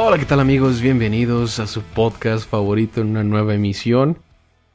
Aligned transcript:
Hola, 0.00 0.16
¿qué 0.16 0.24
tal 0.24 0.40
amigos? 0.40 0.80
Bienvenidos 0.80 1.58
a 1.58 1.66
su 1.66 1.82
podcast 1.82 2.48
favorito 2.48 3.00
en 3.00 3.08
una 3.08 3.24
nueva 3.24 3.54
emisión. 3.54 4.18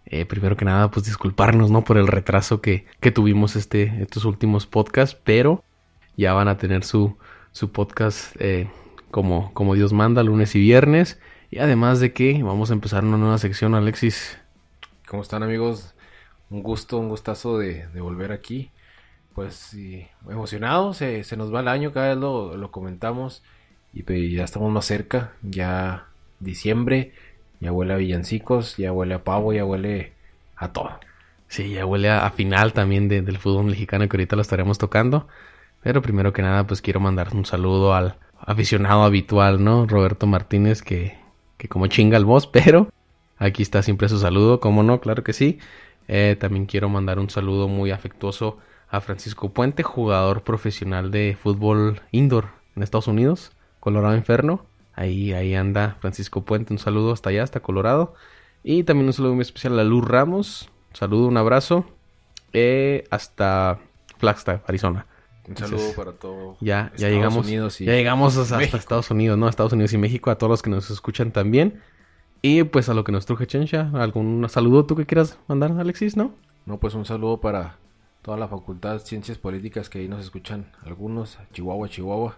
Eh, 0.06 0.26
primero 0.26 0.58
que 0.58 0.66
nada, 0.66 0.92
pues 0.92 1.06
disculparnos, 1.06 1.72
¿no? 1.72 1.84
Por 1.84 1.98
el 1.98 2.08
retraso 2.08 2.62
que, 2.62 2.86
que 3.00 3.12
tuvimos 3.12 3.56
este, 3.56 4.02
estos 4.02 4.26
últimos 4.26 4.68
podcasts, 4.68 5.18
pero 5.24 5.64
ya 6.18 6.34
van 6.34 6.50
a 6.50 6.58
tener 6.58 6.84
su, 6.84 7.18
su 7.52 7.72
podcast 7.72 8.36
eh, 8.40 8.68
como, 9.12 9.54
como 9.54 9.76
Dios 9.76 9.94
manda, 9.94 10.24
lunes 10.24 10.56
y 10.56 10.60
viernes. 10.60 11.20
Y 11.54 11.60
además 11.60 12.00
de 12.00 12.14
que 12.14 12.42
vamos 12.42 12.72
a 12.72 12.74
empezar 12.74 13.06
una 13.06 13.16
nueva 13.16 13.38
sección, 13.38 13.76
Alexis. 13.76 14.40
¿Cómo 15.08 15.22
están 15.22 15.44
amigos? 15.44 15.94
Un 16.50 16.64
gusto, 16.64 16.98
un 16.98 17.10
gustazo 17.10 17.60
de, 17.60 17.86
de 17.90 18.02
volver 18.02 18.32
aquí. 18.32 18.72
Pues 19.36 19.54
sí, 19.54 20.08
emocionado, 20.28 20.96
se, 20.96 21.24
se, 21.24 21.38
nos 21.38 21.54
va 21.54 21.60
el 21.60 21.68
año, 21.68 21.94
cada 21.94 22.08
vez 22.08 22.18
lo, 22.18 22.58
lo 22.58 22.72
comentamos. 22.72 23.44
Y 23.94 24.34
ya 24.36 24.44
estamos 24.46 24.72
más 24.72 24.86
cerca, 24.86 25.34
ya 25.44 26.08
diciembre, 26.40 27.14
ya 27.60 27.72
huele 27.72 27.94
a 27.94 27.98
villancicos, 27.98 28.76
ya 28.78 28.92
huele 28.92 29.14
a 29.14 29.24
pavo, 29.24 29.54
ya 29.54 29.64
huele 29.64 30.14
a 30.56 30.74
todo. 30.74 30.90
Sí, 31.50 31.70
ya 31.70 31.86
huele 31.86 32.10
a, 32.10 32.28
final 32.32 32.74
también 32.74 33.10
del 33.10 33.38
fútbol 33.38 33.66
mexicano 33.66 34.10
que 34.10 34.18
ahorita 34.18 34.36
lo 34.36 34.42
estaremos 34.42 34.80
tocando. 34.80 35.28
Pero 35.84 36.02
primero 36.02 36.34
que 36.34 36.42
nada, 36.42 36.66
pues 36.66 36.82
quiero 36.82 37.00
mandar 37.00 37.32
un 37.36 37.46
saludo 37.46 37.94
al 37.94 38.18
aficionado 38.40 39.04
habitual, 39.04 39.64
¿no? 39.64 39.86
Roberto 39.86 40.26
Martínez, 40.26 40.82
que, 40.82 41.22
que 41.64 41.70
como 41.70 41.88
chinga 41.88 42.18
el 42.18 42.26
voz, 42.26 42.46
pero 42.58 42.90
aquí 43.38 43.64
está 43.64 43.82
siempre 43.82 44.10
su 44.10 44.20
saludo, 44.20 44.60
¿cómo 44.60 44.84
no? 44.84 45.00
Claro 45.00 45.24
que 45.24 45.32
sí. 45.32 45.60
Eh, 46.10 46.36
también 46.38 46.66
quiero 46.66 46.90
mandar 46.90 47.20
un 47.20 47.30
saludo 47.30 47.70
muy 47.70 47.92
afectuoso 47.92 48.58
a 48.90 49.00
Francisco 49.00 49.54
Puente, 49.54 49.82
jugador 49.82 50.44
profesional 50.44 51.10
de 51.10 51.38
fútbol 51.42 52.02
indoor 52.12 52.50
en 52.76 52.84
Estados 52.84 53.08
Unidos. 53.08 53.54
Colorado 53.80 54.16
Inferno. 54.18 54.66
Ahí, 54.94 55.32
ahí 55.32 55.56
anda 55.56 55.96
Francisco 56.02 56.44
Puente. 56.44 56.74
Un 56.74 56.80
saludo 56.80 57.14
hasta 57.14 57.30
allá, 57.30 57.44
hasta 57.44 57.62
Colorado. 57.62 58.14
Y 58.62 58.84
también 58.84 59.08
un 59.08 59.14
saludo 59.14 59.36
muy 59.36 59.44
especial 59.44 59.80
a 59.80 59.86
Luz 59.86 60.06
Ramos. 60.06 60.70
Un 60.90 60.96
saludo, 60.98 61.28
un 61.28 61.38
abrazo. 61.38 61.86
Eh, 62.52 63.06
hasta 63.10 63.80
Flagstaff, 64.18 64.68
Arizona. 64.68 65.06
Un 65.48 65.58
saludo 65.58 65.94
para 65.96 66.14
todos. 66.14 66.58
Ya, 66.62 66.92
ya 66.96 67.10
llegamos. 67.10 67.46
Unidos 67.46 67.82
y 67.82 67.86
ya 67.86 67.94
llegamos 67.94 68.38
hasta, 68.38 68.62
Estados 68.62 69.12
Unidos, 69.12 69.38
¿no? 69.38 69.50
Estados 69.50 69.74
Unidos 69.74 69.94
y 69.94 69.98
México. 69.98 70.32
A 70.32 70.38
todos 70.38 70.50
los 70.50 70.62
que 70.62 70.70
nos 70.70 70.90
escuchan 70.90 71.32
también. 71.32 71.82
Y 72.42 72.64
pues 72.64 72.90
a 72.90 72.94
lo 72.94 73.04
que 73.04 73.12
nos 73.12 73.26
truje 73.26 73.48
Chencha. 73.48 73.90
¿Algún 73.94 74.48
saludo 74.50 74.86
tú 74.86 74.96
que 74.96 75.06
quieras 75.06 75.38
mandar, 75.48 75.72
Alexis, 75.72 76.16
no? 76.16 76.34
No, 76.66 76.80
pues 76.80 76.94
un 76.94 77.06
saludo 77.06 77.42
para 77.42 77.78
toda 78.22 78.38
la 78.38 78.48
Facultad 78.48 78.94
de 78.94 79.00
Ciencias 79.00 79.38
Políticas 79.38 79.90
que 79.90 80.00
ahí 80.00 80.08
nos 80.08 80.24
escuchan 80.24 80.72
algunos. 80.86 81.38
Chihuahua, 81.52 81.90
Chihuahua. 81.90 82.38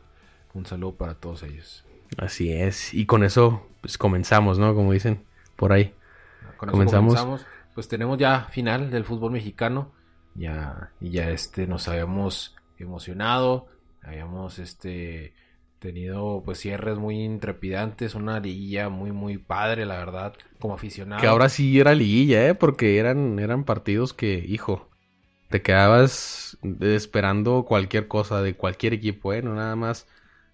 Un 0.53 0.65
saludo 0.65 0.95
para 0.95 1.15
todos 1.15 1.43
ellos. 1.43 1.85
Así 2.17 2.51
es. 2.51 2.93
Y 2.93 3.05
con 3.05 3.23
eso, 3.23 3.67
pues 3.81 3.97
comenzamos, 3.97 4.57
¿no? 4.57 4.73
Como 4.73 4.91
dicen 4.91 5.23
por 5.55 5.73
ahí. 5.73 5.93
Con 6.57 6.69
comenzamos. 6.69 7.13
comenzamos. 7.13 7.45
Pues 7.75 7.87
tenemos 7.87 8.17
ya 8.17 8.45
final 8.45 8.89
del 8.89 9.03
fútbol 9.03 9.31
mexicano. 9.31 9.91
Ya, 10.33 10.91
y 10.99 11.11
ya 11.11 11.29
este, 11.29 11.67
nos 11.67 11.87
habíamos 11.87 12.55
emocionado. 12.83 13.67
Habíamos 14.01 14.59
este 14.59 15.33
tenido 15.79 16.41
pues 16.43 16.59
cierres 16.59 16.97
muy 16.97 17.23
intrepidantes, 17.23 18.15
una 18.15 18.39
liguilla 18.39 18.89
muy 18.89 19.11
muy 19.11 19.37
padre, 19.37 19.85
la 19.85 19.97
verdad, 19.97 20.33
como 20.59 20.73
aficionado. 20.73 21.21
Que 21.21 21.27
ahora 21.27 21.49
sí 21.49 21.79
era 21.79 21.93
liguilla, 21.93 22.47
eh, 22.47 22.55
porque 22.55 22.97
eran 22.97 23.39
eran 23.39 23.65
partidos 23.65 24.13
que, 24.13 24.43
hijo, 24.47 24.89
te 25.49 25.61
quedabas 25.61 26.57
esperando 26.81 27.65
cualquier 27.65 28.07
cosa 28.07 28.41
de 28.41 28.55
cualquier 28.55 28.93
equipo, 28.93 29.33
eh, 29.33 29.41
no 29.41 29.53
nada 29.55 29.75
más 29.75 30.07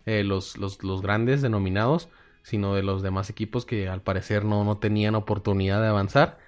eh, 0.06 0.24
los, 0.24 0.58
los, 0.58 0.84
los, 0.84 1.02
grandes 1.02 1.42
denominados, 1.42 2.10
sino 2.44 2.76
de 2.76 2.84
los 2.84 3.02
demás 3.02 3.30
equipos 3.30 3.66
que 3.66 3.88
al 3.88 4.02
parecer 4.02 4.46
no, 4.46 4.64
no 4.64 4.78
tenían 4.78 5.16
oportunidad 5.16 5.82
de 5.82 5.88
avanzar, 5.88 6.40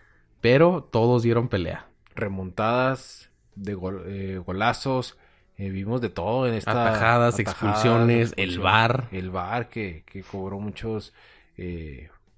pero 0.42 0.88
todos 0.92 1.24
dieron 1.24 1.50
pelea. 1.50 1.88
Remontadas, 2.16 3.30
de 3.56 3.78
eh, 4.08 4.38
golazos, 4.46 5.18
eh, 5.66 5.70
vimos 5.70 6.02
de 6.02 6.10
todo 6.10 6.48
en 6.48 6.54
esta... 6.54 6.72
Atajadas, 6.72 7.40
expulsiones, 7.40 8.34
el 8.38 8.60
VAR. 8.60 9.08
El 9.12 9.30
VAR 9.30 9.70
que, 9.70 10.04
que 10.06 10.24
cobró 10.24 10.60
muchos, 10.60 11.14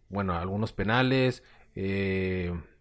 bueno, 0.09 0.33
algunos 0.33 0.73
penales, 0.73 1.43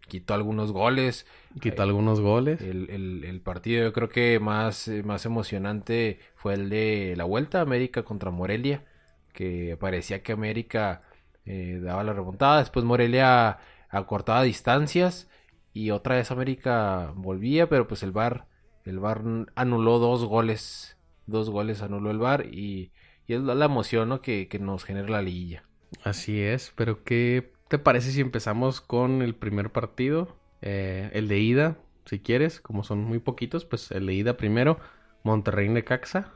quitó 0.06 0.34
algunos 0.34 0.72
goles. 0.72 1.26
Quitó 1.60 1.82
algunos 1.82 2.20
goles. 2.20 2.60
El, 2.60 3.40
partido 3.44 3.84
yo 3.84 3.92
creo 3.92 4.08
que 4.08 4.38
más, 4.40 4.88
más 5.04 5.26
emocionante 5.26 6.18
fue 6.34 6.54
el 6.54 6.68
de 6.68 7.14
la 7.16 7.24
vuelta 7.24 7.60
América 7.60 8.02
contra 8.02 8.30
Morelia, 8.30 8.84
que 9.32 9.76
parecía 9.78 10.22
que 10.22 10.32
América 10.32 11.02
eh, 11.46 11.78
daba 11.82 12.04
la 12.04 12.12
remontada, 12.12 12.58
después 12.58 12.84
Morelia 12.84 13.58
acortaba 13.90 14.42
distancias 14.42 15.28
y 15.72 15.90
otra 15.90 16.16
vez 16.16 16.30
América 16.30 17.12
volvía, 17.14 17.68
pero 17.68 17.86
pues 17.86 18.02
el 18.02 18.12
VAR, 18.12 18.46
el 18.84 18.98
VAR 19.00 19.22
anuló 19.54 19.98
dos 19.98 20.24
goles, 20.24 20.96
dos 21.26 21.50
goles 21.50 21.82
anuló 21.82 22.10
el 22.10 22.18
VAR 22.18 22.46
y, 22.46 22.92
es 23.26 23.40
la 23.40 23.64
emoción 23.64 24.18
que, 24.18 24.48
que 24.48 24.58
nos 24.58 24.84
genera 24.84 25.08
la 25.08 25.22
liguilla. 25.22 25.64
Así 26.02 26.40
es, 26.40 26.72
pero 26.76 27.04
qué 27.04 27.52
te 27.68 27.78
parece 27.78 28.10
si 28.10 28.20
empezamos 28.20 28.80
con 28.80 29.22
el 29.22 29.34
primer 29.34 29.70
partido? 29.70 30.36
Eh, 30.62 31.10
el 31.12 31.28
de 31.28 31.38
ida, 31.38 31.76
si 32.04 32.20
quieres, 32.20 32.60
como 32.60 32.84
son 32.84 33.04
muy 33.04 33.18
poquitos, 33.18 33.64
pues 33.64 33.90
el 33.90 34.06
de 34.06 34.14
ida 34.14 34.36
primero, 34.36 34.78
Monterrey 35.22 35.68
Necaxa. 35.68 36.32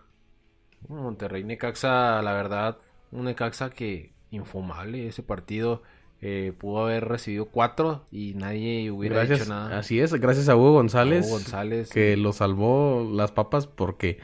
Monterrey 0.89 1.45
Necaxa, 1.45 2.23
la 2.23 2.33
verdad, 2.33 2.79
un 3.11 3.25
Necaxa 3.25 3.71
que 3.71 4.13
infumable 4.31 5.07
ese 5.07 5.23
partido. 5.23 5.83
Eh, 6.21 6.53
pudo 6.59 6.85
haber 6.85 7.07
recibido 7.07 7.47
cuatro 7.47 8.05
y 8.11 8.35
nadie 8.35 8.91
hubiera 8.91 9.23
hecho 9.23 9.45
nada. 9.47 9.79
Así 9.79 10.01
es, 10.01 10.13
gracias 10.15 10.49
a 10.49 10.57
Hugo 10.57 10.73
González, 10.73 11.27
Hugo 11.27 11.35
González 11.35 11.91
que 11.91 12.17
lo 12.17 12.33
salvó 12.33 13.09
las 13.13 13.31
papas 13.31 13.69
porque 13.69 14.19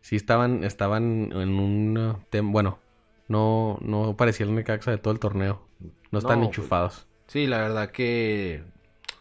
sí 0.00 0.16
estaban, 0.16 0.64
estaban 0.64 1.30
en 1.32 1.50
un 1.60 2.16
bueno, 2.52 2.78
no, 3.28 3.78
no 3.80 4.16
parecía 4.16 4.46
el 4.46 4.54
Necaxa 4.54 4.90
de 4.90 4.98
todo 4.98 5.12
el 5.12 5.20
torneo. 5.20 5.62
No 6.10 6.18
están 6.18 6.42
enchufados. 6.42 7.06
Sí, 7.26 7.46
la 7.46 7.58
verdad 7.58 7.90
que 7.90 8.62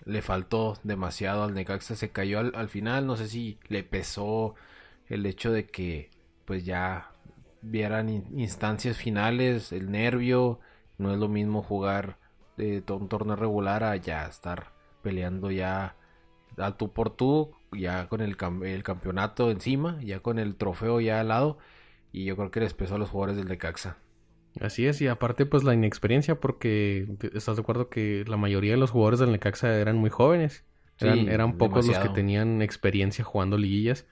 le 0.06 0.22
faltó 0.22 0.78
demasiado 0.84 1.44
al 1.44 1.54
Necaxa. 1.54 1.96
Se 1.96 2.10
cayó 2.10 2.40
al, 2.40 2.70
final. 2.70 3.08
No 3.08 3.16
sé 3.16 3.28
si 3.28 3.58
le 3.70 3.84
pesó 3.84 4.56
el 5.08 5.26
hecho 5.26 5.52
de 5.52 5.66
que 5.66 6.10
pues 6.46 6.66
ya 6.66 7.12
vieran 7.62 8.10
instancias 8.10 8.98
finales, 8.98 9.72
el 9.72 9.90
nervio. 9.90 10.60
No 10.98 11.12
es 11.12 11.20
lo 11.20 11.28
mismo 11.28 11.64
jugar 11.64 12.18
de 12.58 12.84
un 12.90 13.08
torneo 13.08 13.36
regular 13.36 13.84
a 13.84 13.96
ya 13.96 14.26
estar 14.26 14.74
peleando 15.02 15.52
ya 15.52 15.96
a 16.58 16.78
tú 16.78 16.94
por 16.94 17.10
tú, 17.10 17.52
ya 17.72 18.08
con 18.08 18.22
el, 18.22 18.38
el 18.64 18.84
campeonato 18.84 19.52
encima, 19.52 20.00
ya 20.02 20.20
con 20.20 20.40
el 20.40 20.56
trofeo 20.56 21.00
ya 21.02 21.20
al 21.20 21.30
lado. 21.30 21.58
Y 22.12 22.26
yo 22.26 22.36
creo 22.36 22.52
que 22.52 22.60
les 22.60 22.74
pesó 22.74 22.96
a 22.96 23.00
los 23.00 23.10
jugadores 23.10 23.38
del 23.38 23.48
Necaxa. 23.48 23.98
Así 24.60 24.86
es, 24.86 25.02
y 25.02 25.08
aparte 25.08 25.48
pues 25.48 25.64
la 25.64 25.74
inexperiencia, 25.74 26.40
porque 26.40 27.08
estás 27.34 27.56
de 27.56 27.64
acuerdo 27.64 27.90
que 27.90 28.24
la 28.28 28.38
mayoría 28.38 28.74
de 28.74 28.78
los 28.78 28.92
jugadores 28.92 29.20
del 29.20 29.32
Necaxa 29.32 29.76
eran 29.76 29.98
muy 29.98 30.12
jóvenes. 30.12 30.64
Eran, 31.00 31.28
eran 31.28 31.58
pocos 31.58 31.88
los 31.88 31.98
que 31.98 32.10
tenían 32.10 32.62
experiencia 32.62 33.24
jugando 33.24 33.58
liguillas. 33.58 34.06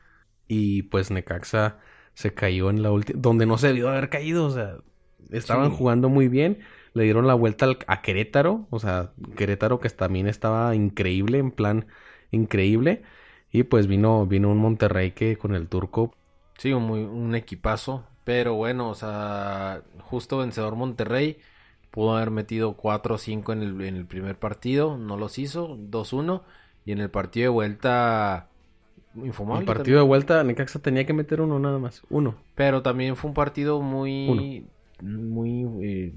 Y 0.47 0.83
pues 0.83 1.11
Necaxa 1.11 1.77
se 2.15 2.33
cayó 2.33 2.71
en 2.71 2.81
la 2.81 2.91
última, 2.91 3.19
donde 3.21 3.45
no 3.45 3.57
se 3.59 3.67
debió 3.67 3.89
haber 3.89 4.09
caído, 4.09 4.45
o 4.45 4.49
sea, 4.49 4.77
estaban 5.29 5.71
jugando 5.71 6.09
muy 6.09 6.27
bien, 6.27 6.59
le 6.93 7.03
dieron 7.03 7.27
la 7.27 7.33
vuelta 7.33 7.67
a 7.87 8.01
Querétaro, 8.01 8.67
o 8.69 8.79
sea, 8.79 9.11
Querétaro 9.35 9.79
que 9.79 9.89
también 9.89 10.27
estaba 10.27 10.75
increíble, 10.75 11.37
en 11.37 11.51
plan 11.51 11.85
increíble, 12.31 13.03
y 13.51 13.63
pues 13.63 13.87
vino, 13.87 14.25
vino 14.25 14.49
un 14.49 14.57
Monterrey 14.57 15.11
que 15.11 15.37
con 15.37 15.55
el 15.55 15.67
turco. 15.67 16.15
Sí, 16.57 16.73
un, 16.73 16.83
muy, 16.83 17.01
un 17.01 17.35
equipazo, 17.35 18.05
pero 18.23 18.53
bueno, 18.55 18.89
o 18.89 18.95
sea, 18.95 19.81
justo 19.99 20.37
vencedor 20.37 20.75
Monterrey. 20.75 21.37
Pudo 21.89 22.15
haber 22.15 22.31
metido 22.31 22.73
4 22.77 23.15
o 23.15 23.17
5 23.17 23.51
en 23.51 23.61
el, 23.61 23.81
en 23.81 23.95
el 23.97 24.05
primer 24.05 24.37
partido. 24.37 24.97
No 24.97 25.17
los 25.17 25.37
hizo. 25.37 25.75
2-1. 25.75 26.41
Y 26.85 26.93
en 26.93 26.99
el 26.99 27.09
partido 27.09 27.45
de 27.45 27.49
vuelta. 27.49 28.47
Infumable. 29.15 29.61
El 29.61 29.65
partido 29.65 29.99
de 29.99 30.05
vuelta, 30.05 30.41
Necaxa 30.43 30.79
tenía 30.79 31.05
que 31.05 31.11
meter 31.11 31.41
uno 31.41 31.59
nada 31.59 31.79
más. 31.79 32.01
Uno. 32.09 32.35
Pero 32.55 32.81
también 32.81 33.17
fue 33.17 33.27
un 33.27 33.33
partido 33.33 33.81
muy. 33.81 34.65
Muy. 35.01 35.67
Eh, 35.81 36.13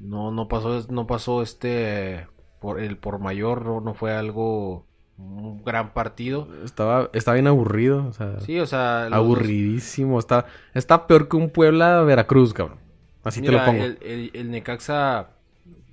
no, 0.00 0.30
no 0.30 0.48
pasó. 0.48 0.86
No 0.90 1.06
pasó 1.06 1.42
este. 1.42 2.26
Por 2.60 2.80
el 2.80 2.96
por 2.96 3.18
mayor. 3.18 3.82
no 3.82 3.94
fue 3.94 4.12
algo 4.12 4.84
un 5.18 5.64
gran 5.64 5.92
partido. 5.92 6.48
Estaba, 6.64 7.10
estaba 7.12 7.34
bien 7.34 7.48
aburrido, 7.48 8.06
o 8.06 8.12
sea. 8.12 8.40
Sí, 8.40 8.58
o 8.58 8.66
sea. 8.66 9.06
Aburridísimo. 9.06 10.18
Está, 10.18 10.46
está 10.74 11.06
peor 11.06 11.28
que 11.28 11.36
un 11.36 11.50
Puebla 11.50 12.02
Veracruz, 12.02 12.54
cabrón. 12.54 12.78
Así 13.24 13.42
te 13.42 13.50
lo 13.52 13.64
pongo. 13.64 13.84
El, 13.84 14.30
el, 14.32 14.50
Necaxa 14.50 15.30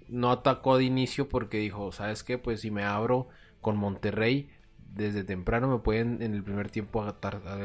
no 0.07 0.31
atacó 0.31 0.77
de 0.77 0.85
inicio 0.85 1.27
porque 1.27 1.57
dijo, 1.57 1.91
¿sabes 1.91 2.23
qué? 2.23 2.37
Pues 2.37 2.61
si 2.61 2.71
me 2.71 2.83
abro 2.83 3.27
con 3.61 3.77
Monterrey, 3.77 4.49
desde 4.77 5.23
temprano 5.23 5.67
me 5.67 5.79
pueden 5.79 6.21
en 6.21 6.33
el 6.33 6.43
primer 6.43 6.69
tiempo 6.69 7.03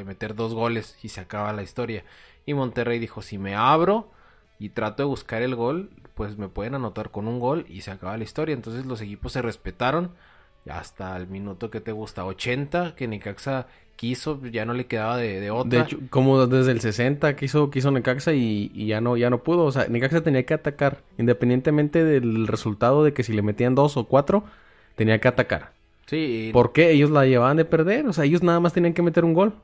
meter 0.04 0.34
dos 0.34 0.54
goles 0.54 0.98
y 1.02 1.10
se 1.10 1.20
acaba 1.20 1.52
la 1.52 1.62
historia. 1.62 2.04
Y 2.46 2.54
Monterrey 2.54 2.98
dijo, 2.98 3.22
si 3.22 3.38
me 3.38 3.54
abro 3.54 4.10
y 4.60 4.68
trato 4.68 5.02
de 5.02 5.08
buscar 5.08 5.42
el 5.42 5.56
gol, 5.56 5.90
pues 6.14 6.36
me 6.36 6.48
pueden 6.48 6.74
anotar 6.74 7.10
con 7.10 7.26
un 7.26 7.40
gol 7.40 7.64
y 7.68 7.80
se 7.80 7.90
acaba 7.90 8.16
la 8.16 8.24
historia. 8.24 8.54
Entonces 8.54 8.86
los 8.86 9.00
equipos 9.00 9.32
se 9.32 9.42
respetaron 9.42 10.10
hasta 10.68 11.16
el 11.16 11.26
minuto 11.26 11.70
que 11.70 11.80
te 11.80 11.92
gusta, 11.92 12.26
80, 12.26 12.94
que 12.94 13.08
Necaxa 13.08 13.66
quiso, 13.96 14.40
ya 14.44 14.66
no 14.66 14.74
le 14.74 14.86
quedaba 14.86 15.16
de, 15.16 15.40
de 15.40 15.50
otra. 15.50 15.80
De 15.80 15.84
hecho, 15.84 15.98
como 16.10 16.46
desde 16.46 16.72
el 16.72 16.80
60 16.80 17.36
quiso, 17.36 17.70
quiso 17.70 17.90
Necaxa 17.90 18.34
y, 18.34 18.70
y, 18.74 18.86
ya 18.86 19.00
no, 19.00 19.16
ya 19.16 19.30
no 19.30 19.42
pudo. 19.42 19.64
O 19.64 19.72
sea, 19.72 19.86
Necaxa 19.88 20.22
tenía 20.22 20.44
que 20.44 20.54
atacar, 20.54 20.98
independientemente 21.16 22.04
del 22.04 22.46
resultado 22.46 23.02
de 23.02 23.14
que 23.14 23.22
si 23.22 23.32
le 23.32 23.42
metían 23.42 23.74
dos 23.74 23.96
o 23.96 24.04
cuatro, 24.04 24.44
tenía 24.94 25.18
que 25.20 25.28
atacar. 25.28 25.72
Sí. 26.04 26.50
Porque 26.52 26.90
ellos 26.90 27.10
la 27.10 27.24
llevaban 27.24 27.56
de 27.56 27.64
perder, 27.64 28.06
o 28.06 28.12
sea, 28.12 28.24
ellos 28.24 28.42
nada 28.42 28.60
más 28.60 28.74
tenían 28.74 28.92
que 28.92 29.02
meter 29.02 29.24
un 29.24 29.32
gol. 29.32 29.54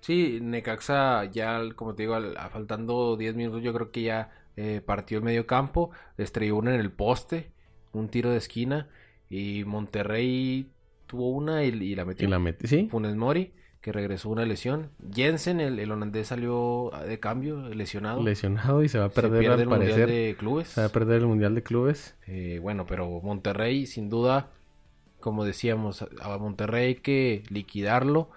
Sí, 0.00 0.38
Necaxa 0.42 1.26
ya, 1.26 1.60
como 1.76 1.94
te 1.94 2.04
digo, 2.04 2.16
faltando 2.50 3.16
10 3.16 3.34
minutos, 3.36 3.62
yo 3.62 3.72
creo 3.74 3.90
que 3.90 4.02
ya 4.02 4.30
eh, 4.56 4.80
partió 4.84 5.18
el 5.18 5.24
medio 5.24 5.46
campo, 5.46 5.90
estrelló 6.18 6.56
uno 6.56 6.70
en 6.70 6.80
el 6.80 6.90
poste, 6.90 7.50
un 7.92 8.08
tiro 8.08 8.30
de 8.30 8.38
esquina, 8.38 8.88
y 9.28 9.64
Monterrey 9.64 10.70
tuvo 11.06 11.30
una 11.30 11.64
y, 11.64 11.94
la 11.94 12.04
metió. 12.04 12.26
Y 12.26 12.30
la 12.30 12.38
metió, 12.38 12.68
sí. 12.68 12.88
Funes 12.90 13.16
Mori, 13.16 13.52
que 13.80 13.92
regresó 13.92 14.28
una 14.28 14.44
lesión. 14.44 14.90
Jensen, 15.12 15.60
el, 15.60 15.90
holandés, 15.90 16.28
salió 16.28 16.90
de 17.06 17.18
cambio, 17.18 17.68
lesionado. 17.68 18.22
Lesionado 18.22 18.82
y 18.82 18.88
se 18.88 18.98
va 18.98 19.06
a 19.06 19.10
perder 19.10 19.60
el 19.60 19.68
Mundial 19.68 20.06
de 20.06 20.36
Clubes. 20.38 20.68
Se 20.68 20.80
va 20.80 20.88
a 20.88 20.90
perder 20.90 21.20
el 21.20 21.26
Mundial 21.26 21.54
de 21.54 21.62
Clubes. 21.62 22.16
Eh, 22.26 22.58
bueno, 22.60 22.86
pero 22.86 23.20
Monterrey, 23.22 23.86
sin 23.86 24.08
duda 24.08 24.50
como 25.20 25.44
decíamos, 25.44 26.04
a 26.20 26.38
Monterrey 26.38 26.86
hay 26.86 26.94
que 26.96 27.44
liquidarlo. 27.50 28.30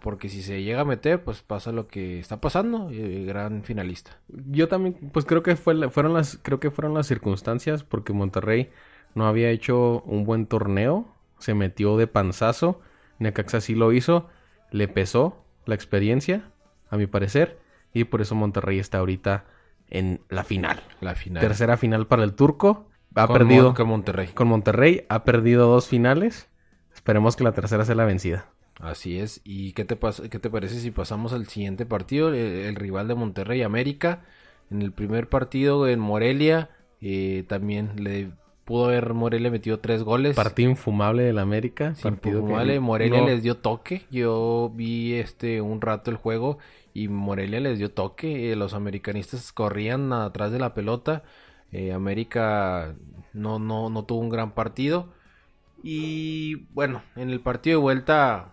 Porque 0.00 0.28
si 0.28 0.42
se 0.42 0.62
llega 0.62 0.82
a 0.82 0.84
meter, 0.84 1.22
pues 1.24 1.42
pasa 1.42 1.72
lo 1.72 1.88
que 1.88 2.18
está 2.18 2.40
pasando. 2.40 2.90
gran 2.90 3.62
finalista. 3.64 4.18
Yo 4.28 4.68
también, 4.68 4.94
pues 5.12 5.24
creo 5.24 5.42
que 5.42 5.56
fue, 5.56 5.88
fueron 5.90 6.12
las, 6.12 6.38
creo 6.42 6.60
que 6.60 6.70
fueron 6.70 6.94
las 6.94 7.06
circunstancias, 7.06 7.82
porque 7.82 8.12
Monterrey 8.12 8.70
no 9.14 9.26
había 9.26 9.50
hecho 9.50 10.02
un 10.02 10.24
buen 10.24 10.46
torneo. 10.46 11.06
Se 11.38 11.54
metió 11.54 11.96
de 11.96 12.06
panzazo. 12.06 12.80
Necaxa 13.18 13.60
sí 13.60 13.74
lo 13.74 13.92
hizo. 13.92 14.28
Le 14.70 14.88
pesó 14.88 15.44
la 15.66 15.74
experiencia, 15.74 16.50
a 16.90 16.96
mi 16.96 17.06
parecer. 17.06 17.58
Y 17.92 18.04
por 18.04 18.20
eso 18.20 18.34
Monterrey 18.34 18.78
está 18.78 18.98
ahorita 18.98 19.44
en 19.90 20.20
la 20.28 20.44
final. 20.44 20.82
La 21.00 21.14
final. 21.14 21.40
Tercera 21.40 21.76
final 21.76 22.06
para 22.06 22.24
el 22.24 22.34
turco 22.34 22.88
ha 23.14 23.28
perdido 23.28 23.74
con 23.74 23.88
Monterrey. 23.88 24.28
Con 24.28 24.48
Monterrey 24.48 25.04
ha 25.08 25.24
perdido 25.24 25.68
dos 25.68 25.88
finales. 25.88 26.48
Esperemos 26.94 27.36
que 27.36 27.44
la 27.44 27.52
tercera 27.52 27.84
sea 27.84 27.94
la 27.94 28.04
vencida. 28.04 28.46
Así 28.82 29.20
es. 29.20 29.40
¿Y 29.44 29.72
qué 29.72 29.84
te, 29.84 29.96
qué 30.28 30.38
te 30.40 30.50
parece 30.50 30.80
si 30.80 30.90
pasamos 30.90 31.32
al 31.32 31.46
siguiente 31.46 31.86
partido? 31.86 32.34
El, 32.34 32.74
rival 32.74 33.06
de 33.06 33.14
Monterrey, 33.14 33.62
América. 33.62 34.24
En 34.72 34.82
el 34.82 34.90
primer 34.90 35.28
partido 35.28 35.86
en 35.86 36.00
Morelia, 36.00 36.68
eh, 37.00 37.44
también 37.46 38.02
le 38.02 38.32
pudo 38.64 38.86
haber 38.86 39.14
Morelia 39.14 39.52
metido 39.52 39.78
tres 39.78 40.02
goles. 40.02 40.34
Partido 40.34 40.68
infumable 40.68 41.22
del 41.22 41.38
América. 41.38 41.94
partido 42.02 42.40
infumable. 42.40 42.80
Morelia 42.80 43.22
les 43.24 43.44
dio 43.44 43.56
toque. 43.56 44.02
Yo 44.10 44.72
vi 44.74 45.14
este 45.14 45.60
un 45.60 45.80
rato 45.80 46.10
el 46.10 46.16
juego 46.16 46.58
y 46.92 47.06
Morelia 47.06 47.60
les 47.60 47.78
dio 47.78 47.92
toque. 47.92 48.50
Eh, 48.50 48.56
los 48.56 48.74
americanistas 48.74 49.52
corrían 49.52 50.12
atrás 50.12 50.50
de 50.50 50.58
la 50.58 50.74
pelota. 50.74 51.22
Eh, 51.70 51.92
América 51.92 52.96
no, 53.32 53.60
no, 53.60 53.90
no 53.90 54.04
tuvo 54.06 54.18
un 54.18 54.28
gran 54.28 54.54
partido. 54.54 55.12
Y 55.84 56.66
bueno, 56.74 57.02
en 57.14 57.30
el 57.30 57.40
partido 57.40 57.78
de 57.78 57.82
vuelta, 57.82 58.51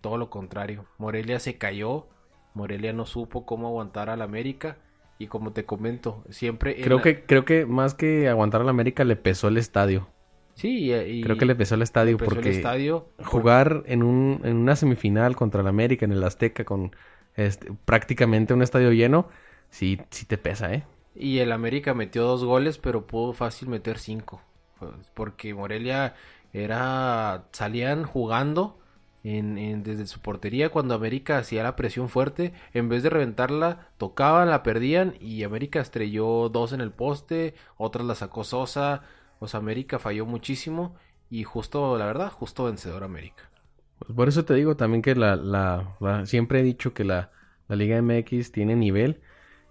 todo 0.00 0.18
lo 0.18 0.30
contrario. 0.30 0.86
Morelia 0.98 1.38
se 1.38 1.56
cayó. 1.58 2.06
Morelia 2.54 2.92
no 2.92 3.06
supo 3.06 3.46
cómo 3.46 3.68
aguantar 3.68 4.10
al 4.10 4.22
América. 4.22 4.78
Y 5.18 5.26
como 5.26 5.52
te 5.52 5.64
comento, 5.64 6.24
siempre. 6.30 6.80
Creo, 6.80 7.02
que, 7.02 7.24
creo 7.24 7.44
que 7.44 7.66
más 7.66 7.94
que 7.94 8.28
aguantar 8.28 8.62
al 8.62 8.68
América 8.70 9.04
le 9.04 9.16
pesó 9.16 9.48
el 9.48 9.58
estadio. 9.58 10.08
Sí, 10.54 10.92
y, 10.92 11.22
creo 11.22 11.36
que 11.36 11.46
le 11.46 11.54
pesó 11.54 11.74
el 11.74 11.82
estadio 11.82 12.18
porque 12.18 12.50
estadio 12.50 13.08
jugar 13.24 13.82
en, 13.86 14.02
un, 14.02 14.40
en 14.44 14.56
una 14.56 14.76
semifinal 14.76 15.36
contra 15.36 15.62
el 15.62 15.66
América 15.66 16.04
en 16.04 16.12
el 16.12 16.22
Azteca 16.22 16.64
con 16.64 16.94
este, 17.34 17.72
prácticamente 17.86 18.52
un 18.52 18.60
estadio 18.60 18.92
lleno, 18.92 19.28
sí, 19.70 19.98
sí 20.10 20.26
te 20.26 20.36
pesa, 20.36 20.74
¿eh? 20.74 20.84
Y 21.14 21.38
el 21.38 21.52
América 21.52 21.94
metió 21.94 22.24
dos 22.24 22.44
goles, 22.44 22.78
pero 22.78 23.06
pudo 23.06 23.32
fácil 23.32 23.68
meter 23.68 23.98
cinco. 23.98 24.42
Pues, 24.78 24.92
porque 25.14 25.54
Morelia 25.54 26.14
era. 26.52 27.44
salían 27.52 28.04
jugando 28.04 28.78
en, 29.22 29.82
desde 29.82 30.06
su 30.06 30.20
portería 30.20 30.70
cuando 30.70 30.94
América 30.94 31.38
hacía 31.38 31.62
la 31.62 31.76
presión 31.76 32.08
fuerte. 32.08 32.52
En 32.72 32.88
vez 32.88 33.02
de 33.02 33.10
reventarla, 33.10 33.88
tocaban, 33.98 34.50
la 34.50 34.62
perdían. 34.62 35.14
Y 35.20 35.44
América 35.44 35.80
estrelló 35.80 36.48
dos 36.48 36.72
en 36.72 36.80
el 36.80 36.92
poste. 36.92 37.54
Otras 37.76 38.06
la 38.06 38.14
sacó 38.14 38.44
Sosa. 38.44 39.02
O 39.38 39.48
sea, 39.48 39.60
América 39.60 39.98
falló 39.98 40.26
muchísimo. 40.26 40.96
Y 41.28 41.44
justo, 41.44 41.96
la 41.98 42.06
verdad, 42.06 42.30
justo 42.30 42.64
vencedor 42.64 43.04
América. 43.04 43.50
Pues 43.98 44.12
por 44.14 44.28
eso 44.28 44.44
te 44.44 44.54
digo 44.54 44.76
también 44.76 45.02
que 45.02 45.14
la, 45.14 45.36
la, 45.36 46.24
siempre 46.24 46.60
he 46.60 46.62
dicho 46.62 46.94
que 46.94 47.04
la, 47.04 47.30
la 47.68 47.76
Liga 47.76 48.00
MX 48.00 48.50
tiene 48.50 48.74
nivel 48.74 49.20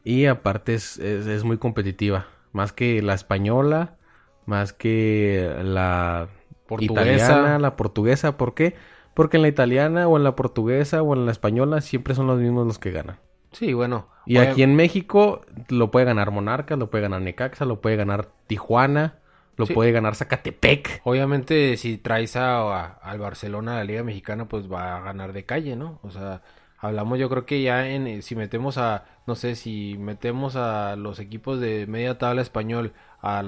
y 0.03 0.27
aparte 0.27 0.75
es, 0.75 0.97
es, 0.99 1.43
muy 1.43 1.57
competitiva. 1.57 2.27
Más 2.51 2.71
que 2.71 3.01
la 3.01 3.13
española, 3.13 3.97
más 4.45 4.71
que 4.71 5.53
la 5.63 6.29
portuguesa. 6.67 7.13
italiana, 7.13 7.59
la 7.59 7.75
portuguesa. 7.75 8.37
¿Por 8.37 8.53
qué? 8.53 8.75
Porque 9.13 9.37
en 9.37 9.43
la 9.43 9.49
italiana 9.49 10.07
o 10.07 10.17
en 10.17 10.23
la 10.23 10.35
portuguesa 10.35 11.01
o 11.01 11.13
en 11.13 11.25
la 11.25 11.31
española 11.31 11.81
siempre 11.81 12.15
son 12.15 12.27
los 12.27 12.39
mismos 12.39 12.67
los 12.67 12.79
que 12.79 12.91
ganan. 12.91 13.19
Sí, 13.51 13.73
bueno. 13.73 14.07
Y 14.25 14.37
aquí 14.37 14.61
en 14.61 14.75
México 14.75 15.41
lo 15.69 15.89
puede 15.89 16.05
ganar 16.05 16.31
Monarcas, 16.31 16.77
lo 16.77 16.89
puede 16.89 17.01
ganar 17.03 17.21
Necaxa, 17.21 17.65
lo 17.65 17.81
puede 17.81 17.95
ganar 17.95 18.29
Tijuana, 18.45 19.19
lo 19.57 19.65
puede 19.65 19.91
ganar 19.91 20.15
Zacatepec. 20.15 21.01
Obviamente 21.03 21.75
si 21.77 21.97
traes 21.97 22.35
a, 22.35 22.85
al 22.85 23.19
Barcelona 23.19 23.73
a 23.73 23.77
la 23.77 23.83
Liga 23.85 24.03
Mexicana 24.03 24.47
pues 24.47 24.71
va 24.71 24.97
a 24.97 25.01
ganar 25.01 25.33
de 25.33 25.45
calle, 25.45 25.75
¿no? 25.75 25.99
O 26.03 26.11
sea, 26.11 26.43
hablamos 26.77 27.19
yo 27.19 27.29
creo 27.29 27.45
que 27.45 27.61
ya 27.61 27.89
en 27.89 28.07
eh, 28.07 28.21
si 28.21 28.35
metemos 28.35 28.77
a 28.77 29.05
no 29.25 29.35
sé 29.35 29.55
si 29.55 29.97
metemos 29.99 30.55
a 30.55 30.95
los 30.95 31.19
equipos 31.19 31.59
de 31.59 31.87
media 31.87 32.17
tabla 32.17 32.41
español 32.41 32.93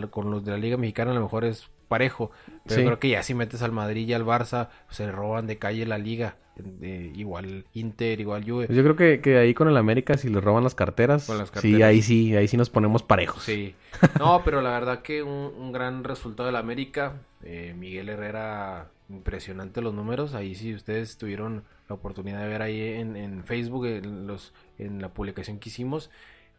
con 0.10 0.32
los 0.32 0.44
de 0.44 0.52
la 0.52 0.58
liga 0.58 0.78
mexicana 0.78 1.12
a 1.12 1.16
lo 1.16 1.22
mejor 1.22 1.46
es 1.46 1.70
parejo. 1.92 2.32
Pero 2.66 2.84
creo 2.86 3.00
que 3.00 3.10
ya 3.10 3.22
si 3.22 3.34
metes 3.34 3.62
al 3.62 3.74
Madrid 3.74 4.08
y 4.08 4.14
al 4.14 4.26
Barça 4.26 4.70
se 4.90 5.12
roban 5.12 5.46
de 5.46 5.58
calle 5.58 5.86
la 5.86 5.98
liga. 5.98 6.38
Igual 6.82 7.66
Inter 7.74 8.20
igual 8.20 8.44
Juve. 8.46 8.68
Pues 8.68 8.78
yo 8.78 8.84
creo 8.84 8.96
que, 8.96 9.20
que, 9.20 9.38
ahí 9.38 9.54
con 9.54 9.68
el 9.68 9.78
América 9.78 10.16
si 10.18 10.30
le 10.30 10.40
roban 10.40 10.64
las 10.64 10.76
carteras, 10.76 11.30
sí 11.56 11.82
ahí 11.82 12.02
sí 12.02 12.36
ahí 12.36 12.48
sí 12.48 12.56
nos 12.56 12.70
ponemos 12.70 13.04
parejos. 13.04 13.44
Sí. 13.44 13.76
No 14.20 14.42
pero 14.46 14.62
la 14.62 14.70
verdad 14.72 15.02
que 15.02 15.22
un, 15.24 15.72
gran 15.72 16.04
resultado 16.04 16.48
del 16.48 16.56
América. 16.56 17.14
Eh, 17.44 17.74
Miguel 17.76 18.10
Herrera 18.10 18.90
impresionante 19.10 19.82
los 19.82 19.94
números. 19.94 20.34
Ahí 20.34 20.56
sí 20.56 20.74
ustedes 20.74 21.18
tuvieron 21.18 21.64
oportunidad 21.90 22.42
de 22.42 22.48
ver 22.48 22.62
ahí 22.62 22.82
en, 22.82 23.44
Facebook, 23.44 23.86
en, 23.86 24.28
los, 24.28 24.54
en 24.78 25.02
la 25.02 25.10
publicación 25.10 25.60
que 25.60 25.70
hicimos. 25.70 26.10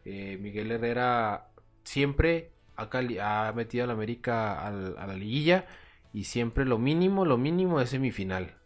Eh, 0.05 0.37
Miguel 0.39 0.71
Herrera 0.71 1.47
siempre 1.83 2.49
ha, 2.75 3.47
ha 3.47 3.53
metido 3.53 3.83
a 3.83 3.87
la 3.87 3.93
América 3.93 4.67
a 4.67 4.71
la 4.71 5.13
liguilla 5.15 5.65
y 6.13 6.25
siempre 6.25 6.65
lo 6.65 6.77
mínimo, 6.77 7.25
lo 7.25 7.37
mínimo 7.37 7.81
es 7.81 7.89
semifinal. 7.89 8.57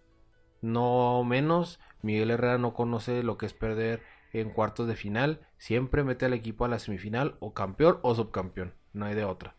No 0.61 1.23
menos, 1.23 1.79
Miguel 2.01 2.31
Herrera 2.31 2.57
no 2.57 2.73
conoce 2.73 3.23
lo 3.23 3.37
que 3.37 3.45
es 3.45 3.53
perder 3.53 4.01
en 4.33 4.49
cuartos 4.49 4.87
de 4.87 4.95
final. 4.95 5.41
Siempre 5.57 6.03
mete 6.03 6.25
al 6.25 6.33
equipo 6.33 6.65
a 6.65 6.67
la 6.67 6.79
semifinal 6.79 7.37
o 7.39 7.53
campeón 7.53 7.99
o 8.01 8.15
subcampeón. 8.15 8.73
No 8.93 9.05
hay 9.05 9.15
de 9.15 9.23
otra. 9.23 9.55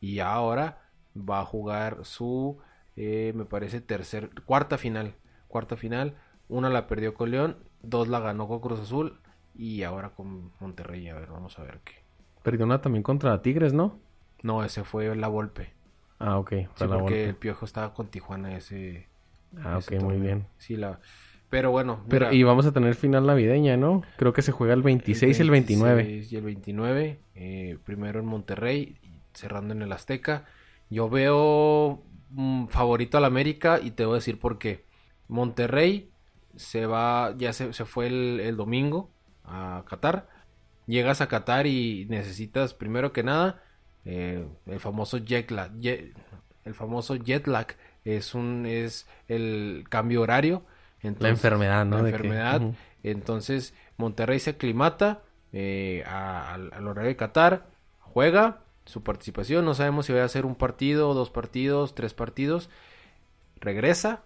Y 0.00 0.20
ahora 0.20 0.90
va 1.16 1.40
a 1.40 1.44
jugar 1.44 2.04
su, 2.04 2.58
eh, 2.96 3.32
me 3.34 3.44
parece, 3.44 3.80
tercer, 3.80 4.30
cuarta 4.44 4.78
final. 4.78 5.16
Cuarta 5.48 5.76
final 5.76 6.16
una 6.48 6.68
la 6.68 6.86
perdió 6.86 7.14
con 7.14 7.30
León, 7.30 7.56
dos 7.82 8.08
la 8.08 8.20
ganó 8.20 8.46
con 8.48 8.60
Cruz 8.60 8.80
Azul 8.80 9.20
y 9.54 9.82
ahora 9.82 10.10
con 10.10 10.52
Monterrey. 10.60 11.08
A 11.08 11.14
ver, 11.14 11.30
vamos 11.30 11.58
a 11.58 11.62
ver 11.64 11.80
qué. 11.84 12.01
Perdió 12.42 12.64
una 12.64 12.80
también 12.80 13.02
contra 13.02 13.40
Tigres, 13.42 13.72
¿no? 13.72 13.98
No, 14.42 14.64
ese 14.64 14.84
fue 14.84 15.14
la 15.14 15.28
Volpe. 15.28 15.72
Ah, 16.18 16.38
ok. 16.38 16.50
Sí, 16.50 16.84
porque 16.86 17.28
el 17.28 17.34
Piojo 17.36 17.64
estaba 17.64 17.92
con 17.92 18.08
Tijuana 18.08 18.56
ese. 18.56 19.06
Ah, 19.62 19.78
ok, 19.78 20.00
muy 20.02 20.18
bien. 20.18 20.46
Sí, 20.58 20.76
la. 20.76 21.00
Pero 21.50 21.70
bueno. 21.70 22.04
Pero, 22.08 22.32
y 22.32 22.42
vamos 22.44 22.64
a 22.64 22.72
tener 22.72 22.94
final 22.94 23.26
navideña, 23.26 23.76
¿no? 23.76 24.02
Creo 24.16 24.32
que 24.32 24.42
se 24.42 24.52
juega 24.52 24.72
el 24.72 24.82
26 24.82 25.38
y 25.38 25.42
el 25.42 25.50
29. 25.50 26.26
Y 26.30 26.36
el 26.36 26.42
29. 26.42 27.20
Eh, 27.34 27.78
primero 27.84 28.20
en 28.20 28.26
Monterrey, 28.26 28.96
cerrando 29.34 29.74
en 29.74 29.82
el 29.82 29.92
Azteca. 29.92 30.46
Yo 30.88 31.10
veo 31.10 32.02
mm, 32.30 32.66
favorito 32.68 33.18
al 33.18 33.24
América 33.24 33.80
y 33.82 33.90
te 33.90 34.04
voy 34.04 34.14
a 34.14 34.16
decir 34.16 34.38
por 34.38 34.58
qué. 34.58 34.86
Monterrey 35.28 36.10
se 36.56 36.86
va, 36.86 37.34
ya 37.36 37.52
se, 37.52 37.72
fue 37.84 38.06
el, 38.06 38.56
domingo 38.56 39.10
a 39.44 39.84
Qatar. 39.86 40.28
Llegas 40.86 41.20
a 41.20 41.28
Qatar 41.28 41.66
y 41.66 42.06
necesitas, 42.08 42.74
primero 42.74 43.12
que 43.12 43.22
nada, 43.22 43.62
Eh, 44.04 44.44
el 44.66 44.80
famoso 44.80 45.18
jet 45.18 45.48
lag, 45.52 45.70
el 46.64 46.74
famoso 46.74 47.14
jet 47.14 47.46
lag 47.46 47.68
es 48.04 48.34
un 48.34 48.66
es 48.66 49.06
el 49.28 49.84
cambio 49.88 50.22
horario. 50.22 50.64
la 51.20 51.28
enfermedad, 51.28 51.86
¿no? 51.86 52.02
La 52.02 52.08
enfermedad. 52.08 52.60
Entonces 53.04 53.74
Monterrey 53.96 54.40
se 54.40 54.50
aclimata 54.50 55.22
eh, 55.52 56.02
al 56.04 56.84
horario 56.88 57.10
de 57.10 57.16
Qatar, 57.16 57.66
juega 58.00 58.62
su 58.86 59.04
participación, 59.04 59.64
no 59.64 59.74
sabemos 59.74 60.06
si 60.06 60.12
va 60.12 60.24
a 60.24 60.28
ser 60.28 60.46
un 60.46 60.56
partido, 60.56 61.14
dos 61.14 61.30
partidos, 61.30 61.94
tres 61.94 62.12
partidos, 62.12 62.70
regresa, 63.60 64.22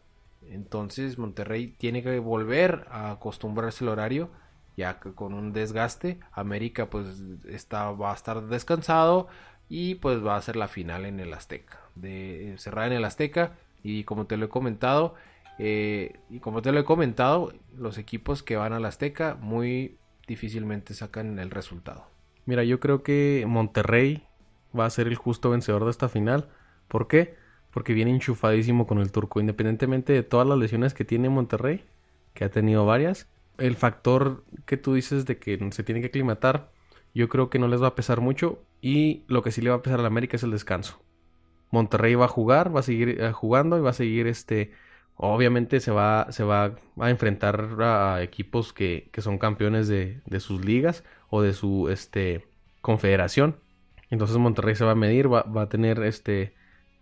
entonces 0.50 1.18
Monterrey 1.18 1.74
tiene 1.76 2.02
que 2.02 2.18
volver 2.18 2.86
a 2.90 3.10
acostumbrarse 3.10 3.84
al 3.84 3.90
horario, 3.90 4.30
ya 4.76 4.98
con 4.98 5.34
un 5.34 5.52
desgaste, 5.52 6.18
América 6.32 6.90
pues 6.90 7.22
está, 7.48 7.90
va 7.90 8.12
a 8.12 8.14
estar 8.14 8.42
descansado 8.46 9.28
y 9.68 9.96
pues 9.96 10.24
va 10.24 10.36
a 10.36 10.42
ser 10.42 10.56
la 10.56 10.68
final 10.68 11.06
en 11.06 11.20
el 11.20 11.32
Azteca, 11.32 11.80
de 11.94 12.54
cerrar 12.58 12.88
en 12.88 12.98
el 12.98 13.04
Azteca 13.04 13.54
y 13.82 14.04
como 14.04 14.26
te 14.26 14.36
lo 14.36 14.46
he 14.46 14.48
comentado, 14.48 15.14
eh, 15.58 16.16
y 16.28 16.40
como 16.40 16.62
te 16.62 16.72
lo 16.72 16.80
he 16.80 16.84
comentado, 16.84 17.52
los 17.76 17.98
equipos 17.98 18.42
que 18.42 18.56
van 18.56 18.72
al 18.72 18.84
Azteca 18.84 19.36
muy 19.40 19.96
difícilmente 20.26 20.94
sacan 20.94 21.38
el 21.38 21.50
resultado. 21.50 22.06
Mira, 22.44 22.64
yo 22.64 22.78
creo 22.80 23.02
que 23.02 23.44
Monterrey 23.48 24.22
va 24.78 24.86
a 24.86 24.90
ser 24.90 25.06
el 25.06 25.16
justo 25.16 25.50
vencedor 25.50 25.84
de 25.84 25.90
esta 25.90 26.08
final. 26.08 26.48
¿Por 26.88 27.08
qué? 27.08 27.36
Porque 27.70 27.92
viene 27.92 28.10
enchufadísimo 28.10 28.86
con 28.86 28.98
el 28.98 29.10
turco. 29.10 29.40
Independientemente 29.40 30.12
de 30.12 30.22
todas 30.22 30.46
las 30.46 30.58
lesiones 30.58 30.94
que 30.94 31.04
tiene 31.04 31.28
Monterrey, 31.28 31.84
que 32.34 32.44
ha 32.44 32.50
tenido 32.50 32.86
varias, 32.86 33.28
el 33.58 33.76
factor 33.76 34.44
que 34.64 34.76
tú 34.76 34.94
dices 34.94 35.26
de 35.26 35.38
que 35.38 35.58
se 35.72 35.82
tiene 35.82 36.00
que 36.00 36.08
aclimatar, 36.08 36.70
yo 37.14 37.28
creo 37.28 37.48
que 37.50 37.58
no 37.58 37.68
les 37.68 37.82
va 37.82 37.88
a 37.88 37.94
pesar 37.94 38.20
mucho. 38.20 38.62
Y 38.80 39.24
lo 39.26 39.42
que 39.42 39.50
sí 39.50 39.62
le 39.62 39.70
va 39.70 39.76
a 39.76 39.82
pesar 39.82 40.00
a 40.00 40.02
la 40.02 40.08
América 40.08 40.36
es 40.36 40.42
el 40.42 40.50
descanso. 40.50 41.00
Monterrey 41.70 42.14
va 42.14 42.26
a 42.26 42.28
jugar, 42.28 42.74
va 42.74 42.80
a 42.80 42.82
seguir 42.82 43.20
eh, 43.20 43.32
jugando 43.32 43.78
y 43.78 43.80
va 43.80 43.90
a 43.90 43.94
seguir 43.94 44.26
este. 44.26 44.72
Obviamente 45.16 45.80
se 45.80 45.90
va, 45.90 46.26
se 46.30 46.44
va 46.44 46.76
a 47.00 47.10
enfrentar 47.10 47.76
a 47.80 48.22
equipos 48.22 48.72
que, 48.72 49.10
son 49.18 49.38
campeones 49.38 49.88
de, 49.88 50.20
sus 50.40 50.62
ligas 50.64 51.04
o 51.30 51.40
de 51.40 51.54
su 51.54 51.88
este, 51.88 52.46
confederación. 52.82 53.56
Entonces 54.10 54.36
Monterrey 54.36 54.74
se 54.74 54.84
va 54.84 54.92
a 54.92 54.94
medir, 54.94 55.32
va, 55.32 55.44
a 55.62 55.68
tener 55.68 56.02
este, 56.02 56.54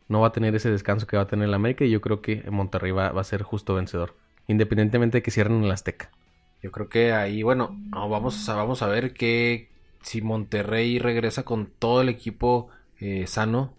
no 0.09 0.21
va 0.21 0.29
a 0.29 0.33
tener 0.33 0.55
ese 0.55 0.71
descanso 0.71 1.07
que 1.09 1.17
va 1.17 1.25
a 1.25 1.27
tener 1.27 1.49
el 1.49 1.55
América 1.55 1.85
y 1.85 1.91
yo 1.91 2.01
creo 2.01 2.23
que 2.23 2.49
Monterrey 2.51 2.93
va, 2.93 3.09
a 3.09 3.25
ser 3.25 3.43
justo 3.43 3.75
vencedor, 3.75 4.15
independientemente 4.47 5.19
de 5.19 5.23
que 5.23 5.33
cierren 5.33 5.65
el 5.65 5.71
Azteca. 5.73 6.11
Yo 6.65 6.73
creo 6.73 6.89
que 6.89 7.13
ahí, 7.13 7.43
bueno, 7.43 7.77
vamos, 7.91 8.49
a, 8.49 8.55
vamos 8.55 8.81
a 8.81 8.87
ver 8.87 9.13
que 9.13 9.69
si 10.01 10.23
Monterrey 10.23 10.99
regresa 10.99 11.43
con 11.43 11.67
todo 11.67 12.01
el 12.01 12.09
equipo 12.09 12.69
eh, 12.99 13.27
sano, 13.27 13.75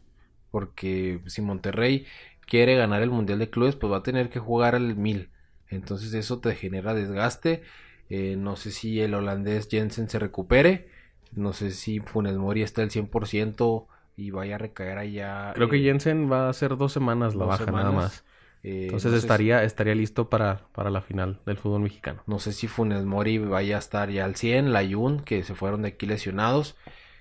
porque 0.51 1.19
si 1.25 1.41
Monterrey 1.41 2.05
quiere 2.45 2.75
ganar 2.75 3.01
el 3.01 3.09
Mundial 3.09 3.39
de 3.39 3.49
Clubes, 3.49 3.75
pues 3.75 3.91
va 3.91 3.97
a 3.97 4.03
tener 4.03 4.29
que 4.29 4.37
jugar 4.37 4.75
al 4.75 4.95
mil. 4.95 5.31
Entonces 5.67 6.13
eso 6.13 6.37
te 6.37 6.53
genera 6.53 6.93
desgaste. 6.93 7.63
Eh, 8.11 8.35
no 8.37 8.55
sé 8.55 8.69
si 8.69 9.01
el 9.01 9.15
holandés 9.15 9.67
Jensen 9.67 10.07
se 10.07 10.19
recupere. 10.19 10.87
No 11.31 11.53
sé 11.53 11.71
si 11.71 11.99
Funes 12.01 12.37
Mori 12.37 12.61
está 12.61 12.83
al 12.83 12.91
100% 12.91 13.87
y 14.15 14.29
vaya 14.29 14.55
a 14.55 14.59
recaer 14.59 14.99
allá. 14.99 15.53
Creo 15.55 15.69
que 15.69 15.79
Jensen 15.79 16.31
va 16.31 16.49
a 16.49 16.53
ser 16.53 16.77
dos 16.77 16.93
semanas 16.93 17.33
la 17.33 17.45
baja 17.45 17.65
nada 17.65 17.91
más. 17.91 18.24
Eh, 18.67 18.85
Entonces 18.85 19.13
estaría, 19.13 19.63
estaría 19.63 19.93
listo 19.93 20.29
para, 20.29 20.67
para 20.73 20.89
la 20.89 21.01
final 21.01 21.39
del 21.45 21.57
fútbol 21.57 21.81
mexicano. 21.81 22.23
No 22.25 22.39
sé 22.39 22.51
si 22.51 22.67
Funes 22.67 23.03
Mori 23.05 23.37
vaya 23.37 23.75
a 23.75 23.79
estar 23.79 24.09
ya 24.09 24.25
al 24.25 24.35
100, 24.35 24.73
la 24.73 24.81
Yun, 24.81 25.19
que 25.19 25.43
se 25.43 25.53
fueron 25.53 25.83
de 25.83 25.89
aquí 25.89 26.07
lesionados. 26.07 26.75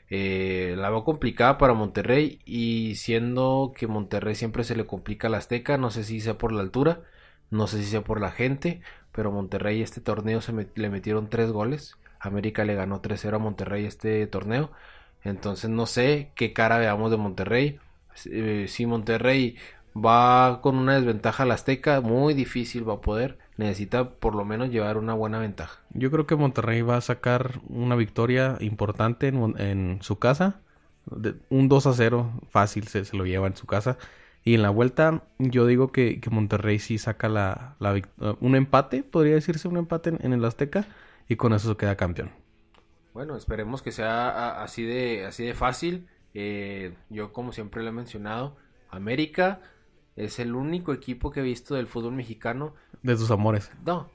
Eh, 0.08 0.74
la 0.78 0.90
veo 0.90 1.04
complicada 1.04 1.58
para 1.58 1.74
Monterrey 1.74 2.40
y 2.44 2.94
siendo 2.96 3.72
que 3.76 3.86
Monterrey 3.86 4.34
siempre 4.34 4.64
se 4.64 4.76
le 4.76 4.86
complica 4.86 5.28
la 5.28 5.38
Azteca, 5.38 5.76
no 5.78 5.90
sé 5.90 6.04
si 6.04 6.20
sea 6.20 6.38
por 6.38 6.52
la 6.52 6.60
altura, 6.62 7.02
no 7.50 7.66
sé 7.66 7.78
si 7.82 7.90
sea 7.90 8.02
por 8.02 8.20
la 8.20 8.30
gente, 8.30 8.80
pero 9.12 9.30
Monterrey 9.32 9.82
este 9.82 10.00
torneo 10.00 10.40
se 10.40 10.52
le 10.74 10.90
metieron 10.90 11.28
tres 11.28 11.50
goles. 11.50 11.96
América 12.20 12.64
le 12.64 12.74
ganó 12.74 13.02
3-0 13.02 13.36
a 13.36 13.38
Monterrey 13.38 13.84
este 13.84 14.26
torneo. 14.26 14.70
Entonces 15.24 15.70
no 15.70 15.86
sé 15.86 16.32
qué 16.36 16.52
cara 16.54 16.78
veamos 16.78 17.10
de 17.10 17.16
Monterrey. 17.18 17.80
Eh, 18.26 18.66
si 18.68 18.86
Monterrey 18.86 19.56
va 19.94 20.60
con 20.60 20.76
una 20.76 20.94
desventaja 20.94 21.44
al 21.44 21.52
Azteca, 21.52 22.00
muy 22.00 22.34
difícil 22.34 22.88
va 22.88 22.94
a 22.94 23.00
poder. 23.00 23.38
Necesita 23.56 24.10
por 24.10 24.34
lo 24.34 24.44
menos 24.44 24.70
llevar 24.70 24.96
una 24.96 25.14
buena 25.14 25.38
ventaja. 25.38 25.80
Yo 25.90 26.10
creo 26.10 26.26
que 26.26 26.34
Monterrey 26.34 26.82
va 26.82 26.96
a 26.96 27.00
sacar 27.00 27.60
una 27.68 27.94
victoria 27.94 28.56
importante 28.60 29.28
en, 29.28 29.98
su 30.02 30.18
casa. 30.18 30.60
un 31.50 31.68
2 31.68 31.86
a 31.86 31.92
0 31.92 32.40
fácil 32.50 32.88
se, 32.88 33.04
lo 33.16 33.24
lleva 33.24 33.46
en 33.46 33.56
su 33.56 33.66
casa. 33.66 33.96
Y 34.42 34.54
en 34.54 34.62
la 34.62 34.70
vuelta 34.70 35.22
yo 35.38 35.66
digo 35.66 35.92
que, 35.92 36.20
Monterrey 36.30 36.78
sí 36.78 36.98
saca 36.98 37.28
la, 37.28 37.76
un 38.40 38.56
empate, 38.56 39.02
podría 39.04 39.34
decirse 39.34 39.68
un 39.68 39.76
empate 39.76 40.12
en 40.20 40.32
el 40.32 40.44
Azteca 40.44 40.86
y 41.28 41.36
con 41.36 41.52
eso 41.52 41.70
se 41.70 41.76
queda 41.76 41.96
campeón. 41.96 42.30
Bueno, 43.14 43.36
esperemos 43.36 43.80
que 43.80 43.92
sea 43.92 44.60
así 44.62 44.82
de, 44.84 45.24
así 45.24 45.44
de 45.44 45.54
fácil. 45.54 46.08
Eh, 46.34 46.94
yo 47.10 47.32
como 47.32 47.52
siempre 47.52 47.82
le 47.84 47.90
he 47.90 47.92
mencionado, 47.92 48.56
América 48.90 49.60
es 50.16 50.38
el 50.38 50.54
único 50.54 50.92
equipo 50.92 51.30
que 51.30 51.40
he 51.40 51.42
visto 51.42 51.75
del 51.75 51.87
fútbol 51.87 52.12
mexicano. 52.12 52.75
De 53.02 53.16
sus 53.16 53.30
amores. 53.30 53.71
No, 53.85 54.11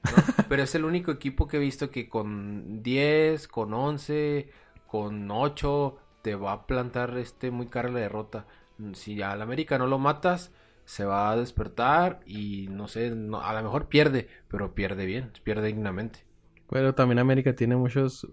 pero 0.48 0.64
es 0.64 0.74
el 0.76 0.86
único 0.86 1.12
equipo 1.12 1.48
que 1.48 1.58
he 1.58 1.60
visto 1.60 1.90
que 1.92 2.10
con 2.10 2.82
10, 2.82 3.48
con 3.48 3.74
11, 3.74 4.50
con 4.88 5.30
8 5.30 5.98
te 6.22 6.36
va 6.36 6.54
a 6.54 6.68
plantar 6.68 7.18
este 7.18 7.52
muy 7.52 7.68
cara 7.68 7.90
la 7.90 8.00
derrota. 8.00 8.46
Si 8.94 9.22
al 9.22 9.42
América 9.42 9.78
no 9.78 9.88
lo 9.88 10.00
matas, 10.00 10.52
se 10.86 11.06
va 11.06 11.32
a 11.32 11.38
despertar 11.38 12.22
y 12.26 12.68
no 12.70 12.88
sé, 12.88 13.08
a 13.08 13.54
lo 13.54 13.64
mejor 13.64 13.88
pierde, 13.88 14.28
pero 14.48 14.74
pierde 14.74 15.06
bien, 15.06 15.32
pierde 15.44 15.68
dignamente. 15.68 16.26
Pero 16.70 16.96
también 16.96 17.20
América 17.20 17.56
tiene 17.56 17.76
muchas 17.76 18.26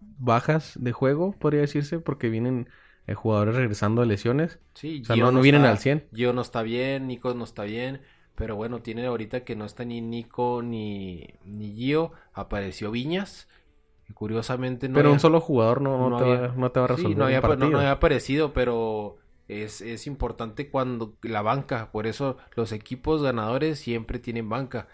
bajas 0.00 0.74
de 0.80 0.92
juego, 0.92 1.32
podría 1.32 1.60
decirse, 1.60 2.00
porque 2.00 2.28
vienen 2.28 2.68
eh, 3.08 3.14
jugadores 3.14 3.56
regresando 3.56 4.02
de 4.02 4.06
lesiones. 4.06 4.58
Sí, 4.74 5.00
o 5.00 5.06
sea, 5.06 5.16
no, 5.16 5.40
vienen 5.40 5.64
al 5.64 5.78
100. 5.78 6.08
Gio 6.14 6.34
no 6.34 6.42
está 6.42 6.60
bien, 6.60 7.06
Nico 7.06 7.32
no 7.32 7.44
está 7.44 7.64
bien. 7.64 8.02
Pero 8.34 8.54
bueno, 8.54 8.82
tiene 8.82 9.06
ahorita 9.06 9.44
que 9.44 9.56
no 9.56 9.64
está 9.64 9.86
ni 9.86 10.02
Nico 10.02 10.60
ni, 10.62 11.26
ni 11.42 11.74
Gio. 11.74 12.12
Apareció 12.34 12.90
Viñas. 12.90 13.48
Y 14.10 14.12
curiosamente 14.12 14.90
no. 14.90 14.94
Pero 14.94 15.10
un 15.10 15.20
solo 15.20 15.40
jugador 15.40 15.80
no, 15.80 16.18
te, 16.18 16.24
va, 16.24 16.54
no 16.54 16.70
te, 16.70 16.80
va, 16.80 16.84
a 16.84 16.88
resolver. 16.88 17.12
Sí, 17.12 17.18
no, 17.18 17.24
había, 17.24 17.40
no, 17.40 17.78
había 17.78 17.92
aparecido, 17.92 18.52
pero 18.52 19.16
es, 19.48 19.80
es 19.80 20.06
importante 20.06 20.68
cuando 20.68 21.16
la 21.22 21.40
banca. 21.40 21.90
Por 21.90 22.06
eso 22.06 22.36
los 22.56 22.72
equipos 22.72 23.22
ganadores 23.22 23.78
siempre 23.78 24.18
tienen 24.18 24.50
banca 24.50 24.86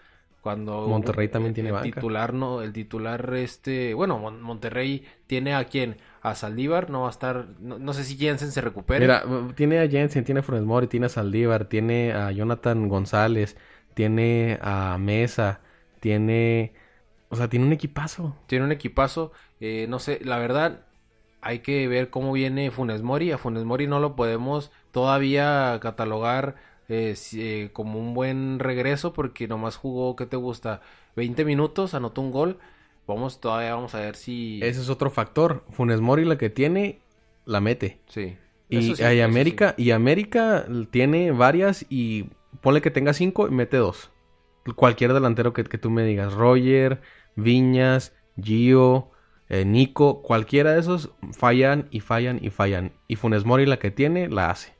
cuando 0.45 0.87
Monterrey 0.87 1.27
también 1.27 1.55
tiene 1.55 1.69
el 1.69 1.73
banca. 1.73 1.95
titular 1.95 2.31
no 2.31 2.61
el 2.61 2.71
titular 2.71 3.33
este 3.33 3.95
bueno 3.95 4.19
Monterrey 4.19 5.03
tiene 5.25 5.55
a 5.55 5.63
quién 5.63 5.97
a 6.29 6.35
Saldívar 6.35 6.89
no 6.89 7.01
va 7.01 7.07
a 7.07 7.11
estar 7.11 7.47
no, 7.59 7.93
sé 7.93 8.03
si 8.03 8.17
Jensen 8.17 8.51
se 8.51 8.61
recupere 8.61 9.01
mira 9.01 9.23
tiene 9.55 9.79
a 9.79 9.87
Jensen 9.87 10.23
tiene 10.23 10.39
a 10.39 10.43
Funes 10.43 10.63
Mori 10.63 10.87
tiene 10.87 11.07
a 11.07 11.09
Saldívar 11.09 11.65
tiene 11.65 12.13
a 12.13 12.31
Jonathan 12.31 12.87
González 12.87 13.57
tiene 13.93 14.59
a 14.61 14.97
Mesa 14.99 15.61
tiene 15.99 16.73
o 17.29 17.35
sea 17.35 17.49
tiene 17.49 17.65
un 17.65 17.73
equipazo 17.73 18.35
tiene 18.47 18.65
un 18.65 18.71
equipazo 18.71 19.31
eh, 19.59 19.85
no 19.89 19.99
sé 19.99 20.19
la 20.23 20.39
verdad 20.39 20.85
hay 21.41 21.59
que 21.59 21.87
ver 21.87 22.09
cómo 22.09 22.31
viene 22.31 22.71
Funes 22.71 23.01
Mori 23.01 23.31
a 23.31 23.37
Funes 23.37 23.63
Mori 23.63 23.87
no 23.87 23.99
lo 23.99 24.15
podemos 24.15 24.71
todavía 24.91 25.77
catalogar 25.81 26.55
eh, 26.87 27.69
como 27.73 27.99
un 27.99 28.13
buen 28.13 28.59
regreso 28.59 29.13
porque 29.13 29.47
nomás 29.47 29.75
jugó, 29.75 30.15
¿qué 30.15 30.25
te 30.25 30.37
gusta? 30.37 30.81
20 31.15 31.43
minutos, 31.45 31.93
anotó 31.93 32.21
un 32.21 32.31
gol. 32.31 32.59
Vamos, 33.07 33.39
todavía 33.39 33.75
vamos 33.75 33.93
a 33.93 33.99
ver 33.99 34.15
si... 34.15 34.59
Ese 34.63 34.81
es 34.81 34.89
otro 34.89 35.09
factor. 35.09 35.63
Funes 35.69 36.01
Mori 36.01 36.25
la 36.25 36.37
que 36.37 36.49
tiene, 36.49 37.01
la 37.45 37.61
mete. 37.61 37.99
Sí. 38.07 38.37
Y 38.69 39.01
hay 39.03 39.21
América, 39.21 39.75
y 39.77 39.91
América 39.91 40.65
tiene 40.89 41.31
varias 41.31 41.85
y 41.89 42.29
ponle 42.61 42.81
que 42.81 42.91
tenga 42.91 43.13
cinco 43.13 43.47
y 43.47 43.51
mete 43.51 43.77
dos. 43.77 44.11
Cualquier 44.75 45.13
delantero 45.13 45.53
que, 45.53 45.63
tú 45.63 45.91
me 45.91 46.03
digas. 46.03 46.33
Roger, 46.33 47.01
Viñas, 47.35 48.15
Gio, 48.41 49.11
eh, 49.49 49.65
Nico, 49.65 50.23
cualquiera 50.23 50.73
de 50.73 50.79
esos 50.79 51.11
fallan 51.33 51.87
y 51.91 51.99
fallan 51.99 52.39
y 52.43 52.49
fallan. 52.49 52.93
Y 53.07 53.17
Funes 53.17 53.45
Mori 53.45 53.67
la 53.67 53.77
que 53.77 53.91
tiene, 53.91 54.27
la 54.27 54.49
hace. 54.49 54.73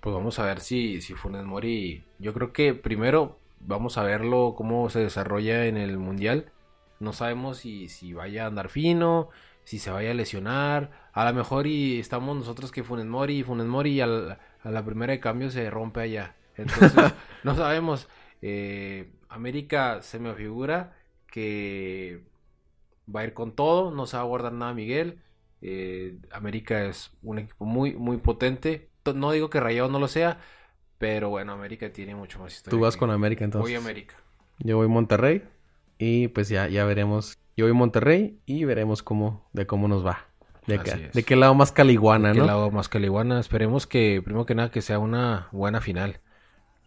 Pues 0.00 0.14
vamos 0.14 0.38
a 0.38 0.44
ver 0.44 0.60
si, 0.60 1.00
si 1.00 1.14
Funes 1.14 1.44
Mori. 1.44 2.04
Yo 2.20 2.32
creo 2.32 2.52
que 2.52 2.74
primero 2.74 3.40
vamos 3.58 3.98
a 3.98 4.04
verlo 4.04 4.54
cómo 4.56 4.88
se 4.90 5.00
desarrolla 5.00 5.66
en 5.66 5.76
el 5.76 5.98
mundial. 5.98 6.52
No 7.04 7.12
sabemos 7.12 7.58
si, 7.58 7.88
si 7.88 8.12
vaya 8.12 8.44
a 8.44 8.46
andar 8.48 8.68
fino, 8.68 9.28
si 9.64 9.78
se 9.78 9.90
vaya 9.90 10.10
a 10.10 10.14
lesionar. 10.14 10.90
A 11.12 11.24
lo 11.24 11.34
mejor 11.34 11.66
y 11.66 12.00
estamos 12.00 12.36
nosotros 12.36 12.72
que 12.72 12.82
Funes 12.82 13.06
Mori 13.06 13.38
y 13.38 13.42
Funes 13.42 13.66
Mori 13.66 14.00
a 14.00 14.06
la 14.06 14.84
primera 14.84 15.12
de 15.12 15.20
cambio 15.20 15.50
se 15.50 15.68
rompe 15.70 16.00
allá. 16.00 16.34
Entonces, 16.56 16.92
no 17.44 17.54
sabemos. 17.54 18.08
Eh, 18.42 19.10
América 19.28 20.02
se 20.02 20.18
me 20.18 20.34
figura 20.34 20.96
que 21.26 22.22
va 23.14 23.20
a 23.20 23.24
ir 23.24 23.34
con 23.34 23.52
todo, 23.52 23.90
no 23.90 24.06
se 24.06 24.16
va 24.16 24.22
a 24.22 24.26
guardar 24.26 24.52
nada 24.52 24.74
Miguel. 24.74 25.20
Eh, 25.60 26.18
América 26.30 26.84
es 26.84 27.10
un 27.22 27.38
equipo 27.38 27.64
muy, 27.64 27.94
muy 27.94 28.18
potente. 28.18 28.90
No 29.14 29.32
digo 29.32 29.50
que 29.50 29.60
Rayados 29.60 29.90
no 29.90 29.98
lo 29.98 30.08
sea, 30.08 30.38
pero 30.98 31.30
bueno, 31.30 31.52
América 31.52 31.92
tiene 31.92 32.14
mucho 32.14 32.38
más 32.38 32.54
historia. 32.54 32.76
Tú 32.78 32.82
vas 32.82 32.96
con 32.96 33.10
América 33.10 33.44
entonces. 33.44 33.68
Voy 33.68 33.74
a 33.74 33.78
América. 33.78 34.16
Yo 34.58 34.76
voy 34.76 34.86
a 34.86 34.88
Monterrey 34.88 35.42
y 36.04 36.28
pues 36.28 36.48
ya, 36.50 36.68
ya 36.68 36.84
veremos. 36.84 37.38
Yo 37.56 37.64
voy 37.64 37.70
a 37.70 37.74
Monterrey 37.74 38.38
y 38.44 38.64
veremos 38.64 39.02
cómo, 39.02 39.48
de 39.52 39.66
cómo 39.66 39.88
nos 39.88 40.04
va. 40.04 40.26
De, 40.66 40.78
qué, 40.78 41.10
de 41.12 41.22
qué 41.22 41.36
lado 41.36 41.54
más 41.54 41.72
caliguana, 41.72 42.28
¿no? 42.28 42.34
De 42.34 42.40
qué 42.40 42.46
lado 42.46 42.70
más 42.70 42.88
caliguana. 42.88 43.40
Esperemos 43.40 43.86
que, 43.86 44.20
primero 44.22 44.44
que 44.44 44.54
nada, 44.54 44.70
que 44.70 44.82
sea 44.82 44.98
una 44.98 45.48
buena 45.52 45.80
final. 45.80 46.20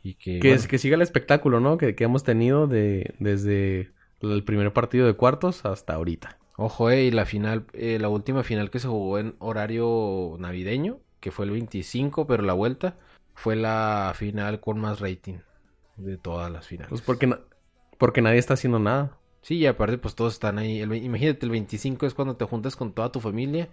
Y 0.03 0.15
que, 0.15 0.39
que, 0.39 0.57
que 0.57 0.77
siga 0.77 0.95
el 0.95 1.01
espectáculo, 1.01 1.59
¿no? 1.59 1.77
Que, 1.77 1.95
que 1.95 2.03
hemos 2.03 2.23
tenido 2.23 2.67
de, 2.67 3.15
desde 3.19 3.91
el 4.21 4.43
primer 4.43 4.71
partido 4.73 5.07
de 5.07 5.13
cuartos 5.13 5.65
hasta 5.65 5.93
ahorita. 5.93 6.37
Ojo, 6.55 6.89
eh, 6.89 7.05
y 7.05 7.11
la 7.11 7.25
final, 7.25 7.65
eh, 7.73 7.97
la 7.99 8.09
última 8.09 8.43
final 8.43 8.69
que 8.69 8.79
se 8.79 8.87
jugó 8.87 9.19
en 9.19 9.35
horario 9.39 10.35
navideño, 10.39 10.99
que 11.19 11.31
fue 11.31 11.45
el 11.45 11.51
25, 11.51 12.27
pero 12.27 12.43
la 12.43 12.53
vuelta 12.53 12.97
fue 13.33 13.55
la 13.55 14.13
final 14.15 14.59
con 14.59 14.79
más 14.79 14.99
rating 14.99 15.39
de 15.97 16.17
todas 16.17 16.51
las 16.51 16.67
finales. 16.67 16.89
Pues 16.89 17.01
porque, 17.01 17.27
porque 17.97 18.21
nadie 18.21 18.39
está 18.39 18.55
haciendo 18.55 18.79
nada. 18.79 19.17
Sí, 19.41 19.57
y 19.57 19.65
aparte 19.65 19.97
pues 19.97 20.15
todos 20.15 20.33
están 20.33 20.57
ahí. 20.57 20.81
imagínate, 20.81 21.45
el 21.45 21.51
25 21.51 22.05
es 22.05 22.13
cuando 22.13 22.35
te 22.35 22.45
juntas 22.45 22.75
con 22.75 22.93
toda 22.93 23.11
tu 23.11 23.19
familia. 23.19 23.69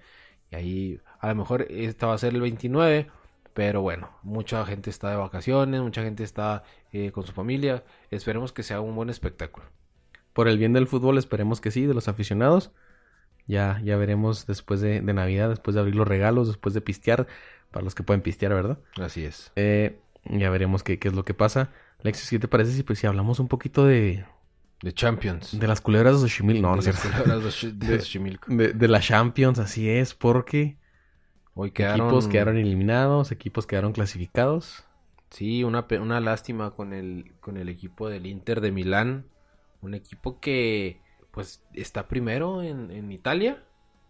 Y 0.50 0.56
ahí 0.56 1.00
a 1.20 1.28
lo 1.28 1.34
mejor 1.34 1.62
esta 1.70 2.06
va 2.06 2.14
a 2.14 2.18
ser 2.18 2.34
el 2.34 2.40
29. 2.40 3.08
Pero 3.54 3.82
bueno, 3.82 4.10
mucha 4.22 4.64
gente 4.66 4.90
está 4.90 5.10
de 5.10 5.16
vacaciones, 5.16 5.80
mucha 5.80 6.02
gente 6.02 6.24
está 6.24 6.64
eh, 6.92 7.12
con 7.12 7.24
su 7.24 7.32
familia. 7.32 7.84
Esperemos 8.10 8.52
que 8.52 8.62
sea 8.62 8.80
un 8.80 8.96
buen 8.96 9.10
espectáculo 9.10 9.66
por 10.34 10.48
el 10.48 10.58
bien 10.58 10.74
del 10.74 10.86
fútbol, 10.86 11.16
esperemos 11.16 11.62
que 11.62 11.70
sí, 11.70 11.86
de 11.86 11.94
los 11.94 12.08
aficionados. 12.08 12.72
Ya, 13.46 13.80
ya 13.84 13.96
veremos 13.96 14.46
después 14.46 14.80
de, 14.80 15.00
Navidad, 15.00 15.48
después 15.48 15.74
de 15.74 15.80
abrir 15.80 15.94
los 15.94 16.08
regalos, 16.08 16.48
después 16.48 16.74
de 16.74 16.80
pistear, 16.80 17.26
para 17.70 17.84
los 17.84 17.94
que 17.94 18.02
pueden 18.02 18.20
pistear, 18.20 18.52
¿verdad? 18.52 18.78
Así 19.00 19.24
es. 19.24 19.52
Eh, 19.56 19.98
ya 20.24 20.50
veremos 20.50 20.82
qué, 20.82 20.98
qué, 20.98 21.08
es 21.08 21.14
lo 21.14 21.24
que 21.24 21.34
pasa. 21.34 21.70
Alexis, 22.04 22.30
¿qué 22.30 22.38
te 22.38 22.48
parece 22.48 22.72
si, 22.72 22.82
pues, 22.82 22.98
si 23.00 23.06
hablamos 23.06 23.40
un 23.40 23.48
poquito 23.48 23.84
de... 23.84 24.24
De 24.82 24.92
Champions. 24.92 25.58
De 25.58 25.66
las 25.66 25.80
culebras 25.80 26.20
de 26.20 26.28
Xochimilco. 26.28 26.62
No, 26.62 26.76
no 26.76 26.82
de 26.82 26.92
las 26.92 27.00
culebras 27.00 27.62
de 27.78 27.98
Xochimilco. 27.98 28.54
De, 28.54 28.72
de, 28.74 28.88
la 28.88 29.00
Champions, 29.00 29.58
así 29.58 29.88
es, 29.88 30.14
porque... 30.14 30.76
Hoy 31.54 31.70
quedaron... 31.70 32.06
Equipos 32.06 32.28
quedaron 32.28 32.56
eliminados, 32.58 33.32
equipos 33.32 33.66
quedaron 33.66 33.92
clasificados. 33.92 34.84
Sí, 35.30 35.64
una, 35.64 35.86
una 36.00 36.20
lástima 36.20 36.72
con 36.72 36.92
el, 36.92 37.32
con 37.40 37.56
el 37.56 37.68
equipo 37.68 38.08
del 38.08 38.26
Inter 38.26 38.60
de 38.60 38.70
Milán 38.70 39.26
un 39.84 39.94
equipo 39.94 40.40
que 40.40 41.00
pues 41.30 41.62
está 41.72 42.08
primero 42.08 42.62
en, 42.62 43.12
Italia, 43.12 43.62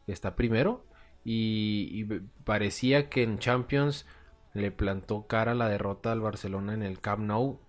está 0.07 0.37
primero 0.37 0.85
y, 1.25 2.05
parecía 2.45 3.09
que 3.09 3.23
en 3.23 3.39
Champions 3.39 4.07
le 4.53 4.71
plantó 4.71 5.27
cara 5.27 5.55
la 5.55 5.69
derrota 5.69 6.13
al 6.13 6.21
Barcelona 6.21 6.75
en 6.75 6.83
el 6.83 7.01
Camp 7.01 7.23
Nou 7.23 7.61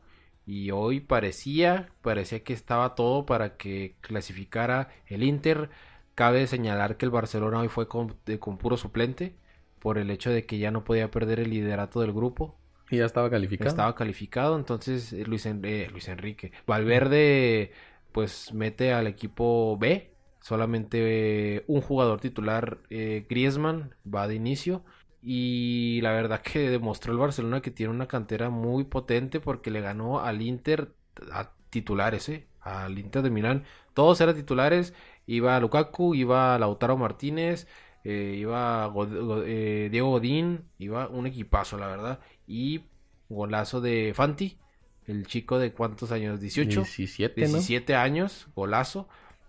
y 0.46 0.72
hoy 0.72 1.00
parecía, 1.00 1.90
parecía 2.02 2.44
que 2.44 2.54
estaba 2.54 2.96
todo 2.96 3.26
para 3.26 3.58
que 3.58 3.96
clasificara 4.02 4.90
el 5.08 5.24
Inter. 5.24 5.70
Cabe 6.14 6.48
señalar 6.48 6.98
que 6.98 7.06
el 7.06 7.12
Barcelona 7.12 7.60
hoy 7.60 7.68
fue 7.68 7.88
con, 7.88 8.16
con 8.40 8.58
puro 8.58 8.78
suplente 8.78 9.36
por 9.80 9.98
el 9.98 10.10
hecho 10.12 10.30
de 10.30 10.46
que 10.46 10.58
ya 10.58 10.72
no 10.72 10.84
podía 10.84 11.12
perder 11.12 11.40
el 11.40 11.50
liderato 11.50 12.02
del 12.02 12.14
grupo. 12.14 12.58
Y 12.90 12.98
ya 12.98 13.06
estaba 13.06 13.30
calificado. 13.30 13.68
Estaba 13.68 13.96
calificado, 13.96 14.56
entonces 14.56 15.12
eh, 15.14 15.26
Luis, 15.26 15.46
eh, 15.46 15.88
Luis 15.92 16.08
Enrique. 16.08 16.52
Valverde 16.68 17.72
pues 18.12 18.54
mete 18.54 18.94
al 18.94 19.08
equipo 19.08 19.78
B. 19.78 20.12
Solamente 20.40 21.64
un 21.66 21.82
jugador 21.82 22.22
titular, 22.22 22.78
eh, 22.92 23.26
Griezmann, 23.28 23.96
va 24.08 24.28
de 24.28 24.36
inicio. 24.36 24.84
Y 25.28 26.02
la 26.02 26.12
verdad 26.12 26.42
que 26.42 26.70
demostró 26.70 27.12
el 27.12 27.18
Barcelona 27.18 27.60
que 27.60 27.72
tiene 27.72 27.92
una 27.92 28.08
cantera 28.08 28.52
muy 28.52 28.84
potente 28.84 29.40
porque 29.40 29.72
le 29.72 29.82
ganó 29.82 30.20
al 30.20 30.44
Inter 30.44 30.94
a 31.32 31.50
titulares, 31.72 32.30
¿eh? 32.30 32.46
Al 32.62 33.00
Inter 33.00 33.24
de 33.24 33.32
Milán. 33.32 33.64
Todos 33.96 34.22
eran 34.22 34.36
titulares. 34.36 34.94
Iba 35.26 35.60
Lukaku, 35.60 36.14
iba 36.14 36.60
Lautaro 36.60 36.96
Martínez, 36.96 37.68
eh, 38.04 38.36
iba 38.38 38.94
eh, 39.48 39.90
Diego 39.92 40.12
Godín, 40.12 40.66
iba 40.78 41.08
un 41.08 41.26
equipazo, 41.26 41.80
la 41.80 41.88
verdad. 41.88 42.20
Y 42.46 42.84
golazo 43.28 43.82
de 43.82 44.14
Fanti 44.14 44.60
el 45.08 45.26
chico 45.26 45.58
de 45.58 45.74
cuántos 45.74 46.12
años, 46.12 46.40
18, 46.40 46.82
17, 46.82 47.42
17 47.42 47.96
años, 47.96 48.48
golazo. 48.56 49.08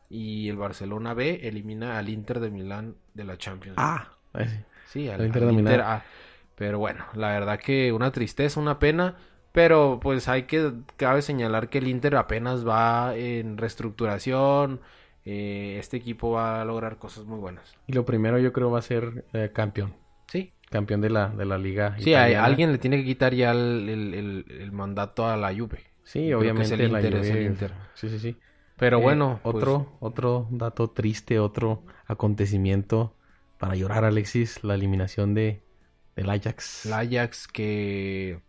Y 0.08 0.48
el 0.48 0.56
Barcelona 0.56 1.12
B 1.12 1.40
elimina 1.42 1.98
al 1.98 2.08
Inter 2.08 2.40
de 2.40 2.50
Milán 2.50 2.96
de 3.12 3.24
la 3.24 3.36
Champions. 3.36 3.76
Ah, 3.78 4.12
sí, 4.34 4.44
al, 4.94 5.26
Inter 5.26 5.46
de 5.46 5.52
Milán. 5.52 5.80
A. 5.80 6.04
Pero 6.56 6.78
bueno, 6.78 7.04
la 7.14 7.28
verdad 7.28 7.58
que 7.58 7.92
una 7.92 8.10
tristeza, 8.10 8.58
una 8.60 8.78
pena. 8.78 9.16
Pero 9.52 10.00
pues 10.02 10.28
hay 10.28 10.42
que, 10.42 10.72
cabe 10.96 11.22
señalar 11.22 11.70
que 11.70 11.78
el 11.78 11.88
Inter 11.88 12.16
apenas 12.16 12.66
va 12.66 13.16
en 13.16 13.56
reestructuración. 13.56 14.80
Eh, 15.24 15.76
este 15.80 15.96
equipo 15.96 16.30
va 16.30 16.60
a 16.60 16.64
lograr 16.64 16.98
cosas 16.98 17.24
muy 17.24 17.38
buenas. 17.38 17.74
Y 17.86 17.94
lo 17.94 18.04
primero 18.04 18.38
yo 18.38 18.52
creo 18.52 18.70
va 18.70 18.80
a 18.80 18.82
ser 18.82 19.24
eh, 19.32 19.50
campeón. 19.52 19.94
Sí, 20.28 20.52
campeón 20.70 21.00
de 21.00 21.10
la, 21.10 21.28
de 21.30 21.46
la 21.46 21.58
liga. 21.58 21.96
Sí, 21.98 22.14
alguien 22.14 22.70
le 22.70 22.78
tiene 22.78 22.98
que 22.98 23.04
quitar 23.04 23.34
ya 23.34 23.52
el, 23.52 24.70
mandato 24.72 25.26
a 25.26 25.36
la 25.36 25.54
Juve. 25.54 25.84
Sí, 26.04 26.32
obviamente 26.32 26.74
el 26.74 26.92
la 26.92 27.00
Juve. 27.00 27.56
Sí, 27.94 28.08
sí, 28.10 28.18
sí. 28.18 28.36
Pero 28.76 28.98
eh, 28.98 29.02
bueno, 29.02 29.40
otro 29.42 29.84
pues 29.84 29.96
otro 30.00 30.48
dato 30.50 30.90
triste, 30.90 31.38
otro 31.38 31.82
acontecimiento 32.06 33.15
para 33.58 33.74
llorar, 33.74 34.04
Alexis, 34.04 34.62
la 34.64 34.74
eliminación 34.74 35.34
de 35.34 35.62
del 36.16 36.30
Ajax. 36.30 36.86
El 36.86 36.92
Ajax 36.94 37.46
que 37.46 38.40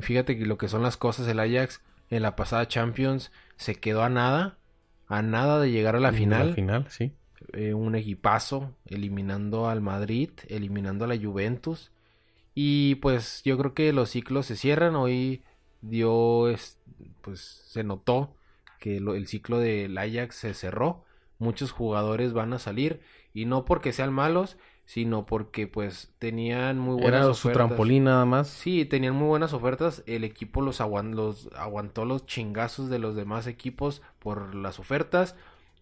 fíjate 0.00 0.38
que 0.38 0.46
lo 0.46 0.58
que 0.58 0.68
son 0.68 0.82
las 0.82 0.96
cosas, 0.96 1.28
el 1.28 1.38
Ajax 1.38 1.82
en 2.08 2.22
la 2.22 2.34
pasada 2.34 2.66
Champions 2.66 3.30
se 3.56 3.76
quedó 3.76 4.02
a 4.02 4.08
nada, 4.08 4.58
a 5.06 5.22
nada 5.22 5.60
de 5.60 5.70
llegar 5.70 5.96
a 5.96 6.00
la 6.00 6.12
final. 6.12 6.42
A 6.42 6.44
la 6.46 6.54
final, 6.54 6.86
sí. 6.88 7.12
Eh, 7.52 7.74
un 7.74 7.94
equipazo, 7.94 8.74
eliminando 8.86 9.68
al 9.68 9.80
Madrid, 9.80 10.30
eliminando 10.48 11.04
a 11.04 11.08
la 11.08 11.18
Juventus. 11.18 11.92
Y 12.54 12.96
pues 12.96 13.42
yo 13.44 13.56
creo 13.58 13.74
que 13.74 13.92
los 13.92 14.10
ciclos 14.10 14.46
se 14.46 14.56
cierran. 14.56 14.96
Hoy 14.96 15.42
dio, 15.80 16.46
pues 17.22 17.40
se 17.66 17.84
notó 17.84 18.34
que 18.78 18.96
el 18.96 19.26
ciclo 19.26 19.58
del 19.58 19.96
Ajax 19.98 20.36
se 20.36 20.54
cerró. 20.54 21.04
Muchos 21.40 21.72
jugadores 21.72 22.32
van 22.32 22.52
a 22.52 22.60
salir 22.60 23.00
y 23.34 23.46
no 23.46 23.64
porque 23.64 23.92
sean 23.92 24.12
malos, 24.12 24.56
sino 24.84 25.24
porque 25.24 25.66
pues 25.66 26.12
tenían 26.18 26.78
muy 26.78 27.00
buenas 27.00 27.24
Era 27.24 27.34
su 27.34 27.50
trampolín 27.50 28.04
nada 28.04 28.24
más. 28.24 28.48
Sí, 28.48 28.84
tenían 28.84 29.14
muy 29.14 29.28
buenas 29.28 29.52
ofertas. 29.52 30.02
El 30.06 30.24
equipo 30.24 30.62
los, 30.62 30.80
los 30.80 31.48
aguantó 31.56 32.04
los 32.04 32.26
chingazos 32.26 32.90
de 32.90 32.98
los 32.98 33.14
demás 33.14 33.46
equipos 33.46 34.02
por 34.18 34.54
las 34.54 34.78
ofertas. 34.80 35.36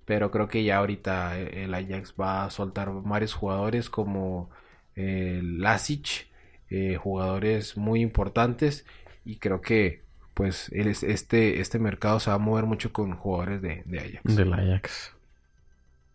Pero 0.05 0.31
creo 0.31 0.49
que 0.49 0.62
ya 0.62 0.77
ahorita 0.77 1.40
eh, 1.40 1.64
el 1.64 1.75
Ajax 1.75 2.14
va 2.21 2.44
a 2.44 2.51
soltar 2.51 2.90
varios 3.03 3.35
jugadores 3.35 3.90
como 3.90 4.51
eh, 4.94 5.40
Lasic, 5.42 6.29
eh, 6.71 6.97
jugadores 6.97 7.77
muy 7.77 8.01
importantes. 8.01 8.87
Y 9.25 9.37
creo 9.37 9.61
que 9.61 10.03
pues 10.35 10.71
este, 10.71 11.61
este 11.61 11.79
mercado 11.79 12.21
se 12.21 12.31
va 12.31 12.37
a 12.37 12.38
mover 12.38 12.66
mucho 12.66 12.92
con 12.92 13.16
jugadores 13.16 13.61
de, 13.61 13.83
de 13.87 13.99
Ajax. 13.99 14.37
Del 14.37 14.53
Ajax. 14.53 15.17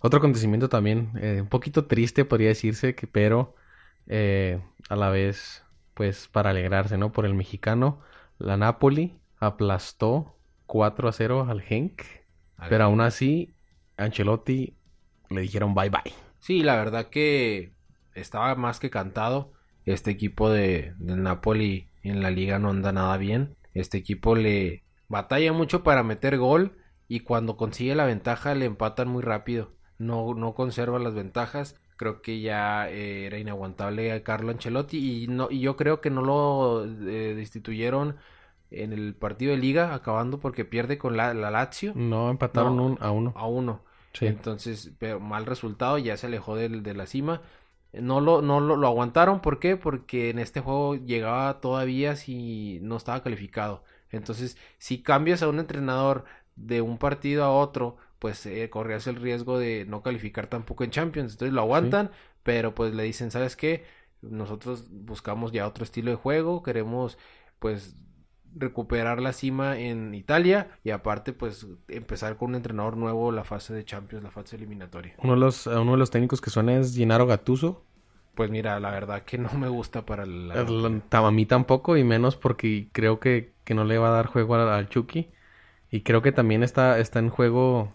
Otro 0.05 0.17
acontecimiento 0.17 0.67
también, 0.67 1.11
un 1.39 1.47
poquito 1.47 1.85
triste 1.85 2.25
podría 2.25 2.49
decirse, 2.49 2.93
que, 2.93 3.07
pero 3.07 3.55
a 4.09 4.95
la 4.97 5.09
vez, 5.09 5.63
pues 5.93 6.27
para 6.27 6.49
alegrarse, 6.49 6.97
¿no? 6.97 7.13
Por 7.13 7.25
el 7.25 7.33
mexicano, 7.33 8.01
la 8.37 8.57
Napoli 8.57 9.17
aplastó 9.39 10.37
4 10.65 11.07
a 11.07 11.11
0 11.13 11.47
al 11.49 11.61
Genk. 11.61 12.01
pero 12.67 12.83
aún 12.83 12.99
así 12.99 13.55
Ancelotti 13.95 14.75
le 15.29 15.41
dijeron 15.41 15.73
bye 15.73 15.89
bye. 15.89 16.13
Sí, 16.39 16.63
la 16.63 16.75
verdad 16.75 17.07
que 17.07 17.73
estaba 18.13 18.55
más 18.55 18.79
que 18.79 18.89
cantado. 18.89 19.53
Este 19.85 20.11
equipo 20.11 20.49
de, 20.49 20.93
del 20.97 21.23
Napoli 21.23 21.89
en 22.01 22.21
la 22.21 22.29
liga 22.29 22.59
no 22.59 22.71
anda 22.71 22.91
nada 22.91 23.15
bien. 23.17 23.55
Este 23.73 23.97
equipo 23.97 24.35
le 24.35 24.83
batalla 25.07 25.53
mucho 25.53 25.83
para 25.83 26.03
meter 26.03 26.37
gol 26.37 26.77
y 27.07 27.21
cuando 27.21 27.55
consigue 27.55 27.95
la 27.95 28.05
ventaja 28.05 28.53
le 28.53 28.65
empatan 28.65 29.07
muy 29.07 29.23
rápido. 29.23 29.71
No, 30.03 30.33
no 30.33 30.53
conserva 30.53 30.99
las 30.99 31.13
ventajas. 31.13 31.75
Creo 31.97 32.21
que 32.21 32.41
ya 32.41 32.89
eh, 32.89 33.25
era 33.25 33.37
inaguantable 33.37 34.11
a 34.11 34.23
Carlo 34.23 34.51
Ancelotti 34.51 35.23
y, 35.23 35.27
no, 35.27 35.47
y 35.49 35.59
yo 35.61 35.75
creo 35.75 36.01
que 36.01 36.09
no 36.09 36.21
lo 36.21 36.85
eh, 36.85 37.33
destituyeron 37.35 38.17
en 38.71 38.91
el 38.91 39.13
partido 39.15 39.51
de 39.51 39.57
liga, 39.57 39.93
acabando 39.93 40.39
porque 40.39 40.65
pierde 40.65 40.97
con 40.97 41.15
la, 41.15 41.33
Lazio. 41.33 41.93
No, 41.95 42.29
empataron 42.29 42.97
a 42.99 43.11
uno. 43.11 43.33
A 43.35 43.47
uno. 43.47 43.83
Entonces, 44.19 44.91
pero 44.99 45.19
mal 45.19 45.45
resultado, 45.45 45.97
ya 45.97 46.17
se 46.17 46.27
alejó 46.27 46.55
de, 46.55 46.69
de 46.69 46.93
la 46.93 47.05
cima. 47.05 47.41
No 47.93 48.21
lo, 48.21 48.41
no 48.41 48.59
lo, 48.59 48.75
lo, 48.75 48.87
aguantaron, 48.87 49.39
¿por 49.39 49.59
qué? 49.59 49.77
Porque 49.77 50.31
en 50.31 50.39
este 50.39 50.61
juego 50.61 50.95
llegaba 50.95 51.61
todavía 51.61 52.15
si 52.15 52.79
no 52.81 52.97
estaba 52.97 53.21
calificado. 53.21 53.83
Entonces, 54.09 54.57
si 54.79 55.01
cambias 55.03 55.43
a 55.43 55.49
un 55.49 55.59
entrenador 55.59 56.25
de 56.55 56.81
un 56.81 56.97
partido 56.97 57.43
a 57.43 57.51
otro, 57.51 57.97
pues 58.23 58.45
eh, 58.45 58.69
corrías 58.69 59.05
el 59.07 59.17
riesgo 59.17 59.59
de 59.59 59.83
no 59.85 60.01
calificar 60.01 60.47
tampoco 60.47 60.85
en 60.85 60.91
Champions. 60.91 61.33
Entonces 61.33 61.53
lo 61.53 61.59
aguantan, 61.59 62.09
pero 62.41 62.73
pues 62.73 62.95
le 62.95 63.03
dicen, 63.03 63.31
¿sabes 63.31 63.57
qué? 63.57 63.83
Nosotros 64.21 64.87
buscamos 64.89 65.51
ya 65.51 65.67
otro 65.67 65.83
estilo 65.83 66.09
de 66.09 66.15
juego, 66.15 66.63
queremos 66.63 67.17
pues 67.59 67.97
recuperar 68.55 69.19
la 69.19 69.33
cima 69.33 69.77
en 69.77 70.15
Italia 70.15 70.69
y 70.85 70.91
aparte 70.91 71.33
pues 71.33 71.67
empezar 71.89 72.37
con 72.37 72.51
un 72.51 72.55
entrenador 72.55 72.95
nuevo 72.95 73.33
la 73.33 73.43
fase 73.43 73.73
de 73.73 73.83
Champions, 73.83 74.23
la 74.23 74.31
fase 74.31 74.55
eliminatoria. 74.55 75.15
Uno 75.17 75.33
de 75.33 75.39
los, 75.41 75.67
uno 75.67 75.91
de 75.91 75.97
los 75.97 76.09
técnicos 76.09 76.39
que 76.39 76.49
suena 76.49 76.79
es 76.79 76.95
Gennaro 76.95 77.27
Gattuso. 77.27 77.83
Pues 78.35 78.49
mira, 78.49 78.79
la 78.79 78.91
verdad 78.91 79.23
que 79.23 79.37
no 79.37 79.51
me 79.51 79.67
gusta 79.67 80.05
para 80.05 80.25
la... 80.25 80.65
A 81.11 81.31
mí 81.31 81.45
tampoco 81.45 81.97
y 81.97 82.05
menos 82.05 82.37
porque 82.37 82.87
creo 82.93 83.19
que, 83.19 83.51
que 83.65 83.73
no 83.73 83.83
le 83.83 83.97
va 83.97 84.07
a 84.07 84.11
dar 84.11 84.27
juego 84.27 84.55
al, 84.55 84.87
Chucky. 84.87 85.29
Y 85.91 86.03
creo 86.03 86.21
que 86.21 86.31
también 86.31 86.63
está, 86.63 86.99
está 86.99 87.19
en 87.19 87.29
juego, 87.29 87.93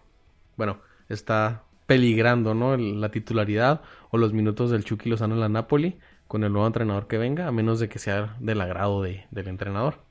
bueno, 0.59 0.81
está 1.09 1.65
peligrando, 1.87 2.55
¿no? 2.55 2.77
La 2.77 3.11
titularidad 3.11 3.81
o 4.11 4.19
los 4.19 4.35
minutos 4.35 4.71
del 4.71 4.85
Chucky 4.85 5.09
Lozano 5.09 5.35
en 5.35 5.41
la 5.41 5.49
Napoli 5.49 5.99
con 6.27 6.45
el 6.45 6.53
nuevo 6.53 6.67
entrenador 6.67 7.07
que 7.07 7.17
venga, 7.17 7.47
a 7.47 7.53
menos 7.53 7.81
de 7.81 7.89
que 7.89 7.99
sea 7.99 8.37
del 8.41 8.61
agrado 8.61 9.01
de, 9.03 9.27
del 9.31 9.49
entrenador. 9.49 10.05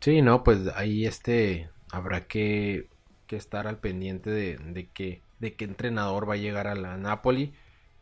Sí, 0.00 0.22
no, 0.22 0.44
pues 0.44 0.68
ahí 0.76 1.04
este 1.06 1.68
habrá 1.90 2.28
que, 2.28 2.88
que 3.26 3.34
estar 3.34 3.66
al 3.66 3.78
pendiente 3.78 4.30
de, 4.30 4.58
de, 4.58 4.88
que, 4.90 5.22
de 5.40 5.54
qué 5.56 5.64
entrenador 5.64 6.30
va 6.30 6.34
a 6.34 6.36
llegar 6.38 6.68
a 6.68 6.76
la 6.76 6.96
Napoli. 6.96 7.52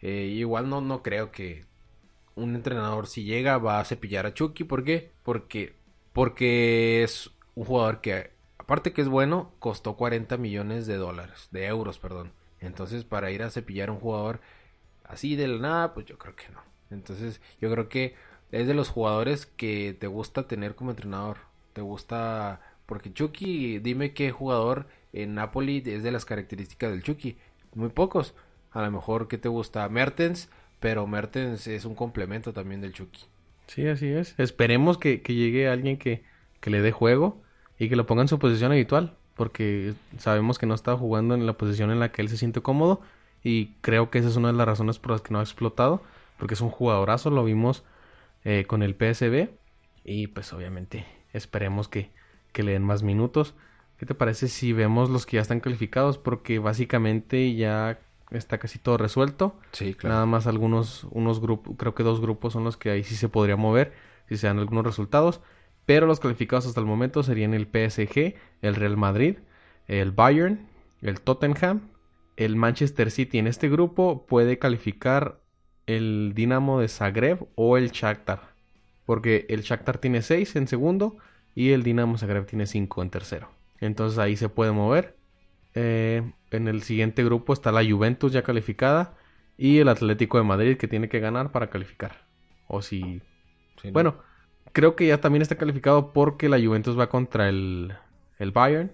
Eh, 0.02 0.26
igual 0.34 0.68
no, 0.68 0.82
no 0.82 1.02
creo 1.02 1.32
que 1.32 1.64
un 2.34 2.54
entrenador 2.54 3.06
si 3.06 3.24
llega 3.24 3.56
va 3.56 3.80
a 3.80 3.84
cepillar 3.86 4.26
a 4.26 4.34
Chucky. 4.34 4.64
¿Por 4.64 4.84
qué? 4.84 5.12
Porque, 5.22 5.74
porque 6.12 7.02
es 7.02 7.30
un 7.54 7.64
jugador 7.64 8.02
que, 8.02 8.35
aparte 8.66 8.92
que 8.92 9.00
es 9.00 9.08
bueno, 9.08 9.52
costó 9.60 9.96
40 9.96 10.36
millones 10.38 10.88
de 10.88 10.96
dólares, 10.96 11.46
de 11.52 11.66
euros, 11.66 12.00
perdón. 12.00 12.32
Entonces, 12.60 13.04
para 13.04 13.30
ir 13.30 13.44
a 13.44 13.50
cepillar 13.50 13.92
un 13.92 14.00
jugador 14.00 14.40
así 15.04 15.36
de 15.36 15.46
la 15.46 15.58
nada, 15.58 15.94
pues 15.94 16.04
yo 16.06 16.18
creo 16.18 16.34
que 16.34 16.48
no. 16.52 16.60
Entonces, 16.90 17.40
yo 17.60 17.70
creo 17.70 17.88
que 17.88 18.16
es 18.50 18.66
de 18.66 18.74
los 18.74 18.88
jugadores 18.88 19.46
que 19.46 19.96
te 19.96 20.08
gusta 20.08 20.48
tener 20.48 20.74
como 20.74 20.90
entrenador. 20.90 21.36
Te 21.74 21.80
gusta. 21.80 22.60
Porque 22.86 23.12
Chucky, 23.12 23.78
dime 23.78 24.14
qué 24.14 24.32
jugador 24.32 24.88
en 25.12 25.36
Napoli 25.36 25.80
es 25.86 26.02
de 26.02 26.10
las 26.10 26.24
características 26.24 26.90
del 26.90 27.04
Chucky. 27.04 27.38
Muy 27.74 27.90
pocos. 27.90 28.34
A 28.72 28.82
lo 28.82 28.90
mejor 28.90 29.28
que 29.28 29.38
te 29.38 29.48
gusta 29.48 29.88
Mertens, 29.88 30.48
pero 30.80 31.06
Mertens 31.06 31.68
es 31.68 31.84
un 31.84 31.94
complemento 31.94 32.52
también 32.52 32.80
del 32.80 32.92
Chucky. 32.92 33.26
Sí, 33.68 33.86
así 33.86 34.08
es. 34.08 34.34
Esperemos 34.38 34.98
que, 34.98 35.18
llegue 35.18 35.68
alguien 35.68 35.98
que, 35.98 36.24
que, 36.60 36.70
le 36.70 36.80
dé 36.82 36.90
juego 36.90 37.42
y 37.78 37.88
que 37.88 37.96
lo 37.96 38.06
ponga 38.06 38.22
en 38.22 38.28
su 38.28 38.38
posición 38.38 38.72
habitual, 38.72 39.16
porque 39.34 39.94
sabemos 40.18 40.58
que 40.58 40.66
no 40.66 40.74
está 40.74 40.96
jugando 40.96 41.34
en 41.34 41.46
la 41.46 41.54
posición 41.54 41.90
en 41.90 42.00
la 42.00 42.10
que 42.10 42.22
él 42.22 42.28
se 42.28 42.36
siente 42.36 42.62
cómodo 42.62 43.00
y 43.42 43.74
creo 43.80 44.10
que 44.10 44.18
esa 44.18 44.28
es 44.28 44.36
una 44.36 44.48
de 44.48 44.54
las 44.54 44.66
razones 44.66 44.98
por 44.98 45.12
las 45.12 45.20
que 45.20 45.32
no 45.32 45.38
ha 45.38 45.42
explotado, 45.42 46.02
porque 46.38 46.54
es 46.54 46.60
un 46.60 46.70
jugadorazo, 46.70 47.30
lo 47.30 47.44
vimos 47.44 47.84
eh, 48.44 48.64
con 48.66 48.82
el 48.82 48.94
PSB 48.94 49.50
y 50.04 50.28
pues 50.28 50.52
obviamente 50.52 51.06
esperemos 51.32 51.88
que, 51.88 52.10
que 52.52 52.62
le 52.62 52.72
den 52.72 52.82
más 52.82 53.02
minutos. 53.02 53.54
¿Qué 53.98 54.06
te 54.06 54.14
parece 54.14 54.48
si 54.48 54.72
vemos 54.72 55.10
los 55.10 55.26
que 55.26 55.36
ya 55.36 55.42
están 55.42 55.60
calificados? 55.60 56.18
Porque 56.18 56.58
básicamente 56.58 57.54
ya 57.54 57.98
está 58.30 58.58
casi 58.58 58.78
todo 58.78 58.98
resuelto. 58.98 59.56
Sí, 59.72 59.94
claro. 59.94 60.14
Nada 60.14 60.26
más 60.26 60.46
algunos, 60.46 61.04
unos 61.10 61.40
grupos, 61.40 61.74
creo 61.78 61.94
que 61.94 62.02
dos 62.02 62.20
grupos 62.20 62.52
son 62.52 62.64
los 62.64 62.76
que 62.76 62.90
ahí 62.90 63.04
sí 63.04 63.16
se 63.16 63.28
podría 63.28 63.56
mover, 63.56 63.94
si 64.28 64.36
se 64.36 64.46
dan 64.46 64.58
algunos 64.58 64.84
resultados. 64.84 65.40
Pero 65.86 66.06
los 66.06 66.20
calificados 66.20 66.66
hasta 66.66 66.80
el 66.80 66.86
momento 66.86 67.22
serían 67.22 67.54
el 67.54 67.66
PSG, 67.66 68.34
el 68.60 68.74
Real 68.74 68.96
Madrid, 68.96 69.38
el 69.86 70.10
Bayern, 70.10 70.68
el 71.00 71.20
Tottenham, 71.20 71.88
el 72.36 72.56
Manchester 72.56 73.10
City. 73.10 73.38
En 73.38 73.46
este 73.46 73.68
grupo 73.68 74.26
puede 74.26 74.58
calificar 74.58 75.40
el 75.86 76.32
Dinamo 76.34 76.80
de 76.80 76.88
Zagreb 76.88 77.46
o 77.54 77.76
el 77.76 77.92
Shakhtar. 77.92 78.54
Porque 79.04 79.46
el 79.48 79.62
Shakhtar 79.62 79.98
tiene 79.98 80.22
6 80.22 80.56
en 80.56 80.66
segundo 80.66 81.16
y 81.54 81.70
el 81.70 81.84
Dinamo 81.84 82.18
Zagreb 82.18 82.46
tiene 82.46 82.66
5 82.66 83.02
en 83.02 83.10
tercero. 83.10 83.50
Entonces 83.80 84.18
ahí 84.18 84.36
se 84.36 84.48
puede 84.48 84.72
mover. 84.72 85.16
Eh, 85.74 86.32
en 86.50 86.68
el 86.68 86.82
siguiente 86.82 87.22
grupo 87.22 87.52
está 87.52 87.70
la 87.70 87.84
Juventus 87.84 88.32
ya 88.32 88.42
calificada 88.42 89.14
y 89.56 89.78
el 89.78 89.88
Atlético 89.88 90.38
de 90.38 90.44
Madrid 90.44 90.76
que 90.76 90.88
tiene 90.88 91.08
que 91.08 91.20
ganar 91.20 91.52
para 91.52 91.70
calificar. 91.70 92.26
O 92.66 92.82
si... 92.82 93.22
Bueno, 93.92 94.16
creo 94.72 94.96
que 94.96 95.06
ya 95.06 95.20
también 95.20 95.42
está 95.42 95.56
calificado 95.56 96.12
porque 96.12 96.48
la 96.48 96.58
Juventus 96.58 96.98
va 96.98 97.08
contra 97.08 97.48
el, 97.48 97.94
el 98.38 98.50
Bayern 98.50 98.92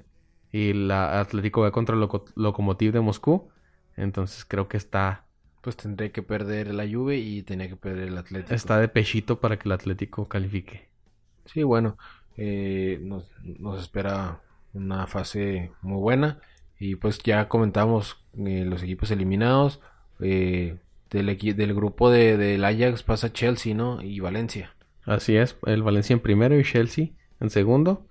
y 0.50 0.70
el 0.70 0.90
Atlético 0.90 1.62
va 1.62 1.72
contra 1.72 1.96
el 1.96 2.08
Lokomotiv 2.36 2.92
de 2.92 3.00
Moscú. 3.00 3.48
Entonces 3.96 4.44
creo 4.44 4.68
que 4.68 4.76
está... 4.76 5.24
Pues 5.60 5.76
tendré 5.76 6.10
que 6.10 6.22
perder 6.22 6.74
la 6.74 6.88
Juve 6.88 7.18
y 7.18 7.42
tenía 7.42 7.68
que 7.68 7.76
perder 7.76 8.08
el 8.08 8.18
Atlético. 8.18 8.52
Está 8.52 8.80
de 8.80 8.88
pechito 8.88 9.38
para 9.38 9.58
que 9.58 9.68
el 9.68 9.72
Atlético 9.72 10.26
califique. 10.26 10.88
Sí, 11.44 11.62
bueno, 11.62 11.96
eh, 12.36 12.98
nos, 13.00 13.30
nos 13.44 13.80
espera 13.80 14.40
una 14.72 15.06
fase 15.06 15.70
muy 15.80 16.00
buena. 16.00 16.40
Y 16.80 16.96
pues 16.96 17.20
ya 17.20 17.48
comentamos 17.48 18.24
eh, 18.36 18.64
los 18.66 18.82
equipos 18.82 19.12
eliminados. 19.12 19.80
Eh, 20.18 20.78
del, 21.10 21.36
del 21.36 21.74
grupo 21.74 22.10
de, 22.10 22.36
del 22.36 22.64
Ajax 22.64 23.04
pasa 23.04 23.32
Chelsea, 23.32 23.72
¿no? 23.72 24.02
Y 24.02 24.18
Valencia. 24.18 24.74
Así 25.04 25.36
es, 25.36 25.56
el 25.66 25.82
Valencia 25.82 26.14
en 26.14 26.20
primero 26.20 26.58
y 26.58 26.64
Chelsea 26.64 27.08
en 27.40 27.50
segundo. 27.50 28.06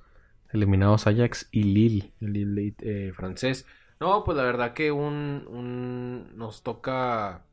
Eliminados 0.52 1.08
Ajax 1.08 1.48
y 1.52 1.64
Lille. 1.64 2.12
El 2.20 2.34
Lille 2.34 2.76
eh, 2.82 3.14
francés. 3.16 3.66
No, 4.00 4.24
pues 4.24 4.36
la 4.38 4.44
verdad 4.44 4.74
que 4.74 4.92
un, 4.92 5.46
un 5.48 6.38
nos 6.38 6.64
toca 6.64 7.46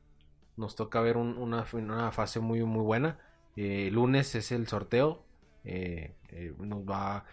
nos 0.56 0.74
toca 0.74 1.00
ver 1.00 1.16
una, 1.16 1.64
una, 1.72 2.10
fase 2.10 2.40
muy 2.40 2.64
muy 2.64 2.82
buena. 2.82 3.18
lunes 3.56 4.34
es 4.34 4.50
el 4.50 4.66
sorteo. 4.66 5.22
nos 6.58 6.80
va 6.80 7.24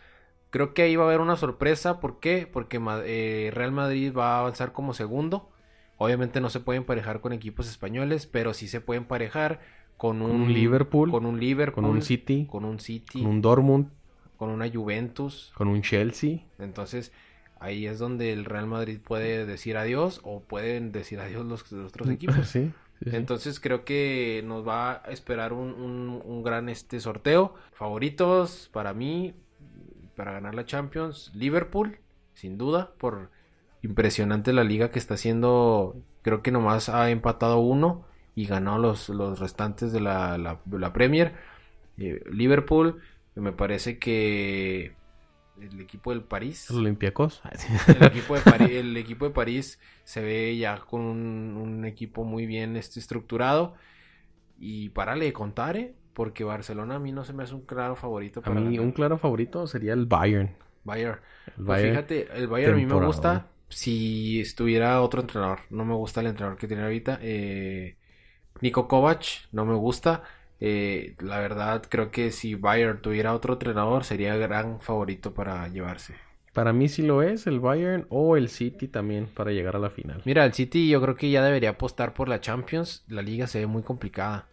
Creo 0.56 0.74
que 0.74 0.84
ahí 0.84 0.96
va 0.96 1.04
a 1.04 1.08
haber 1.08 1.20
una 1.20 1.36
sorpresa. 1.36 2.00
¿Por 2.00 2.22
qué? 2.22 2.48
Porque 2.48 2.80
eh, 3.06 3.52
Real 3.54 3.74
Madrid 3.74 4.16
va 4.16 4.38
a 4.38 4.40
avanzar 4.40 4.72
como 4.72 4.94
segundo. 4.94 5.52
Obviamente 5.98 6.40
no 6.40 6.50
se 6.50 6.62
pueden 6.62 6.84
emparejar 6.84 7.20
con 7.20 7.34
equipos 7.34 7.68
españoles, 7.68 8.26
pero 8.26 8.54
sí 8.54 8.70
se 8.70 8.80
pueden 8.80 9.04
emparejar 9.04 9.60
con 9.98 10.22
un, 10.22 10.54
Liverpool, 10.54 11.10
con 11.10 11.26
un 11.26 11.40
Liverpool, 11.40 11.84
con 11.84 11.92
un 11.92 12.02
City, 12.02 12.48
con 12.50 12.66
un 12.66 12.80
City, 12.80 13.22
con 13.22 13.32
un 13.32 13.42
Dortmund, 13.42 13.90
con 14.38 14.50
una 14.50 14.70
Juventus, 14.70 15.52
con 15.56 15.68
un 15.68 15.82
Chelsea. 15.82 16.40
Entonces 16.60 17.12
ahí 17.60 17.88
es 17.88 18.00
donde 18.00 18.34
el 18.34 18.46
Real 18.46 18.68
Madrid 18.68 19.00
puede 19.04 19.46
decir 19.46 19.78
adiós 19.78 20.20
o 20.24 20.42
pueden 20.42 20.92
decir 20.92 21.20
adiós 21.20 21.46
los, 21.46 21.72
otros 21.72 22.10
equipos. 22.12 22.48
Sí, 22.48 22.72
Entonces 23.06 23.60
creo 23.60 23.86
que 23.86 24.44
nos 24.46 24.68
va 24.68 25.02
a 25.06 25.12
esperar 25.12 25.54
un, 25.54 25.74
un, 25.74 26.22
un 26.24 26.44
gran 26.44 26.68
este 26.70 27.00
sorteo. 27.00 27.56
Favoritos 27.74 28.70
para 28.74 28.94
mí, 28.94 29.34
para 30.16 30.34
ganar 30.34 30.56
la 30.56 30.66
Champions. 30.66 31.32
Liverpool, 31.34 32.00
sin 32.34 32.58
duda, 32.58 32.92
por 32.98 33.32
impresionante 33.82 34.52
la 34.52 34.64
liga 34.66 34.92
que 34.92 35.00
está 35.00 35.14
haciendo. 35.14 35.96
Creo 36.22 36.42
que 36.42 36.52
nomás 36.52 36.90
ha 36.90 37.10
empatado 37.12 37.60
uno 37.60 38.06
y 38.36 38.46
ganó 38.46 38.78
los, 38.78 39.10
los 39.10 39.40
restantes 39.40 39.94
de 39.94 40.02
la, 40.02 40.38
la, 40.38 40.94
Premier. 40.94 41.34
Eh, 41.98 42.22
Liverpool, 42.30 43.02
me 43.36 43.54
parece 43.54 43.98
que 43.98 44.94
el 45.60 45.80
equipo 45.80 46.12
del 46.12 46.22
París. 46.22 46.70
Olympiacos. 46.70 47.42
El 47.88 48.04
equipo 48.04 48.36
de 48.36 48.42
París, 48.42 48.72
el 48.72 48.98
equipo 48.98 49.26
de 49.26 49.32
París 49.32 49.80
se 50.04 50.22
ve 50.22 50.58
ya 50.58 50.78
con 50.80 51.02
un, 51.02 51.86
equipo 51.86 52.26
muy 52.26 52.46
bien 52.46 52.76
este, 52.76 53.00
estructurado. 53.00 53.76
Y 54.60 54.90
párale 54.90 55.26
de 55.26 55.34
contar, 55.34 55.78
¿eh? 55.78 55.94
Porque 56.14 56.44
Barcelona 56.44 56.96
a 56.96 57.00
mí 57.00 57.12
no 57.12 57.24
se 57.24 57.34
me 57.34 57.44
hace 57.44 57.56
un 57.56 57.62
claro 57.62 57.96
favorito. 57.96 58.42
Para 58.42 58.60
a 58.60 58.62
mí 58.62 58.80
un 58.80 58.92
claro 58.92 59.18
favorito 59.18 59.66
sería 59.68 59.94
el 59.94 60.06
Bayern. 60.06 60.56
Bayern. 60.84 61.20
Pues 61.66 61.82
fíjate, 61.82 62.28
el 62.34 62.48
Bayern 62.48 62.74
a 62.74 62.78
mí 62.78 62.86
me 62.86 63.06
gusta 63.06 63.48
si 63.70 64.40
estuviera 64.42 65.02
otro 65.02 65.22
entrenador. 65.22 65.60
No 65.70 65.86
me 65.86 65.94
gusta 65.94 66.22
el 66.22 66.28
entrenador 66.28 66.58
que 66.58 66.68
tiene 66.68 66.84
ahorita. 66.84 67.20
Eh, 67.22 67.96
Nico 68.62 68.88
Kovac 68.88 69.26
no 69.52 69.66
me 69.66 69.76
gusta. 69.76 70.24
Eh, 70.60 71.16
la 71.20 71.40
verdad 71.40 71.84
creo 71.90 72.12
que 72.12 72.32
si 72.32 72.56
Bayern 72.56 73.02
tuviera 73.02 73.34
otro 73.34 73.54
entrenador 73.54 74.04
sería 74.06 74.36
gran 74.38 74.80
favorito 74.80 75.34
para 75.34 75.68
llevarse. 75.68 76.16
Para 76.54 76.72
mí 76.72 76.88
sí 76.88 77.02
lo 77.02 77.22
es, 77.22 77.48
el 77.48 77.60
Bayern 77.60 78.06
o 78.10 78.38
el 78.38 78.48
City 78.48 78.88
también 78.88 79.28
para 79.28 79.52
llegar 79.52 79.76
a 79.76 79.80
la 79.80 79.90
final. 79.90 80.22
Mira, 80.24 80.46
el 80.46 80.54
City 80.54 80.88
yo 80.90 81.02
creo 81.02 81.16
que 81.16 81.30
ya 81.30 81.44
debería 81.44 81.72
apostar 81.72 82.14
por 82.14 82.30
la 82.30 82.40
Champions. 82.40 83.04
La 83.10 83.22
liga 83.22 83.48
se 83.48 83.60
ve 83.60 83.68
muy 83.68 83.84
complicada. 83.84 84.48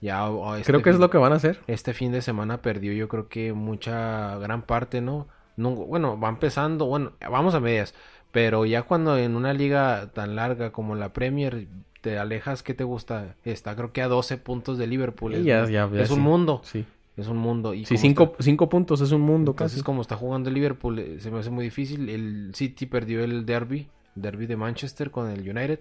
Ya, 0.00 0.28
este 0.56 0.72
creo 0.72 0.82
que 0.82 0.90
es 0.90 0.98
lo 0.98 1.10
que 1.10 1.18
van 1.18 1.32
a 1.32 1.36
hacer. 1.36 1.60
Este 1.66 1.94
fin 1.94 2.12
de 2.12 2.22
semana 2.22 2.62
perdió 2.62 2.92
yo 2.92 3.08
creo 3.08 3.28
que 3.28 3.52
mucha, 3.52 4.36
gran 4.38 4.62
parte, 4.62 5.00
¿no? 5.00 5.26
no 5.56 5.70
bueno, 5.70 6.18
va 6.18 6.28
empezando, 6.28 6.86
bueno, 6.86 7.12
vamos 7.20 7.54
a 7.54 7.60
medias. 7.60 7.94
Pero 8.30 8.64
ya 8.64 8.82
cuando 8.82 9.18
en 9.18 9.36
una 9.36 9.52
liga 9.52 10.10
tan 10.12 10.36
larga 10.36 10.72
como 10.72 10.94
la 10.94 11.12
Premier 11.12 11.66
te 12.02 12.18
alejas, 12.18 12.62
¿qué 12.62 12.74
te 12.74 12.84
gusta? 12.84 13.36
Está 13.44 13.74
creo 13.74 13.92
que 13.92 14.02
a 14.02 14.08
12 14.08 14.36
puntos 14.36 14.76
de 14.76 14.86
Liverpool. 14.86 15.34
es, 15.34 15.44
ya, 15.44 15.64
ya, 15.66 15.88
es 15.94 16.10
un 16.10 16.20
mundo. 16.20 16.60
Sí. 16.64 16.84
Es 17.16 17.28
un 17.28 17.36
mundo. 17.36 17.74
Y 17.74 17.84
sí, 17.84 17.96
cinco, 17.96 18.34
cinco, 18.40 18.68
puntos 18.68 19.00
es 19.02 19.12
un 19.12 19.20
mundo 19.20 19.52
Entonces, 19.52 19.76
casi. 19.76 19.84
como 19.84 20.00
está 20.02 20.16
jugando 20.16 20.48
el 20.48 20.54
Liverpool, 20.54 20.98
eh, 20.98 21.16
se 21.20 21.30
me 21.30 21.38
hace 21.38 21.50
muy 21.50 21.64
difícil. 21.64 22.08
El 22.08 22.52
City 22.54 22.86
perdió 22.86 23.22
el 23.22 23.46
derby, 23.46 23.88
derby 24.14 24.46
de 24.46 24.56
Manchester 24.56 25.10
con 25.10 25.30
el 25.30 25.48
United. 25.48 25.80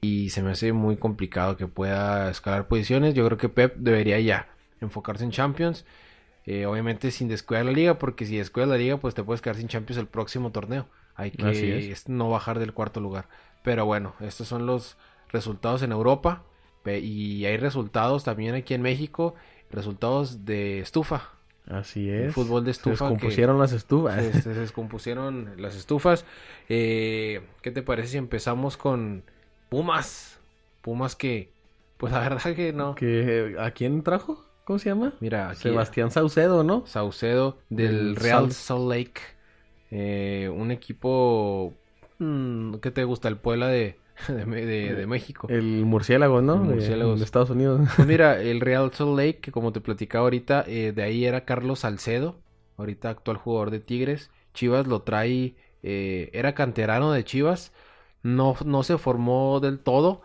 y 0.00 0.30
se 0.30 0.42
me 0.42 0.52
hace 0.52 0.72
muy 0.72 0.96
complicado 0.96 1.56
que 1.56 1.66
pueda 1.66 2.30
escalar 2.30 2.66
posiciones. 2.66 3.14
Yo 3.14 3.24
creo 3.26 3.38
que 3.38 3.50
Pep 3.50 3.76
debería 3.76 4.18
ya 4.20 4.48
enfocarse 4.80 5.24
en 5.24 5.30
Champions. 5.30 5.84
Eh, 6.46 6.64
obviamente 6.64 7.10
sin 7.10 7.28
descuidar 7.28 7.66
la 7.66 7.72
liga, 7.72 7.98
porque 7.98 8.24
si 8.24 8.38
descuidas 8.38 8.70
la 8.70 8.78
liga, 8.78 8.96
pues 8.96 9.14
te 9.14 9.22
puedes 9.22 9.42
quedar 9.42 9.56
sin 9.56 9.68
Champions 9.68 9.98
el 9.98 10.06
próximo 10.06 10.50
torneo. 10.50 10.86
Hay 11.14 11.30
que 11.30 11.94
no 12.08 12.30
bajar 12.30 12.58
del 12.58 12.72
cuarto 12.72 13.00
lugar. 13.00 13.28
Pero 13.62 13.84
bueno, 13.84 14.14
estos 14.20 14.48
son 14.48 14.64
los 14.64 14.96
resultados 15.32 15.82
en 15.82 15.92
Europa. 15.92 16.44
Y 16.84 17.44
hay 17.44 17.56
resultados 17.56 18.24
también 18.24 18.54
aquí 18.54 18.74
en 18.74 18.82
México. 18.82 19.34
Resultados 19.70 20.44
de 20.44 20.80
estufa. 20.80 21.30
Así 21.70 22.10
es. 22.10 22.34
fútbol 22.34 22.64
de 22.64 22.72
estufa. 22.72 22.96
Se 22.96 23.04
descompusieron 23.04 23.58
las 23.58 23.72
estufas. 23.72 24.24
Se, 24.42 24.54
descompusieron 24.54 25.52
las 25.56 25.76
estufas. 25.76 26.24
Eh, 26.68 27.42
¿Qué 27.62 27.70
te 27.70 27.82
parece 27.82 28.08
si 28.08 28.18
empezamos 28.18 28.76
con 28.76 29.22
Pumas? 29.68 30.40
Pumas 30.82 31.14
que, 31.14 31.52
pues 31.96 32.12
la 32.12 32.20
verdad 32.28 32.54
que 32.56 32.72
no. 32.72 32.94
que 32.94 33.56
¿A 33.58 33.70
quién 33.70 34.02
trajo? 34.02 34.44
¿Cómo 34.64 34.78
se 34.78 34.88
llama? 34.88 35.14
Mira, 35.20 35.54
Sebastián 35.54 36.10
Saucedo, 36.10 36.64
¿no? 36.64 36.86
Saucedo 36.86 37.58
del 37.68 38.16
Real 38.16 38.52
Salt 38.52 38.88
Lake. 38.88 39.20
Eh, 39.90 40.48
un 40.52 40.70
equipo 40.70 41.74
mm, 42.18 42.74
¿qué 42.76 42.90
te 42.90 43.04
gusta? 43.04 43.28
El 43.28 43.36
Puebla 43.36 43.68
de, 43.68 43.98
de, 44.28 45.06
México. 45.06 45.46
El 45.50 45.84
murciélago, 45.84 46.42
¿no? 46.42 46.56
murciélago 46.56 47.16
de, 47.16 47.24
Estados 47.24 47.50
Unidos. 47.50 47.88
Pues 47.96 48.08
mira, 48.08 48.40
el 48.40 48.60
Real 48.60 48.92
Salt 48.92 49.16
Lake, 49.16 49.38
que 49.40 49.52
como 49.52 49.72
te 49.72 49.80
platicaba 49.80 50.24
ahorita, 50.24 50.64
eh, 50.66 50.92
de 50.94 51.02
ahí 51.02 51.24
era 51.24 51.44
Carlos 51.44 51.80
Salcedo, 51.80 52.36
ahorita 52.76 53.10
actual 53.10 53.36
jugador 53.36 53.70
de 53.70 53.80
Tigres. 53.80 54.30
Chivas 54.54 54.86
lo 54.86 55.02
trae, 55.02 55.54
eh, 55.82 56.30
era 56.32 56.54
canterano 56.54 57.12
de 57.12 57.24
Chivas, 57.24 57.72
no, 58.22 58.56
no 58.64 58.82
se 58.82 58.98
formó 58.98 59.60
del 59.60 59.78
todo, 59.78 60.22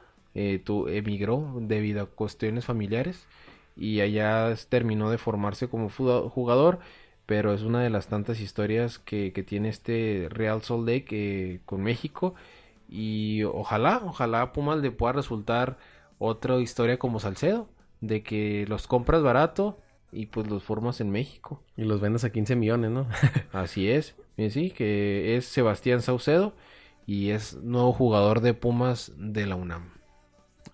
tu, 0.65 0.89
emigró 0.89 1.53
debido 1.61 2.01
a 2.01 2.05
cuestiones 2.07 2.65
familiares 2.65 3.25
y 3.77 4.01
allá 4.01 4.53
terminó 4.67 5.09
de 5.09 5.17
formarse 5.17 5.69
como 5.69 5.89
jugador 5.89 6.79
pero 7.25 7.53
es 7.53 7.61
una 7.61 7.81
de 7.81 7.89
las 7.89 8.07
tantas 8.07 8.39
historias 8.39 8.99
que, 8.99 9.31
tiene 9.47 9.69
este 9.69 10.27
Real 10.29 10.61
Salt 10.61 10.87
Lake 10.87 11.07
eh, 11.11 11.59
con 11.65 11.81
México 11.81 12.35
y 12.87 13.43
ojalá, 13.43 14.01
ojalá 14.05 14.51
Pumas 14.51 14.79
le 14.79 14.91
pueda 14.91 15.13
resultar 15.13 15.77
otra 16.17 16.59
historia 16.59 16.97
como 16.97 17.19
Salcedo, 17.19 17.67
de 18.01 18.23
que 18.23 18.65
los 18.67 18.87
compras 18.87 19.21
barato 19.21 19.79
y 20.11 20.27
pues 20.27 20.47
los 20.47 20.63
formas 20.63 21.01
en 21.01 21.11
México. 21.11 21.61
Y 21.75 21.83
los 21.83 21.99
vendes 21.99 22.23
a 22.23 22.31
15 22.31 22.55
millones, 22.55 22.91
¿no? 22.91 23.07
Así 23.51 23.89
es, 23.89 24.15
sí, 24.49 24.71
que 24.71 25.35
es 25.35 25.45
Sebastián 25.45 26.01
Saucedo 26.01 26.53
y 27.05 27.31
es 27.31 27.55
nuevo 27.55 27.93
jugador 27.93 28.41
de 28.41 28.53
Pumas 28.53 29.11
de 29.17 29.45
la 29.45 29.55
UNAM. 29.55 29.91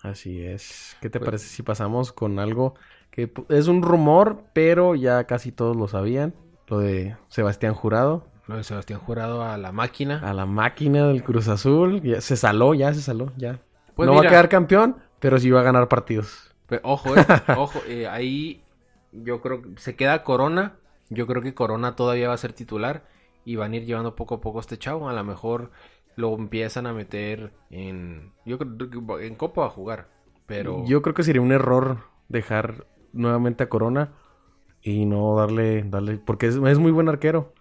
Así 0.02 0.42
es. 0.42 0.96
¿Qué 1.00 1.10
te 1.10 1.18
pues 1.18 1.26
parece 1.26 1.46
si 1.46 1.62
pasamos 1.62 2.12
con 2.12 2.38
algo 2.38 2.74
que 3.10 3.30
es 3.50 3.68
un 3.68 3.82
rumor, 3.82 4.44
pero 4.52 4.94
ya 4.94 5.24
casi 5.24 5.52
todos 5.52 5.76
lo 5.76 5.86
sabían. 5.86 6.34
Lo 6.66 6.78
de 6.78 7.16
Sebastián 7.28 7.74
Jurado. 7.74 8.26
Sebastián 8.62 9.00
Jurado 9.00 9.42
a 9.42 9.56
la 9.58 9.72
máquina. 9.72 10.20
A 10.22 10.34
la 10.34 10.46
máquina 10.46 11.06
del 11.08 11.22
Cruz 11.22 11.48
Azul. 11.48 12.00
Ya, 12.02 12.20
se 12.20 12.36
saló, 12.36 12.74
ya 12.74 12.92
se 12.94 13.00
saló, 13.00 13.32
ya. 13.36 13.60
Pues 13.94 14.06
no 14.06 14.14
va 14.14 14.22
a 14.22 14.28
quedar 14.28 14.48
campeón, 14.48 14.96
pero 15.20 15.38
sí 15.38 15.50
va 15.50 15.60
a 15.60 15.64
ganar 15.64 15.88
partidos. 15.88 16.54
ojo, 16.82 17.16
eh, 17.16 17.26
ojo, 17.56 17.80
eh, 17.88 18.06
ahí 18.08 18.62
yo 19.12 19.40
creo 19.40 19.62
que 19.62 19.68
se 19.76 19.96
queda 19.96 20.24
Corona. 20.24 20.76
Yo 21.10 21.26
creo 21.26 21.42
que 21.42 21.54
Corona 21.54 21.96
todavía 21.96 22.28
va 22.28 22.34
a 22.34 22.38
ser 22.38 22.52
titular 22.52 23.04
y 23.44 23.56
van 23.56 23.72
a 23.72 23.76
ir 23.76 23.84
llevando 23.84 24.16
poco 24.16 24.36
a 24.36 24.40
poco 24.40 24.58
a 24.58 24.62
este 24.62 24.78
chavo. 24.78 25.08
A 25.08 25.12
lo 25.12 25.24
mejor 25.24 25.70
lo 26.16 26.34
empiezan 26.34 26.86
a 26.86 26.92
meter 26.92 27.52
en. 27.70 28.32
Yo 28.44 28.58
creo 28.58 29.18
en 29.20 29.34
Copa 29.34 29.62
va 29.62 29.66
a 29.66 29.70
jugar. 29.70 30.08
Pero. 30.46 30.84
Yo 30.86 31.02
creo 31.02 31.14
que 31.14 31.22
sería 31.22 31.42
un 31.42 31.52
error 31.52 31.98
dejar 32.28 32.86
nuevamente 33.12 33.64
a 33.64 33.68
Corona 33.68 34.12
y 34.82 35.06
no 35.06 35.36
darle, 35.36 35.84
darle, 35.84 36.18
porque 36.18 36.46
es, 36.46 36.56
muy 36.56 36.90
buen 36.90 37.08
arquero. 37.08 37.52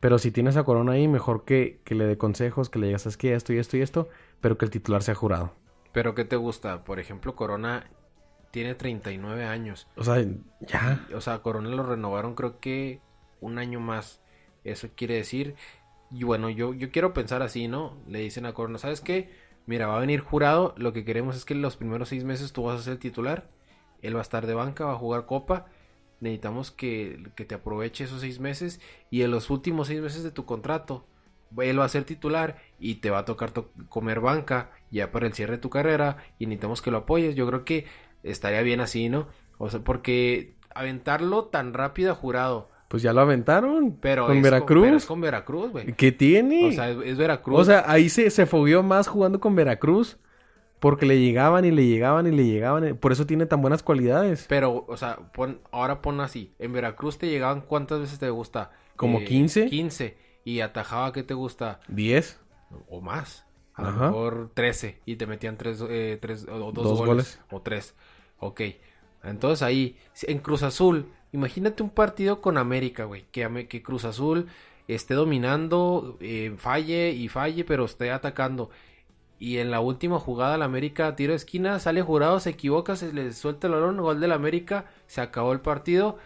Pero 0.00 0.18
si 0.18 0.30
tienes 0.30 0.56
a 0.56 0.64
Corona 0.64 0.92
ahí, 0.92 1.08
mejor 1.08 1.44
que, 1.44 1.80
que 1.84 1.94
le 1.94 2.06
dé 2.06 2.16
consejos, 2.16 2.70
que 2.70 2.78
le 2.78 2.86
digas, 2.86 3.06
es 3.06 3.16
que 3.16 3.34
esto 3.34 3.52
y 3.52 3.58
esto 3.58 3.76
y 3.76 3.82
esto, 3.82 4.08
pero 4.40 4.56
que 4.56 4.64
el 4.64 4.70
titular 4.70 5.02
sea 5.02 5.14
jurado. 5.14 5.52
Pero 5.92 6.14
¿qué 6.14 6.24
te 6.24 6.36
gusta? 6.36 6.84
Por 6.84 7.00
ejemplo, 7.00 7.34
Corona 7.34 7.90
tiene 8.50 8.74
39 8.74 9.44
años. 9.44 9.88
O 9.96 10.04
sea, 10.04 10.24
ya. 10.60 11.06
o 11.14 11.20
sea, 11.20 11.40
Corona 11.40 11.68
lo 11.70 11.82
renovaron 11.82 12.34
creo 12.34 12.60
que 12.60 13.00
un 13.40 13.58
año 13.58 13.80
más. 13.80 14.20
Eso 14.64 14.88
quiere 14.94 15.14
decir, 15.14 15.54
y 16.10 16.24
bueno, 16.24 16.50
yo, 16.50 16.74
yo 16.74 16.90
quiero 16.90 17.12
pensar 17.12 17.42
así, 17.42 17.68
¿no? 17.68 17.96
Le 18.06 18.20
dicen 18.20 18.46
a 18.46 18.54
Corona, 18.54 18.78
¿sabes 18.78 19.00
qué? 19.00 19.30
Mira, 19.66 19.86
va 19.86 19.96
a 19.96 20.00
venir 20.00 20.20
jurado, 20.20 20.74
lo 20.76 20.92
que 20.92 21.04
queremos 21.04 21.36
es 21.36 21.44
que 21.44 21.54
los 21.54 21.76
primeros 21.76 22.08
seis 22.08 22.24
meses 22.24 22.52
tú 22.52 22.64
vas 22.64 22.80
a 22.80 22.82
ser 22.82 22.94
el 22.94 22.98
titular 22.98 23.48
él 24.02 24.14
va 24.14 24.20
a 24.20 24.22
estar 24.22 24.46
de 24.46 24.54
banca, 24.54 24.84
va 24.84 24.92
a 24.92 24.98
jugar 24.98 25.26
copa. 25.26 25.66
Necesitamos 26.20 26.70
que, 26.70 27.30
te 27.34 27.54
aproveche 27.54 28.04
esos 28.04 28.20
seis 28.20 28.40
meses 28.40 28.80
y 29.10 29.22
en 29.22 29.30
los 29.30 29.50
últimos 29.50 29.86
seis 29.86 30.00
meses 30.00 30.24
de 30.24 30.30
tu 30.30 30.44
contrato, 30.44 31.06
él 31.58 31.78
va 31.78 31.84
a 31.84 31.88
ser 31.88 32.04
titular 32.04 32.58
y 32.78 32.96
te 32.96 33.10
va 33.10 33.18
a 33.18 33.24
tocar 33.24 33.52
comer 33.88 34.20
banca 34.20 34.70
ya 34.90 35.12
para 35.12 35.26
el 35.26 35.32
cierre 35.32 35.52
de 35.52 35.62
tu 35.62 35.70
carrera 35.70 36.18
y 36.38 36.46
necesitamos 36.46 36.82
que 36.82 36.90
lo 36.90 36.98
apoyes. 36.98 37.36
Yo 37.36 37.46
creo 37.46 37.64
que 37.64 37.86
estaría 38.22 38.62
bien 38.62 38.80
así, 38.80 39.08
¿no? 39.08 39.28
O 39.58 39.70
sea, 39.70 39.80
porque 39.80 40.54
aventarlo 40.74 41.44
tan 41.44 41.72
rápido 41.72 42.12
a 42.12 42.14
jurado. 42.14 42.68
Pues 42.88 43.02
ya 43.02 43.12
lo 43.12 43.20
aventaron. 43.20 43.96
Pero 44.00 44.26
con 44.26 44.40
Veracruz. 44.42 44.84
pero 44.84 44.96
es 44.96 45.06
con 45.06 45.20
Veracruz, 45.20 45.70
güey. 45.70 45.92
¿Qué 45.92 46.10
tiene? 46.10 46.68
O 46.68 46.72
sea, 46.72 46.90
es, 46.90 47.16
Veracruz. 47.16 47.58
O 47.60 47.64
sea, 47.64 47.84
ahí 47.86 48.08
se, 48.08 48.30
se 48.30 48.46
fogueó 48.46 48.82
más 48.82 49.08
jugando 49.08 49.40
con 49.40 49.54
Veracruz 49.54 50.18
porque 50.80 51.06
le 51.06 51.18
llegaban 51.18 51.64
y 51.64 51.70
le 51.70 51.86
llegaban 51.86 52.26
y 52.26 52.30
le 52.30 52.44
llegaban. 52.44 52.96
Por 52.96 53.12
eso 53.12 53.26
tiene 53.26 53.46
tan 53.46 53.60
buenas 53.60 53.82
cualidades. 53.82 54.46
Pero, 54.48 54.84
o 54.88 54.96
sea, 54.96 55.16
pon, 55.32 55.60
ahora 55.70 56.00
pon 56.02 56.20
así. 56.20 56.54
En 56.58 56.72
Veracruz 56.72 57.18
te 57.18 57.28
llegaban 57.28 57.62
cuántas 57.62 58.00
veces 58.00 58.18
te 58.18 58.30
gusta? 58.30 58.70
¿Como 58.96 59.24
15? 59.24 59.64
Eh, 59.64 59.68
15. 59.68 60.16
¿Y 60.44 60.60
atajaba 60.60 61.12
qué 61.12 61.22
te 61.22 61.34
gusta? 61.34 61.80
10. 61.88 62.40
O 62.88 63.00
más. 63.00 63.44
A 63.74 63.82
lo 63.82 63.92
mejor 63.92 64.50
13. 64.54 65.00
Y 65.06 65.16
te 65.16 65.26
metían 65.26 65.56
tres, 65.56 65.82
eh, 65.88 66.18
tres 66.20 66.46
o 66.48 66.72
dos, 66.72 66.98
goles, 66.98 67.40
O 67.50 67.60
tres. 67.60 67.94
Ok. 68.38 68.62
Entonces 69.22 69.62
ahí, 69.62 69.96
en 70.22 70.38
Cruz 70.38 70.62
Azul, 70.62 71.06
imagínate 71.32 71.82
un 71.82 71.90
partido 71.90 72.40
con 72.40 72.58
América, 72.58 73.04
güey. 73.04 73.26
Que, 73.30 73.66
que 73.68 73.82
Cruz 73.82 74.04
Azul 74.04 74.48
esté 74.88 75.14
dominando, 75.14 76.16
eh, 76.20 76.54
falle 76.56 77.10
y 77.10 77.28
falle, 77.28 77.64
pero 77.64 77.84
esté 77.84 78.10
atacando 78.10 78.70
y 79.38 79.58
en 79.58 79.70
la 79.70 79.80
última 79.80 80.18
jugada 80.18 80.58
la 80.58 80.64
América 80.64 81.14
tiro 81.14 81.32
de 81.32 81.36
esquina, 81.36 81.78
sale 81.78 82.02
jurado, 82.02 82.40
se 82.40 82.50
equivoca, 82.50 82.96
se 82.96 83.12
le 83.12 83.32
suelta 83.32 83.68
el 83.68 83.74
balón, 83.74 83.96
gol 83.98 84.20
de 84.20 84.28
la 84.28 84.34
América, 84.34 84.86
se 85.06 85.20
acabó 85.20 85.52
el 85.52 85.60
partido. 85.60 86.18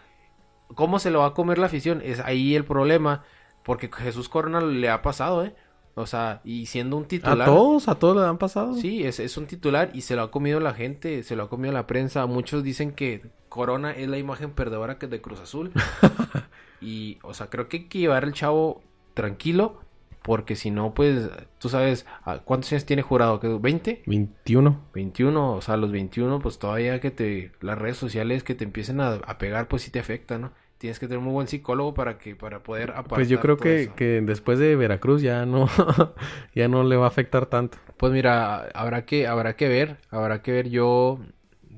¿Cómo 0.74 0.98
se 0.98 1.10
lo 1.10 1.20
va 1.20 1.26
a 1.26 1.34
comer 1.34 1.58
la 1.58 1.66
afición? 1.66 2.00
Es 2.02 2.20
ahí 2.20 2.54
el 2.54 2.64
problema, 2.64 3.24
porque 3.62 3.90
Jesús 3.92 4.30
Corona 4.30 4.60
le 4.62 4.88
ha 4.88 5.02
pasado, 5.02 5.44
¿eh? 5.44 5.54
O 5.94 6.06
sea, 6.06 6.40
y 6.42 6.64
siendo 6.66 6.96
un 6.96 7.04
titular. 7.04 7.42
A 7.42 7.44
todos, 7.44 7.88
a 7.88 7.96
todos 7.96 8.16
le 8.16 8.26
han 8.26 8.38
pasado. 8.38 8.74
Sí, 8.74 9.04
es, 9.04 9.20
es 9.20 9.36
un 9.36 9.46
titular 9.46 9.90
y 9.92 10.00
se 10.00 10.16
lo 10.16 10.22
ha 10.22 10.30
comido 10.30 10.58
la 10.58 10.72
gente, 10.72 11.22
se 11.22 11.36
lo 11.36 11.42
ha 11.42 11.48
comido 11.50 11.74
la 11.74 11.86
prensa. 11.86 12.24
Muchos 12.24 12.62
dicen 12.62 12.92
que 12.92 13.30
Corona 13.50 13.92
es 13.92 14.08
la 14.08 14.16
imagen 14.16 14.52
perdedora 14.52 14.98
que 14.98 15.06
de 15.06 15.20
Cruz 15.20 15.40
Azul. 15.40 15.70
y, 16.80 17.18
o 17.22 17.34
sea, 17.34 17.50
creo 17.50 17.68
que 17.68 17.76
hay 17.76 17.84
que 17.84 17.98
llevar 17.98 18.24
el 18.24 18.32
chavo 18.32 18.80
tranquilo 19.12 19.82
porque 20.22 20.56
si 20.56 20.70
no, 20.70 20.94
pues, 20.94 21.30
tú 21.58 21.68
sabes, 21.68 22.06
¿cuántos 22.44 22.72
años 22.72 22.86
tiene 22.86 23.02
jurado? 23.02 23.40
¿20? 23.40 24.02
21. 24.06 24.80
21, 24.94 25.54
o 25.54 25.60
sea, 25.60 25.76
los 25.76 25.90
21, 25.90 26.40
pues 26.40 26.58
todavía 26.58 27.00
que 27.00 27.10
te, 27.10 27.52
las 27.60 27.78
redes 27.78 27.96
sociales 27.96 28.44
que 28.44 28.54
te 28.54 28.64
empiecen 28.64 29.00
a, 29.00 29.20
pegar, 29.38 29.68
pues 29.68 29.82
sí 29.82 29.90
te 29.90 29.98
afecta, 29.98 30.38
¿no? 30.38 30.52
Tienes 30.78 30.98
que 30.98 31.06
tener 31.06 31.18
un 31.18 31.24
muy 31.24 31.32
buen 31.32 31.48
psicólogo 31.48 31.94
para 31.94 32.18
que, 32.18 32.34
para 32.34 32.62
poder 32.62 32.90
apartar 32.90 33.18
Pues 33.18 33.28
yo 33.28 33.40
creo 33.40 33.56
que, 33.56 33.92
que 33.94 34.20
después 34.20 34.58
de 34.58 34.74
Veracruz 34.74 35.22
ya 35.22 35.46
no, 35.46 35.68
ya 36.54 36.68
no 36.68 36.82
le 36.82 36.96
va 36.96 37.04
a 37.04 37.08
afectar 37.08 37.46
tanto. 37.46 37.78
Pues 37.96 38.12
mira, 38.12 38.68
habrá 38.74 39.04
que, 39.04 39.28
habrá 39.28 39.54
que 39.54 39.68
ver, 39.68 39.98
habrá 40.10 40.42
que 40.42 40.52
ver, 40.52 40.70
yo 40.70 41.20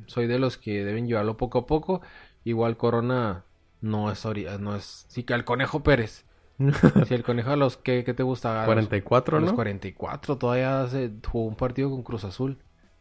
soy 0.07 0.27
de 0.27 0.39
los 0.39 0.57
que 0.57 0.85
deben 0.85 1.07
llevarlo 1.07 1.37
poco 1.37 1.59
a 1.59 1.67
poco, 1.67 2.01
igual 2.45 2.77
Corona 2.77 3.45
no 3.81 4.11
es, 4.11 4.25
no 4.61 4.77
es, 4.77 5.05
sí 5.09 5.23
que 5.23 5.35
al 5.35 5.45
Conejo 5.45 5.83
Pérez 5.83 6.25
si 7.07 7.15
el 7.15 7.23
conejo 7.23 7.51
a 7.51 7.57
los 7.57 7.77
que 7.77 8.03
te 8.03 8.23
gusta 8.23 8.65
44, 8.65 9.41
los, 9.41 9.51
¿no? 9.51 9.57
44 9.57 10.39
todavía 10.39 10.87
se 10.87 11.11
jugó 11.27 11.47
un 11.47 11.57
partido 11.57 11.91
con 11.91 12.03
Cruz 12.03 12.25
Azul. 12.25 12.59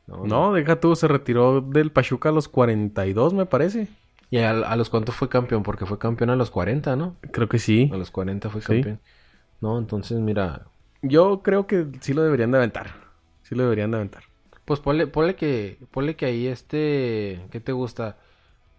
No, 0.08 0.54
deja 0.54 0.80
tú, 0.80 0.96
se 0.96 1.08
retiró 1.08 1.62
del 1.62 1.92
Pachuca 1.92 2.30
a 2.30 2.32
los 2.32 2.50
42, 2.50 3.34
me 3.34 3.46
parece. 3.46 3.88
¿Y 4.30 4.40
a, 4.40 4.76
los 4.76 4.90
cuántos 4.90 5.16
fue 5.16 5.30
campeón? 5.30 5.64
Porque 5.64 5.86
fue 5.86 6.00
campeón 6.00 6.32
a 6.32 6.36
los 6.36 6.50
40, 6.50 6.96
¿no? 6.96 7.16
Creo 7.32 7.48
que 7.48 7.60
sí. 7.60 7.90
A 7.94 7.98
los 7.98 8.12
40 8.12 8.50
fue 8.50 8.62
campeón. 8.62 9.00
No, 9.62 9.78
entonces 9.78 10.20
mira. 10.20 10.66
Yo 11.02 11.42
creo 11.44 11.68
que 11.68 11.88
sí 12.02 12.14
lo 12.14 12.24
deberían 12.24 12.52
de 12.52 12.58
aventar. 12.58 12.96
Sí 13.44 13.56
lo 13.56 13.64
deberían 13.64 13.92
de 13.92 13.98
aventar. 13.98 14.24
Pues 14.66 14.80
ponle, 14.80 15.08
ponle 15.08 15.36
que, 15.36 15.78
ponle 15.92 16.16
que 16.16 16.26
ahí 16.26 16.48
este, 16.48 17.46
¿qué 17.52 17.60
te 17.60 17.74
gusta? 17.74 18.18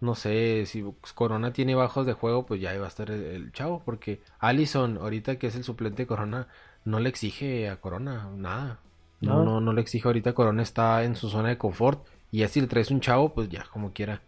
No 0.01 0.15
sé, 0.15 0.65
si 0.65 0.83
Corona 1.13 1.53
tiene 1.53 1.75
bajos 1.75 2.05
de 2.05 2.13
juego, 2.13 2.45
pues 2.45 2.61
ya 2.61 2.73
iba 2.75 2.85
a 2.85 2.89
estar 2.89 3.09
el, 3.11 3.51
chavo, 3.51 3.81
porque 3.83 4.21
Allison, 4.39 4.97
ahorita 4.97 5.37
que 5.37 5.47
es 5.47 5.55
el 5.55 5.63
suplente 5.63 6.03
de 6.03 6.07
Corona, 6.07 6.47
no 6.83 6.99
le 6.99 7.09
exige 7.09 7.69
a 7.69 7.79
Corona 7.79 8.29
nada. 8.35 8.79
No, 9.21 9.43
no, 9.43 9.59
no 9.61 9.73
le 9.73 9.81
exige 9.81 10.07
ahorita. 10.07 10.33
Corona 10.33 10.61
está 10.61 11.03
en 11.03 11.15
su 11.15 11.29
zona 11.29 11.49
de 11.49 11.57
confort. 11.57 12.05
Y 12.31 12.43
así 12.43 12.61
le 12.61 12.67
traes 12.67 12.91
un 12.91 12.99
chavo, 12.99 13.33
pues 13.33 13.49
ya, 13.49 13.65
como 13.71 13.91
quiera. 13.91 14.21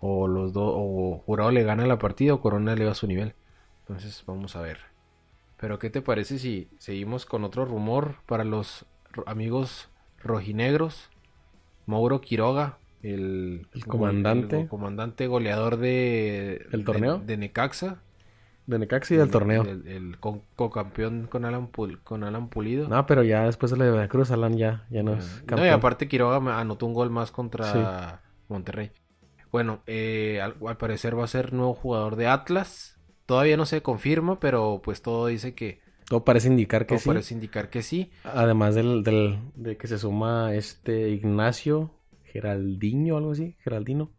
O 0.00 0.28
los 0.28 0.52
dos, 0.52 0.72
o 0.76 1.22
Jurado 1.24 1.50
le 1.50 1.64
gana 1.64 1.86
la 1.86 1.98
partida 1.98 2.34
o 2.34 2.40
Corona 2.40 2.76
le 2.76 2.84
va 2.84 2.92
a 2.92 2.94
su 2.94 3.06
nivel. 3.06 3.34
Entonces, 3.80 4.22
vamos 4.26 4.54
a 4.54 4.60
ver. 4.60 4.78
Pero, 5.56 5.78
¿qué 5.78 5.90
te 5.90 6.02
parece 6.02 6.38
si 6.38 6.68
seguimos 6.78 7.26
con 7.26 7.42
otro 7.42 7.64
rumor 7.64 8.16
para 8.26 8.44
los 8.44 8.84
amigos 9.26 9.88
rojinegros? 10.22 11.10
Mauro 11.86 12.20
Quiroga, 12.20 12.78
el, 13.02 13.66
comandante. 13.86 14.60
el 14.62 14.68
comandante 14.68 15.26
goleador 15.26 15.76
de, 15.76 16.66
¿El 16.72 16.84
torneo? 16.84 17.18
De, 17.18 17.36
Necaxa. 17.36 18.02
De 18.66 18.78
Necaxa 18.78 19.14
y 19.14 19.16
del 19.16 19.30
torneo. 19.30 19.62
El, 19.62 20.18
co-campeón 20.18 21.26
con, 21.26 21.44
Alan 21.44 21.70
con 22.02 22.24
Alan 22.24 22.48
Pulido. 22.48 22.88
No, 22.88 23.06
pero 23.06 23.22
ya 23.22 23.44
después 23.44 23.70
de 23.70 23.78
la 23.78 23.84
de 23.84 23.92
Veracruz, 23.92 24.30
Alan 24.30 24.56
ya, 24.56 24.86
ya 24.90 25.02
no 25.02 25.14
es 25.14 25.26
campeón. 25.46 25.60
No, 25.60 25.66
y 25.66 25.68
aparte 25.70 26.08
Quiroga 26.08 26.60
anotó 26.60 26.86
un 26.86 26.94
gol 26.94 27.10
más 27.10 27.30
contra 27.30 28.22
Monterrey. 28.48 28.90
Bueno, 29.50 29.80
eh, 29.86 30.40
al, 30.42 30.76
parecer 30.76 31.18
va 31.18 31.24
a 31.24 31.28
ser 31.28 31.52
nuevo 31.52 31.74
jugador 31.74 32.16
de 32.16 32.26
Atlas. 32.26 32.98
Todavía 33.26 33.56
no 33.56 33.66
se 33.66 33.82
confirma, 33.82 34.40
pero 34.40 34.80
pues 34.82 35.02
todo 35.02 35.26
dice 35.26 35.54
que... 35.54 35.80
Todo 36.06 36.24
parece 36.24 36.48
indicar 36.48 36.86
que 36.86 36.94
todo 36.94 36.98
sí. 37.00 37.08
parece 37.08 37.34
indicar 37.34 37.68
que 37.68 37.82
sí. 37.82 38.10
Además 38.24 38.74
del, 38.74 39.02
del, 39.02 39.40
de 39.54 39.76
que 39.76 39.86
se 39.86 39.98
suma 39.98 40.54
este 40.54 41.10
Ignacio 41.10 41.97
Geraldino, 42.40 43.16
algo 43.16 43.32
así, 43.32 43.56
Geraldino. 43.60 44.10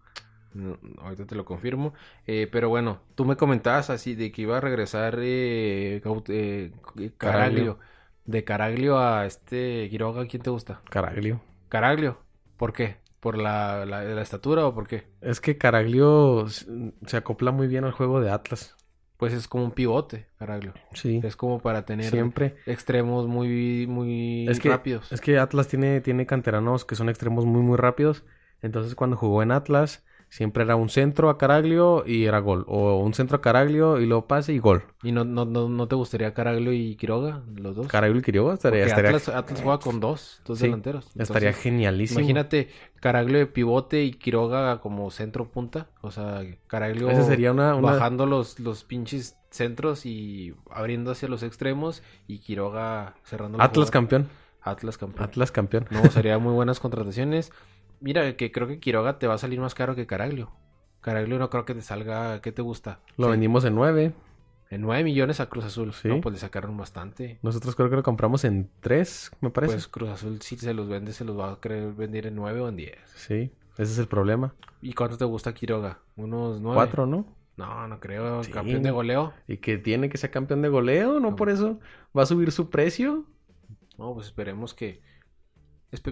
ahorita 1.01 1.25
te 1.25 1.35
lo 1.35 1.45
confirmo. 1.45 1.93
Eh, 2.27 2.47
pero 2.51 2.69
bueno, 2.69 2.99
tú 3.15 3.23
me 3.25 3.37
comentabas 3.37 3.89
así 3.89 4.15
de 4.15 4.31
que 4.31 4.41
iba 4.41 4.57
a 4.57 4.61
regresar 4.61 5.19
eh, 5.19 6.01
eh 6.27 6.71
Caraglio. 7.17 7.79
De 8.25 8.43
Caraglio 8.43 8.99
a 8.99 9.25
este 9.25 9.87
Quiroga, 9.89 10.27
¿quién 10.27 10.43
te 10.43 10.49
gusta? 10.49 10.81
Caraglio. 10.89 11.41
Caraglio. 11.69 12.19
¿Por 12.57 12.73
qué? 12.73 12.97
¿Por 13.19 13.37
la, 13.37 13.85
la, 13.85 14.21
estatura 14.21 14.65
o 14.65 14.73
por 14.73 14.87
qué? 14.87 15.07
Es 15.21 15.41
que 15.41 15.57
Caraglio 15.57 16.45
se 16.47 17.17
acopla 17.17 17.51
muy 17.51 17.67
bien 17.67 17.85
al 17.85 17.91
juego 17.91 18.21
de 18.21 18.31
Atlas. 18.31 18.75
Pues 19.19 19.33
es 19.33 19.49
como 19.49 19.65
un 19.65 19.71
pivote, 19.71 20.27
Caraglio. 20.37 20.73
Sí. 20.93 21.19
Es 21.21 21.35
como 21.35 21.59
para 21.59 21.85
tener 21.85 22.09
Siempre. 22.09 22.55
extremos 22.65 23.27
muy, 23.27 23.85
muy 23.85 24.47
rápidos. 24.63 25.11
Es 25.11 25.19
que 25.19 25.37
Atlas 25.37 25.67
tiene, 25.67 25.99
tiene 25.99 26.25
canteranos 26.25 26.85
que 26.85 26.95
son 26.95 27.09
extremos 27.09 27.45
muy, 27.45 27.61
muy 27.61 27.75
rápidos. 27.75 28.23
Entonces 28.61 28.95
cuando 28.95 29.17
jugó 29.17 29.43
en 29.43 29.51
Atlas, 29.51 30.05
Siempre 30.29 30.63
era 30.63 30.75
un 30.75 30.89
centro 30.89 31.29
a 31.31 31.39
Caraglio 31.39 32.03
y 32.05 32.25
era 32.25 32.37
gol. 32.39 32.63
O 32.67 32.97
un 32.99 33.15
centro 33.15 33.37
a 33.37 33.41
Caraglio 33.41 33.99
y 33.99 34.05
luego 34.05 34.27
pase 34.27 34.53
y 34.53 34.59
gol. 34.59 34.83
¿Y 35.01 35.11
no, 35.11 35.23
no, 35.25 35.45
no, 35.45 35.87
te 35.87 35.95
gustaría 35.95 36.35
Caraglio 36.35 36.71
y 36.71 36.95
Quiroga, 36.95 37.41
los 37.55 37.75
dos? 37.75 37.87
Caraglio 37.87 38.19
y 38.19 38.23
Quiroga 38.23 38.53
estaría... 38.53 38.85
estaría... 38.85 39.09
Atlas, 39.09 39.29
Atlas, 39.29 39.61
juega 39.61 39.79
con 39.79 39.99
dos, 39.99 40.41
dos 40.45 40.59
delanteros. 40.59 41.09
estaría 41.17 41.51
genialísimo. 41.51 42.19
Imagínate 42.19 42.69
Caraglio 42.99 43.39
de 43.39 43.47
pivote 43.47 44.03
y 44.03 44.11
Quiroga 44.11 44.79
como 44.81 45.09
centro 45.09 45.49
punta. 45.49 45.87
O 46.01 46.11
sea, 46.11 46.43
Caraglio 46.67 47.09
Ese 47.09 47.23
sería 47.23 47.51
una, 47.51 47.73
bajando 47.73 48.27
los, 48.27 48.59
los 48.59 48.83
pinches 48.83 49.35
centros 49.49 50.05
y 50.05 50.53
abriendo 50.69 51.11
hacia 51.11 51.27
los 51.27 51.41
extremos 51.41 52.03
y 52.27 52.37
Quiroga 52.37 53.15
cerrando 53.23 53.59
Atlas 53.59 53.89
campeón. 53.89 54.29
Atlas 54.61 54.97
campeón. 54.97 55.23
Atlas 55.23 55.51
campeón. 55.51 55.87
No, 55.89 56.05
sería 56.11 56.37
muy 56.37 56.53
buenas 56.53 56.79
contrataciones. 56.79 57.51
Mira, 58.01 58.35
que 58.37 58.51
creo 58.51 58.67
que 58.67 58.79
Quiroga 58.79 59.19
te 59.19 59.27
va 59.27 59.35
a 59.35 59.37
salir 59.37 59.59
más 59.59 59.75
caro 59.75 59.95
que 59.95 60.07
Caraglio. 60.07 60.51
Caraglio 61.01 61.39
no 61.39 61.49
creo 61.49 61.65
que 61.65 61.73
te 61.73 61.81
salga. 61.81 62.41
¿Qué 62.41 62.51
te 62.51 62.61
gusta? 62.61 62.99
Lo 63.17 63.29
vendimos 63.29 63.65
en 63.65 63.75
9. 63.75 64.13
En 64.69 64.81
9 64.81 65.03
millones 65.03 65.39
a 65.39 65.49
Cruz 65.49 65.65
Azul. 65.65 65.93
Sí. 65.93 66.07
No, 66.07 66.21
pues 66.21 66.33
le 66.33 66.39
sacaron 66.39 66.77
bastante. 66.77 67.39
Nosotros 67.41 67.75
creo 67.75 67.89
que 67.89 67.95
lo 67.95 68.03
compramos 68.03 68.43
en 68.43 68.69
3, 68.81 69.31
me 69.41 69.49
parece. 69.49 69.73
Pues 69.73 69.87
Cruz 69.87 70.09
Azul, 70.09 70.41
si 70.41 70.57
se 70.57 70.73
los 70.73 70.87
vende, 70.87 71.11
se 71.11 71.25
los 71.25 71.37
va 71.37 71.53
a 71.53 71.59
querer 71.59 71.93
vender 71.93 72.27
en 72.27 72.35
9 72.35 72.61
o 72.61 72.69
en 72.69 72.75
10. 72.75 72.97
Sí, 73.15 73.51
ese 73.73 73.83
es 73.83 73.97
el 73.97 74.07
problema. 74.07 74.53
¿Y 74.81 74.93
cuánto 74.93 75.17
te 75.17 75.25
gusta 75.25 75.53
Quiroga? 75.53 75.99
Unos 76.15 76.61
9. 76.61 76.75
4, 76.75 77.05
¿no? 77.07 77.25
No, 77.57 77.87
no 77.87 77.99
creo. 77.99 78.41
Campeón 78.53 78.83
de 78.83 78.91
goleo. 78.91 79.33
Y 79.47 79.57
que 79.57 79.77
tiene 79.77 80.07
que 80.07 80.17
ser 80.17 80.31
campeón 80.31 80.61
de 80.61 80.69
goleo, 80.69 81.19
¿no? 81.19 81.35
Por 81.35 81.49
eso 81.49 81.79
va 82.17 82.23
a 82.23 82.27
subir 82.27 82.51
su 82.51 82.69
precio. 82.69 83.25
No, 83.97 84.13
pues 84.13 84.27
esperemos 84.27 84.73
que. 84.73 85.01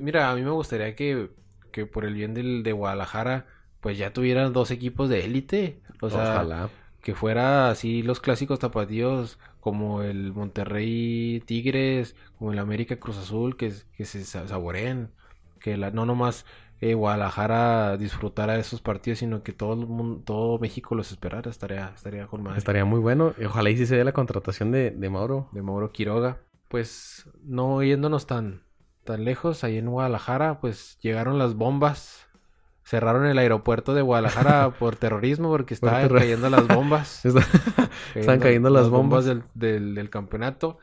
Mira, 0.01 0.31
a 0.31 0.35
mí 0.35 0.41
me 0.41 0.51
gustaría 0.51 0.95
que 0.95 1.29
que 1.71 1.85
por 1.85 2.05
el 2.05 2.13
bien 2.13 2.33
del, 2.33 2.63
de 2.63 2.71
Guadalajara, 2.71 3.45
pues 3.79 3.97
ya 3.97 4.13
tuvieran 4.13 4.53
dos 4.53 4.71
equipos 4.71 5.09
de 5.09 5.25
élite. 5.25 5.81
O 6.01 6.09
sea, 6.09 6.69
que 7.01 7.15
fuera 7.15 7.69
así 7.69 8.01
los 8.03 8.19
clásicos 8.19 8.59
tapatíos 8.59 9.39
como 9.59 10.01
el 10.01 10.33
Monterrey 10.33 11.41
Tigres, 11.45 12.15
como 12.37 12.51
el 12.53 12.59
América 12.59 12.97
Cruz 12.97 13.17
Azul, 13.17 13.57
que, 13.57 13.73
que 13.95 14.05
se 14.05 14.23
saboreen. 14.23 15.11
Que 15.59 15.77
la, 15.77 15.91
no 15.91 16.05
nomás 16.05 16.45
eh, 16.79 16.93
Guadalajara 16.93 17.97
disfrutara 17.97 18.53
de 18.53 18.59
esos 18.59 18.81
partidos, 18.81 19.19
sino 19.19 19.41
que 19.41 19.51
todo 19.53 19.73
el 19.73 19.87
mundo, 19.87 20.21
todo 20.23 20.59
México 20.59 20.95
los 20.95 21.11
esperara. 21.11 21.49
Estaría, 21.49 21.91
estaría 21.95 22.27
con. 22.27 22.45
Estaría 22.55 22.85
muy 22.85 22.99
bueno. 22.99 23.33
Ojalá 23.43 23.69
y 23.69 23.77
si 23.77 23.85
se 23.85 23.95
dé 23.95 24.03
la 24.03 24.13
contratación 24.13 24.71
de, 24.71 24.91
de 24.91 25.09
Mauro. 25.09 25.49
De 25.51 25.61
Mauro 25.61 25.91
Quiroga. 25.91 26.41
Pues 26.67 27.29
no 27.43 27.81
yéndonos 27.81 28.27
tan, 28.27 28.63
tan 29.07 29.23
lejos, 29.23 29.63
ahí 29.63 29.77
en 29.77 29.89
Guadalajara, 29.89 30.59
pues 30.59 30.99
llegaron 31.01 31.39
las 31.39 31.55
bombas. 31.55 32.27
Cerraron 32.83 33.25
el 33.25 33.37
aeropuerto 33.37 33.93
de 33.93 34.01
Guadalajara 34.01 34.69
por 34.79 34.97
terrorismo 34.97 35.49
porque 35.49 35.73
estaban 35.73 36.09
cayendo 36.09 36.49
las 36.49 36.67
bombas. 36.67 37.23
Están 38.13 38.39
cayendo 38.39 38.69
las, 38.69 38.89
bombas, 38.89 39.25
del, 39.25 39.43
del, 39.55 40.09
campeonato. 40.09 40.77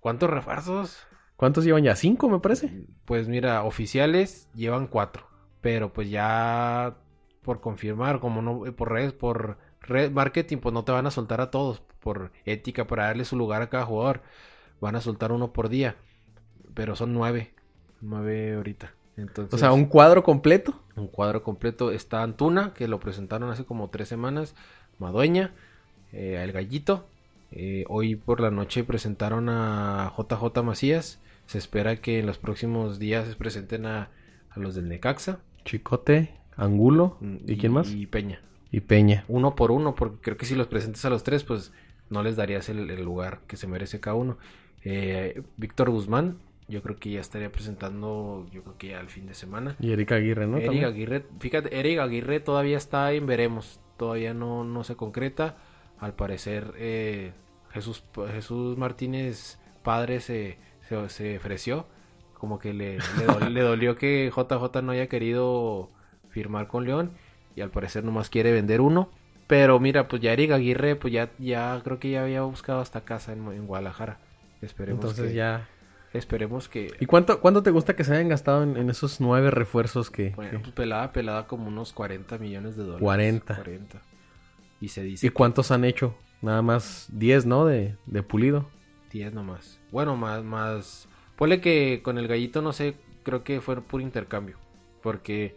¿Cuántos 0.00 0.30
refuerzos? 0.30 0.98
¿Cuántos 1.36 1.64
llevan 1.64 1.84
ya? 1.84 1.94
¿Cinco, 1.94 2.28
me 2.28 2.40
parece? 2.40 2.86
Pues 3.04 3.28
mira, 3.28 3.62
oficiales 3.64 4.48
llevan 4.54 4.86
cuatro. 4.86 5.28
Pero 5.60 5.92
pues 5.92 6.10
ya 6.10 6.96
por 7.42 7.60
confirmar, 7.60 8.18
como 8.18 8.40
no, 8.40 8.72
por 8.74 8.92
redes, 8.92 9.12
por 9.12 9.58
red 9.80 10.10
marketing, 10.10 10.58
pues 10.58 10.72
no 10.72 10.84
te 10.84 10.92
van 10.92 11.06
a 11.06 11.10
soltar 11.10 11.40
a 11.40 11.50
todos. 11.50 11.82
Por 12.00 12.32
ética, 12.46 12.86
para 12.86 13.04
darle 13.04 13.24
su 13.24 13.36
lugar 13.36 13.60
a 13.62 13.68
cada 13.68 13.84
jugador. 13.84 14.22
Van 14.80 14.96
a 14.96 15.02
soltar 15.02 15.32
uno 15.32 15.52
por 15.52 15.68
día 15.68 15.96
pero 16.74 16.96
son 16.96 17.12
nueve. 17.12 17.52
Nueve 18.00 18.54
ahorita. 18.54 18.94
Entonces, 19.16 19.54
o 19.54 19.58
sea, 19.58 19.72
un 19.72 19.86
cuadro 19.86 20.22
completo. 20.22 20.80
Un 20.96 21.06
cuadro 21.06 21.42
completo. 21.42 21.90
Está 21.90 22.22
Antuna, 22.22 22.72
que 22.74 22.88
lo 22.88 23.00
presentaron 23.00 23.50
hace 23.50 23.64
como 23.64 23.90
tres 23.90 24.08
semanas. 24.08 24.54
Madueña, 24.98 25.52
eh, 26.12 26.40
El 26.42 26.52
Gallito. 26.52 27.06
Eh, 27.50 27.84
hoy 27.88 28.16
por 28.16 28.40
la 28.40 28.50
noche 28.50 28.84
presentaron 28.84 29.48
a 29.48 30.12
JJ 30.16 30.62
Macías. 30.62 31.20
Se 31.46 31.58
espera 31.58 31.96
que 31.96 32.18
en 32.18 32.26
los 32.26 32.38
próximos 32.38 32.98
días 32.98 33.28
se 33.28 33.36
presenten 33.36 33.86
a, 33.86 34.10
los 34.56 34.74
del 34.74 34.88
Necaxa. 34.88 35.40
Chicote, 35.64 36.34
Angulo. 36.56 37.18
Mm, 37.20 37.36
¿Y, 37.46 37.56
quién 37.58 37.72
más? 37.72 37.90
Y 37.90 38.06
Peña. 38.06 38.40
Y 38.70 38.80
Peña. 38.80 39.24
Uno 39.28 39.54
por 39.54 39.70
uno, 39.70 39.94
porque 39.94 40.18
creo 40.22 40.36
que 40.36 40.46
si 40.46 40.54
los 40.54 40.66
presentes 40.66 41.04
a 41.04 41.10
los 41.10 41.24
tres, 41.24 41.44
pues 41.44 41.72
no 42.08 42.22
les 42.22 42.36
darías 42.36 42.68
el, 42.68 42.86
lugar 43.02 43.40
que 43.46 43.56
se 43.56 43.66
merece 43.66 44.00
cada 44.00 44.16
uno. 44.16 44.38
Eh, 44.84 45.42
Víctor 45.56 45.90
Guzmán, 45.90 46.38
yo 46.68 46.82
creo 46.82 46.96
que 46.96 47.10
ya 47.10 47.20
estaría 47.20 47.50
presentando, 47.50 48.46
yo 48.52 48.62
creo 48.62 48.78
que 48.78 48.88
ya 48.88 49.00
al 49.00 49.08
fin 49.08 49.26
de 49.26 49.34
semana. 49.34 49.76
Y 49.80 49.92
Erika 49.92 50.16
Aguirre, 50.16 50.46
¿no? 50.46 50.58
Erika 50.58 50.86
Aguirre, 50.86 51.26
fíjate, 51.38 51.78
Erika 51.78 52.04
Aguirre 52.04 52.40
todavía 52.40 52.76
está 52.76 53.12
en 53.12 53.26
veremos, 53.26 53.80
todavía 53.96 54.34
no, 54.34 54.64
no 54.64 54.84
se 54.84 54.96
concreta. 54.96 55.56
Al 55.98 56.14
parecer, 56.14 56.72
eh, 56.76 57.32
Jesús, 57.70 58.04
Jesús 58.32 58.76
Martínez, 58.76 59.58
padre, 59.82 60.20
se, 60.20 60.58
se, 61.08 61.36
ofreció. 61.36 61.86
Como 62.34 62.58
que 62.58 62.72
le, 62.72 62.98
le, 63.50 63.60
dolió, 63.60 63.96
que 63.96 64.32
JJ 64.34 64.82
no 64.82 64.92
haya 64.92 65.06
querido 65.06 65.90
firmar 66.30 66.66
con 66.66 66.84
León. 66.84 67.12
Y 67.54 67.60
al 67.60 67.70
parecer 67.70 68.02
nomás 68.02 68.30
quiere 68.30 68.50
vender 68.50 68.80
uno. 68.80 69.10
Pero 69.46 69.78
mira, 69.78 70.08
pues 70.08 70.22
ya 70.22 70.32
Erika 70.32 70.56
Aguirre, 70.56 70.96
pues 70.96 71.12
ya, 71.12 71.30
ya 71.38 71.80
creo 71.84 72.00
que 72.00 72.10
ya 72.10 72.22
había 72.22 72.42
buscado 72.42 72.80
hasta 72.80 73.02
casa 73.02 73.32
en, 73.32 73.66
Guadalajara. 73.66 74.18
Esperemos 74.60 75.04
Entonces 75.04 75.34
ya 75.34 75.68
Esperemos 76.12 76.68
que. 76.68 76.92
¿Y 77.00 77.06
cuánto, 77.06 77.40
cuánto 77.40 77.62
te 77.62 77.70
gusta 77.70 77.96
que 77.96 78.04
se 78.04 78.12
hayan 78.14 78.28
gastado 78.28 78.62
en, 78.62 78.90
esos 78.90 79.20
nueve 79.20 79.50
refuerzos 79.50 80.10
que. 80.10 80.30
Bueno, 80.30 80.60
pues 80.60 80.72
pelada, 80.72 81.12
pelada 81.12 81.46
como 81.46 81.68
unos 81.68 81.92
40 81.92 82.38
millones 82.38 82.76
de 82.76 82.82
dólares. 82.82 83.02
40. 83.02 83.54
40. 83.54 84.02
Y 84.80 84.88
se 84.88 85.02
dice. 85.02 85.26
¿Y 85.26 85.30
cuántos 85.30 85.70
han 85.70 85.84
hecho? 85.84 86.14
Nada 86.42 86.60
más 86.60 87.06
10, 87.12 87.46
¿no? 87.46 87.64
De, 87.64 87.96
de 88.04 88.22
pulido. 88.22 88.68
10 89.10 89.32
nomás. 89.32 89.80
Bueno, 89.90 90.16
más, 90.16 90.44
más. 90.44 91.08
Ponle 91.36 91.60
que 91.60 92.02
con 92.02 92.18
el 92.18 92.28
gallito, 92.28 92.60
no 92.60 92.72
sé, 92.72 92.96
creo 93.22 93.42
que 93.42 93.60
fue 93.62 93.80
por 93.80 94.02
intercambio. 94.02 94.56
Porque 95.02 95.56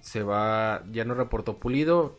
se 0.00 0.22
va. 0.22 0.82
Ya 0.92 1.04
no 1.06 1.14
reportó 1.14 1.56
pulido. 1.56 2.18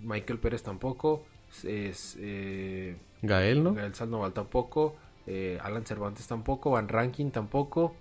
Michael 0.00 0.38
Pérez 0.38 0.62
tampoco. 0.62 1.26
Es. 1.62 2.16
Eh, 2.20 2.96
Gael, 3.20 3.62
¿no? 3.62 3.74
Gael 3.74 3.94
Sandoval 3.94 4.32
tampoco. 4.32 4.96
Eh, 5.26 5.58
Alan 5.62 5.84
Cervantes 5.84 6.26
tampoco, 6.26 6.70
Van 6.70 6.88
Ranking 6.88 7.30
tampoco. 7.30 7.94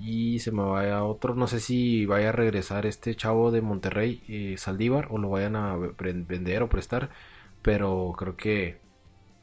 Y 0.00 0.40
se 0.40 0.52
me 0.52 0.62
vaya 0.62 1.04
otro, 1.04 1.34
no 1.34 1.46
sé 1.46 1.60
si 1.60 2.04
vaya 2.06 2.28
a 2.28 2.32
regresar 2.32 2.84
este 2.84 3.14
chavo 3.14 3.50
de 3.50 3.62
Monterrey, 3.62 4.22
eh, 4.28 4.56
Saldívar, 4.58 5.08
o 5.10 5.18
lo 5.18 5.30
vayan 5.30 5.56
a 5.56 5.76
vender 5.76 6.62
o 6.62 6.68
prestar. 6.68 7.10
Pero 7.62 8.12
creo 8.16 8.36
que 8.36 8.78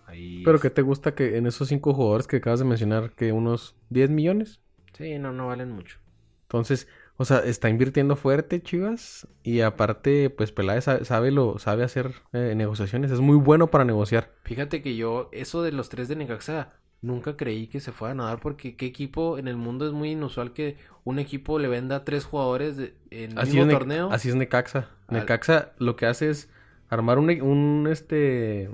ahí... 0.05 0.43
¿Pero 0.43 0.59
que 0.59 0.69
te 0.69 0.81
gusta 0.81 1.15
que 1.15 1.37
en 1.37 1.47
esos 1.47 1.69
cinco 1.69 1.93
jugadores 1.93 2.27
que 2.27 2.37
acabas 2.37 2.59
de 2.59 2.65
mencionar, 2.65 3.11
que 3.11 3.31
unos 3.31 3.75
10 3.89 4.11
millones? 4.11 4.61
Sí, 4.93 5.17
no, 5.17 5.33
no 5.33 5.47
valen 5.47 5.71
mucho. 5.71 5.97
Entonces, 6.43 6.87
o 7.17 7.25
sea, 7.25 7.39
está 7.39 7.69
invirtiendo 7.69 8.15
fuerte 8.15 8.61
Chivas 8.61 9.27
y 9.41 9.61
aparte, 9.61 10.29
pues 10.29 10.51
Peláez 10.51 10.83
sabe, 10.83 11.05
sabe 11.05 11.31
lo, 11.31 11.57
sabe 11.57 11.83
hacer 11.83 12.13
eh, 12.31 12.53
negociaciones. 12.55 13.11
Es 13.11 13.19
muy 13.19 13.37
bueno 13.37 13.71
para 13.71 13.85
negociar. 13.85 14.33
Fíjate 14.43 14.81
que 14.81 14.95
yo, 14.95 15.29
eso 15.31 15.63
de 15.63 15.71
los 15.71 15.89
tres 15.89 16.07
de 16.07 16.15
Necaxa, 16.15 16.73
nunca 17.03 17.37
creí 17.37 17.67
que 17.67 17.79
se 17.79 17.91
fueran 17.91 18.19
a 18.21 18.25
dar 18.25 18.39
porque 18.39 18.75
qué 18.75 18.87
equipo 18.87 19.37
en 19.37 19.47
el 19.47 19.57
mundo 19.57 19.85
es 19.87 19.93
muy 19.93 20.11
inusual 20.11 20.53
que 20.53 20.77
un 21.03 21.19
equipo 21.19 21.59
le 21.59 21.67
venda 21.67 21.97
a 21.97 22.05
tres 22.05 22.25
jugadores 22.25 22.77
de- 22.77 22.95
en 23.11 23.37
el 23.37 23.47
mismo 23.47 23.67
torneo. 23.67 24.11
así 24.11 24.29
es 24.29 24.35
Necaxa. 24.35 24.89
Al- 25.07 25.19
Necaxa 25.19 25.73
lo 25.77 25.95
que 25.95 26.07
hace 26.07 26.29
es 26.31 26.49
armar 26.89 27.19
un, 27.19 27.29
e- 27.29 27.41
un, 27.41 27.87
este 27.91 28.69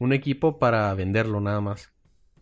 un 0.00 0.12
equipo 0.12 0.58
para 0.58 0.92
venderlo 0.94 1.40
nada 1.40 1.60
más. 1.60 1.92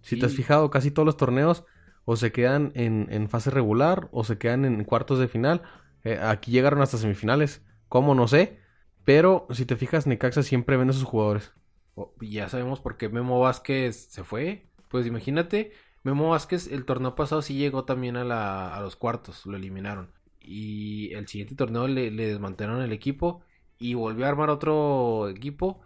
Si 0.02 0.16
te 0.16 0.26
has 0.26 0.34
fijado, 0.34 0.70
casi 0.70 0.90
todos 0.90 1.06
los 1.06 1.16
torneos 1.18 1.64
o 2.06 2.16
se 2.16 2.32
quedan 2.32 2.72
en, 2.74 3.06
en 3.11 3.28
fase 3.28 3.50
regular 3.50 4.08
o 4.12 4.24
se 4.24 4.38
quedan 4.38 4.64
en 4.64 4.84
cuartos 4.84 5.18
de 5.18 5.28
final. 5.28 5.62
Eh, 6.04 6.18
aquí 6.22 6.50
llegaron 6.52 6.80
hasta 6.80 6.96
semifinales. 6.96 7.62
¿Cómo? 7.88 8.14
No 8.14 8.26
sé. 8.28 8.58
Pero 9.04 9.46
si 9.50 9.66
te 9.66 9.76
fijas, 9.76 10.06
Necaxa 10.06 10.42
siempre 10.42 10.76
vende 10.78 10.92
a 10.92 10.94
sus 10.94 11.04
jugadores. 11.04 11.52
Oh, 11.94 12.14
y 12.20 12.32
ya 12.34 12.48
sabemos 12.48 12.80
por 12.80 12.96
qué 12.96 13.08
Memo 13.08 13.40
Vázquez 13.40 14.08
se 14.11 14.24
fue. 14.24 14.70
Pues 14.91 15.07
imagínate, 15.07 15.72
Memo 16.05 16.30
Vázquez 16.30 16.68
el 16.68 16.84
torneo 16.84 17.16
pasado 17.16 17.43
sí 17.43 17.55
llegó 17.57 17.86
también 17.86 18.16
a, 18.18 18.24
la, 18.24 18.74
a 18.76 18.80
los 18.82 18.97
cuartos, 18.97 19.47
lo 19.47 19.57
eliminaron. 19.57 20.12
Y 20.41 21.14
el 21.14 21.28
siguiente 21.28 21.57
torneo 21.57 21.88
le, 21.88 22.11
desmantelaron 22.11 22.82
el 22.82 22.93
equipo 22.93 23.43
y 23.78 23.95
volvió 23.95 24.26
a 24.26 24.30
armar 24.30 24.51
otro 24.51 25.28
equipo 25.30 25.80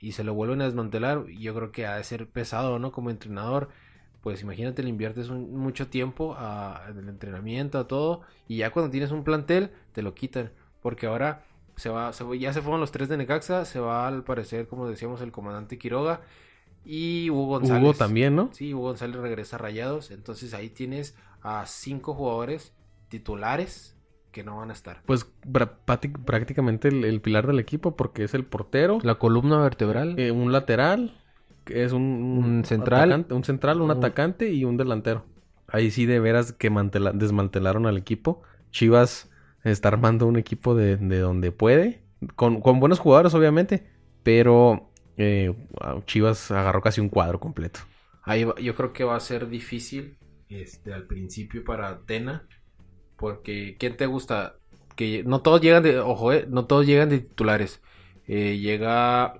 y 0.00 0.12
se 0.12 0.24
lo 0.24 0.34
vuelven 0.34 0.60
a 0.62 0.66
desmantelar. 0.66 1.26
Yo 1.28 1.54
creo 1.54 1.72
que 1.72 1.86
ha 1.86 1.96
de 1.96 2.04
ser 2.04 2.28
pesado, 2.30 2.78
¿no? 2.80 2.92
Como 2.92 3.10
entrenador. 3.10 3.70
Pues 4.22 4.42
imagínate, 4.42 4.82
le 4.82 4.88
inviertes 4.90 5.28
un- 5.30 5.56
mucho 5.56 5.88
tiempo 5.88 6.34
a, 6.38 6.86
en 6.90 7.08
entrenamiento, 7.08 7.78
a 7.78 7.86
todo. 7.88 8.22
Y 8.48 8.58
ya 8.58 8.70
cuando 8.72 8.90
tienes 8.90 9.10
un 9.12 9.24
plantel, 9.24 9.72
te 9.92 10.02
lo 10.02 10.14
quitan. 10.14 10.52
Porque 10.82 11.06
ahora 11.06 11.44
se 11.76 11.88
va, 11.90 12.12
se, 12.12 12.24
ya 12.38 12.52
se 12.52 12.62
fueron 12.62 12.80
los 12.80 12.90
tres 12.92 13.08
de 13.08 13.16
Necaxa. 13.16 13.64
Se 13.64 13.78
va 13.80 14.08
al 14.08 14.24
parecer, 14.24 14.68
como 14.68 14.88
decíamos, 14.88 15.20
el 15.22 15.32
comandante 15.32 15.78
Quiroga. 15.78 16.22
Y 16.90 17.28
Hugo 17.28 17.46
González. 17.58 17.82
Hugo 17.82 17.92
también, 17.92 18.34
¿no? 18.34 18.48
Sí, 18.52 18.72
Hugo 18.72 18.84
González 18.88 19.16
regresa 19.20 19.56
a 19.56 19.58
Rayados. 19.58 20.10
Entonces 20.10 20.54
ahí 20.54 20.70
tienes 20.70 21.14
a 21.42 21.66
cinco 21.66 22.14
jugadores 22.14 22.72
titulares 23.08 23.94
que 24.32 24.42
no 24.42 24.56
van 24.56 24.70
a 24.70 24.72
estar. 24.72 25.02
Pues 25.04 25.26
prácticamente 26.24 26.88
el, 26.88 27.04
el 27.04 27.20
pilar 27.20 27.46
del 27.46 27.58
equipo 27.58 27.96
porque 27.96 28.24
es 28.24 28.34
el 28.34 28.44
portero, 28.44 28.98
La 29.02 29.16
columna 29.16 29.58
vertebral. 29.60 30.18
eh, 30.18 30.30
un 30.30 30.52
lateral, 30.52 31.16
que 31.64 31.84
es 31.84 31.92
un, 31.92 32.02
Un 32.02 32.64
central. 32.64 33.10
atacante- 33.12 33.34
un 33.34 33.44
central, 33.44 33.80
un 33.80 33.90
Un- 33.90 33.96
atacante 33.96 34.50
y 34.52 34.64
un 34.64 34.76
delantero. 34.76 35.24
Ahí 35.66 35.90
sí 35.90 36.06
de 36.06 36.20
veras 36.20 36.52
que 36.52 36.70
mantela- 36.70 37.12
desmantelaron 37.12 37.86
al 37.86 37.96
equipo. 37.98 38.42
Chivas 38.70 39.30
está 39.64 39.88
armando 39.88 40.26
un 40.26 40.36
equipo 40.36 40.74
de, 40.74 40.96
de 40.96 41.18
donde 41.18 41.52
puede, 41.52 42.02
con, 42.36 42.60
con 42.60 42.80
buenos 42.80 42.98
jugadores 42.98 43.34
obviamente, 43.34 43.86
pero 44.22 44.90
eh, 45.18 45.54
Chivas 46.06 46.50
agarró 46.50 46.80
casi 46.80 47.00
un 47.00 47.08
cuadro 47.08 47.38
completo. 47.40 47.80
Ahí 48.22 48.44
va- 48.44 48.54
yo 48.60 48.74
creo 48.74 48.92
que 48.92 49.04
va 49.04 49.16
a 49.16 49.20
ser 49.20 49.48
difícil 49.48 50.18
este 50.48 50.92
al 50.92 51.06
principio 51.06 51.64
para 51.64 52.00
Tena 52.06 52.46
porque 53.16 53.76
¿quién 53.78 53.96
te 53.96 54.06
gusta? 54.06 54.56
Que 54.96 55.24
no 55.24 55.42
todos 55.42 55.60
llegan 55.60 55.82
de 55.82 55.98
ojo, 56.00 56.32
eh, 56.32 56.46
no 56.48 56.66
todos 56.66 56.86
llegan 56.86 57.08
de 57.10 57.20
titulares. 57.20 57.82
Eh, 58.26 58.58
llega 58.58 59.38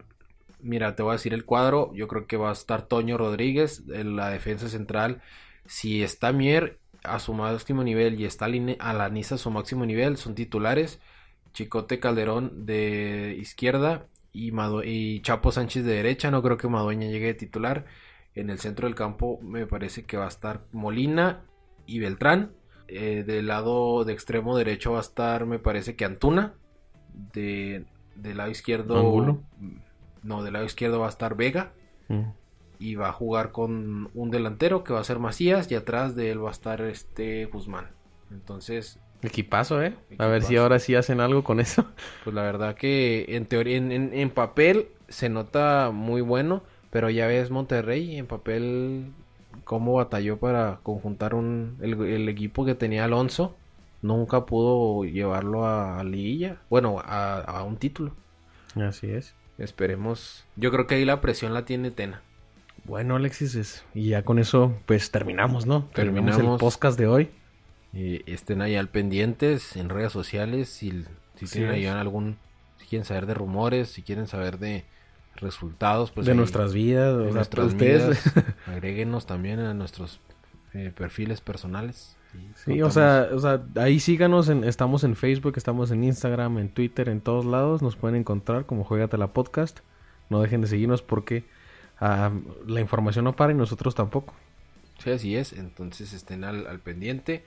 mira, 0.60 0.94
te 0.96 1.02
voy 1.02 1.10
a 1.12 1.14
decir 1.14 1.34
el 1.34 1.44
cuadro, 1.44 1.92
yo 1.94 2.08
creo 2.08 2.26
que 2.26 2.36
va 2.36 2.50
a 2.50 2.52
estar 2.52 2.86
Toño 2.88 3.18
Rodríguez 3.18 3.84
en 3.92 4.16
la 4.16 4.30
defensa 4.30 4.68
central. 4.68 5.22
Si 5.66 6.02
está 6.02 6.32
Mier 6.32 6.80
a 7.04 7.20
su 7.20 7.34
máximo 7.34 7.84
nivel 7.84 8.20
y 8.20 8.24
está 8.24 8.46
Alanis 8.80 9.32
a 9.32 9.38
su 9.38 9.50
máximo 9.50 9.86
nivel, 9.86 10.16
son 10.16 10.34
titulares. 10.34 11.00
Chicote 11.52 12.00
Calderón 12.00 12.66
de 12.66 13.36
izquierda 13.40 14.06
y, 14.38 15.20
Chapo 15.20 15.52
Sánchez 15.52 15.84
de 15.84 15.94
derecha. 15.94 16.30
No 16.30 16.42
creo 16.42 16.56
que 16.56 16.68
Madueña 16.68 17.08
llegue 17.08 17.26
de 17.26 17.34
titular. 17.34 17.86
En 18.34 18.50
el 18.50 18.58
centro 18.58 18.86
del 18.86 18.94
campo 18.94 19.40
me 19.42 19.66
parece 19.66 20.04
que 20.04 20.16
va 20.16 20.26
a 20.26 20.28
estar 20.28 20.64
Molina 20.72 21.44
y 21.86 21.98
Beltrán. 21.98 22.52
Eh, 22.86 23.24
del 23.26 23.48
lado 23.48 24.04
de 24.04 24.12
extremo 24.12 24.56
derecho 24.56 24.92
va 24.92 24.98
a 24.98 25.02
estar, 25.02 25.44
me 25.44 25.58
parece 25.58 25.96
que 25.96 26.04
Antuna. 26.04 26.54
De, 27.32 27.84
del 28.14 28.36
lado 28.36 28.50
izquierdo. 28.50 28.98
Angulo. 28.98 29.42
No, 30.22 30.42
del 30.42 30.52
lado 30.52 30.64
izquierdo 30.64 31.00
va 31.00 31.06
a 31.06 31.10
estar 31.10 31.36
Vega. 31.36 31.72
Mm. 32.08 32.30
Y 32.78 32.94
va 32.94 33.08
a 33.08 33.12
jugar 33.12 33.50
con 33.50 34.08
un 34.14 34.30
delantero 34.30 34.84
que 34.84 34.92
va 34.92 35.00
a 35.00 35.04
ser 35.04 35.18
Macías. 35.18 35.70
Y 35.72 35.74
atrás 35.74 36.14
de 36.14 36.30
él 36.30 36.44
va 36.44 36.50
a 36.50 36.52
estar 36.52 36.80
este 36.82 37.46
Guzmán. 37.46 37.90
Entonces, 38.30 39.00
Equipazo, 39.22 39.82
¿eh? 39.82 39.94
A 40.18 40.26
ver 40.26 40.42
si 40.42 40.56
ahora 40.56 40.78
sí 40.78 40.94
hacen 40.94 41.20
algo 41.20 41.42
con 41.44 41.60
eso. 41.60 41.86
Pues 42.24 42.34
la 42.34 42.42
verdad 42.42 42.74
que 42.76 43.24
en 43.28 43.46
teoría, 43.46 43.76
en, 43.76 43.90
en- 43.92 44.14
en 44.14 44.30
papel 44.30 44.88
se 45.08 45.28
nota 45.28 45.90
muy 45.92 46.20
bueno, 46.20 46.62
pero 46.90 47.10
ya 47.10 47.26
ves 47.26 47.50
Monterrey 47.50 48.16
en 48.16 48.26
papel 48.26 49.06
cómo 49.64 49.94
batalló 49.94 50.38
para 50.38 50.80
conjuntar 50.82 51.34
un, 51.34 51.76
el, 51.80 51.94
el 52.02 52.28
equipo 52.28 52.64
que 52.64 52.74
tenía 52.74 53.04
Alonso. 53.04 53.56
Nunca 54.00 54.46
pudo 54.46 55.04
llevarlo 55.04 55.66
a, 55.66 55.98
a 55.98 56.04
liguilla, 56.04 56.58
bueno, 56.70 57.00
a, 57.04 57.40
a 57.40 57.64
un 57.64 57.76
título. 57.78 58.12
Así 58.76 59.10
es. 59.10 59.34
Esperemos. 59.58 60.44
Yo 60.54 60.70
creo 60.70 60.86
que 60.86 60.94
ahí 60.94 61.04
la 61.04 61.20
presión 61.20 61.52
la 61.52 61.64
tiene 61.64 61.90
Tena. 61.90 62.22
Bueno, 62.84 63.16
Alexis, 63.16 63.84
y 63.94 64.10
ya 64.10 64.22
con 64.22 64.38
eso, 64.38 64.72
pues 64.86 65.10
terminamos, 65.10 65.66
¿no? 65.66 65.88
Terminamos, 65.92 66.38
el 66.40 66.58
podcast 66.58 66.96
de 66.98 67.06
hoy. 67.08 67.30
Y 67.92 68.30
estén 68.30 68.60
ahí 68.62 68.76
al 68.76 68.88
pendientes 68.88 69.76
en 69.76 69.88
redes 69.88 70.12
sociales. 70.12 70.68
Si, 70.68 71.04
si 71.36 71.46
tienen 71.46 71.70
ahí 71.70 71.86
algún. 71.86 72.36
Si 72.78 72.86
quieren 72.86 73.04
saber 73.04 73.26
de 73.26 73.34
rumores, 73.34 73.88
si 73.90 74.02
quieren 74.02 74.26
saber 74.26 74.58
de 74.58 74.84
resultados, 75.36 76.10
pues 76.10 76.26
de 76.26 76.32
ahí- 76.32 76.38
nuestras 76.38 76.72
vidas, 76.74 77.16
de 77.18 77.32
nuestras 77.32 77.66
ustedes. 77.68 78.24
vidas. 78.34 78.44
Agréguenos 78.66 79.26
también 79.26 79.60
a 79.60 79.74
nuestros 79.74 80.20
eh, 80.74 80.92
perfiles 80.94 81.40
personales. 81.40 82.14
Sí, 82.56 82.82
o 82.82 82.90
sea, 82.90 83.28
o 83.32 83.38
sea, 83.38 83.62
ahí 83.76 84.00
síganos, 84.00 84.50
en, 84.50 84.62
estamos 84.62 85.02
en 85.02 85.16
Facebook, 85.16 85.54
estamos 85.56 85.90
en 85.90 86.04
Instagram, 86.04 86.58
en 86.58 86.68
Twitter, 86.68 87.08
en 87.08 87.22
todos 87.22 87.46
lados, 87.46 87.80
nos 87.80 87.96
pueden 87.96 88.16
encontrar 88.16 88.66
como 88.66 88.84
Juegatela 88.84 89.28
Podcast. 89.32 89.78
No 90.28 90.40
dejen 90.42 90.60
de 90.60 90.66
seguirnos 90.66 91.00
porque 91.00 91.46
ah, 92.00 92.30
la 92.66 92.80
información 92.82 93.24
no 93.24 93.34
para 93.34 93.52
y 93.52 93.54
nosotros 93.54 93.94
tampoco. 93.94 94.34
Sí, 94.98 95.10
así 95.10 95.36
es. 95.36 95.54
Entonces 95.54 96.12
estén 96.12 96.44
al, 96.44 96.66
al 96.66 96.80
pendiente. 96.80 97.44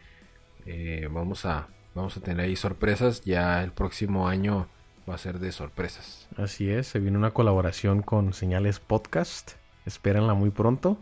Eh, 0.66 1.08
vamos 1.12 1.46
a 1.46 1.68
vamos 1.94 2.18
a 2.18 2.22
tener 2.22 2.46
ahí 2.46 2.56
sorpresas. 2.56 3.22
Ya 3.22 3.64
el 3.64 3.72
próximo 3.72 4.28
año 4.28 4.68
va 5.10 5.16
a 5.16 5.18
ser 5.18 5.40
de 5.40 5.52
sorpresas. 5.52 6.28
Así 6.38 6.70
es, 6.70 6.88
se 6.88 7.00
viene 7.00 7.18
una 7.18 7.32
colaboración 7.32 8.02
con 8.02 8.34
Señales 8.34 8.80
Podcast. 8.80 9.54
Espérenla 9.86 10.34
muy 10.34 10.52
pronto. 10.52 10.98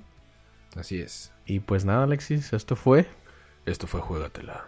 Así 0.76 1.00
es. 1.00 1.32
Y 1.46 1.60
pues 1.60 1.86
nada, 1.86 2.04
Alexis, 2.04 2.54
esto 2.54 2.76
fue 2.76 3.08
Esto 3.66 3.88
fue 3.88 4.02
Juegatela. 4.02 4.68